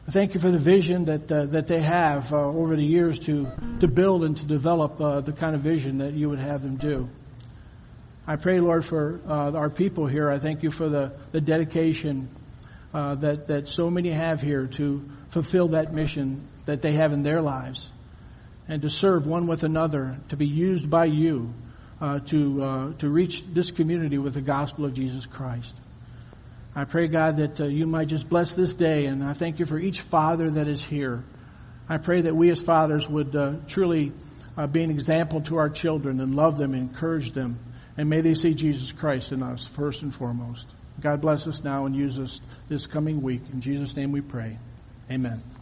I 0.07 0.11
thank 0.11 0.33
you 0.33 0.39
for 0.39 0.51
the 0.51 0.59
vision 0.59 1.05
that 1.05 1.31
uh, 1.31 1.45
that 1.45 1.67
they 1.67 1.79
have 1.79 2.33
uh, 2.33 2.37
over 2.37 2.75
the 2.75 2.83
years 2.83 3.19
to 3.19 3.49
to 3.79 3.87
build 3.87 4.25
and 4.25 4.35
to 4.35 4.45
develop 4.45 4.99
uh, 4.99 5.21
the 5.21 5.31
kind 5.31 5.55
of 5.55 5.61
vision 5.61 5.99
that 5.99 6.13
you 6.13 6.29
would 6.29 6.39
have 6.39 6.61
them 6.61 6.75
do. 6.75 7.09
I 8.25 8.37
pray, 8.37 8.59
Lord, 8.59 8.85
for 8.85 9.19
uh, 9.27 9.51
our 9.51 9.69
people 9.69 10.07
here. 10.07 10.29
I 10.29 10.39
thank 10.39 10.63
you 10.63 10.71
for 10.71 10.87
the 10.87 11.13
the 11.31 11.41
dedication 11.41 12.29
uh, 12.93 13.15
that 13.15 13.47
that 13.47 13.67
so 13.67 13.89
many 13.89 14.11
have 14.11 14.39
here 14.39 14.67
to 14.67 15.09
fulfill 15.29 15.69
that 15.69 15.93
mission 15.93 16.47
that 16.65 16.81
they 16.81 16.93
have 16.93 17.11
in 17.11 17.23
their 17.23 17.41
lives, 17.41 17.91
and 18.67 18.81
to 18.83 18.89
serve 18.89 19.27
one 19.27 19.47
with 19.47 19.63
another, 19.63 20.17
to 20.29 20.37
be 20.37 20.47
used 20.47 20.89
by 20.89 21.05
you 21.05 21.53
uh, 21.99 22.19
to 22.19 22.95
to 22.99 23.09
reach 23.09 23.43
this 23.45 23.71
community 23.71 24.17
with 24.17 24.35
the 24.35 24.41
gospel 24.41 24.85
of 24.85 24.93
Jesus 24.93 25.25
Christ. 25.25 25.75
I 26.75 26.85
pray, 26.85 27.07
God, 27.07 27.37
that 27.37 27.61
uh, 27.61 27.65
you 27.65 27.85
might 27.85 28.07
just 28.07 28.27
bless 28.27 28.55
this 28.55 28.73
day, 28.73 29.05
and 29.05 29.23
I 29.23 29.33
thank 29.33 29.59
you 29.59 29.65
for 29.65 29.77
each 29.77 30.01
father 30.01 30.49
that 30.49 30.67
is 30.67 30.83
here. 30.83 31.23
I 31.87 31.97
pray 31.97 32.21
that 32.21 32.35
we 32.35 32.49
as 32.49 32.61
fathers 32.61 33.07
would 33.07 33.35
uh, 33.35 33.53
truly 33.67 34.11
uh, 34.57 34.65
be 34.65 34.81
an 34.81 34.89
example 34.89 35.41
to 35.41 35.57
our 35.57 35.69
children 35.69 36.19
and 36.19 36.33
love 36.33 36.57
them 36.57 36.73
and 36.73 36.89
encourage 36.89 37.33
them, 37.33 37.59
and 37.97 38.09
may 38.09 38.21
they 38.21 38.33
see 38.33 38.53
Jesus 38.53 38.91
Christ 38.91 39.31
in 39.31 39.43
us 39.43 39.67
first 39.67 40.01
and 40.01 40.13
foremost. 40.13 40.67
God 40.99 41.21
bless 41.21 41.47
us 41.47 41.63
now 41.63 41.85
and 41.85 41.95
use 41.95 42.19
us 42.19 42.39
this 42.69 42.87
coming 42.87 43.21
week. 43.21 43.41
In 43.51 43.61
Jesus' 43.61 43.95
name 43.95 44.11
we 44.11 44.21
pray. 44.21 44.57
Amen. 45.11 45.52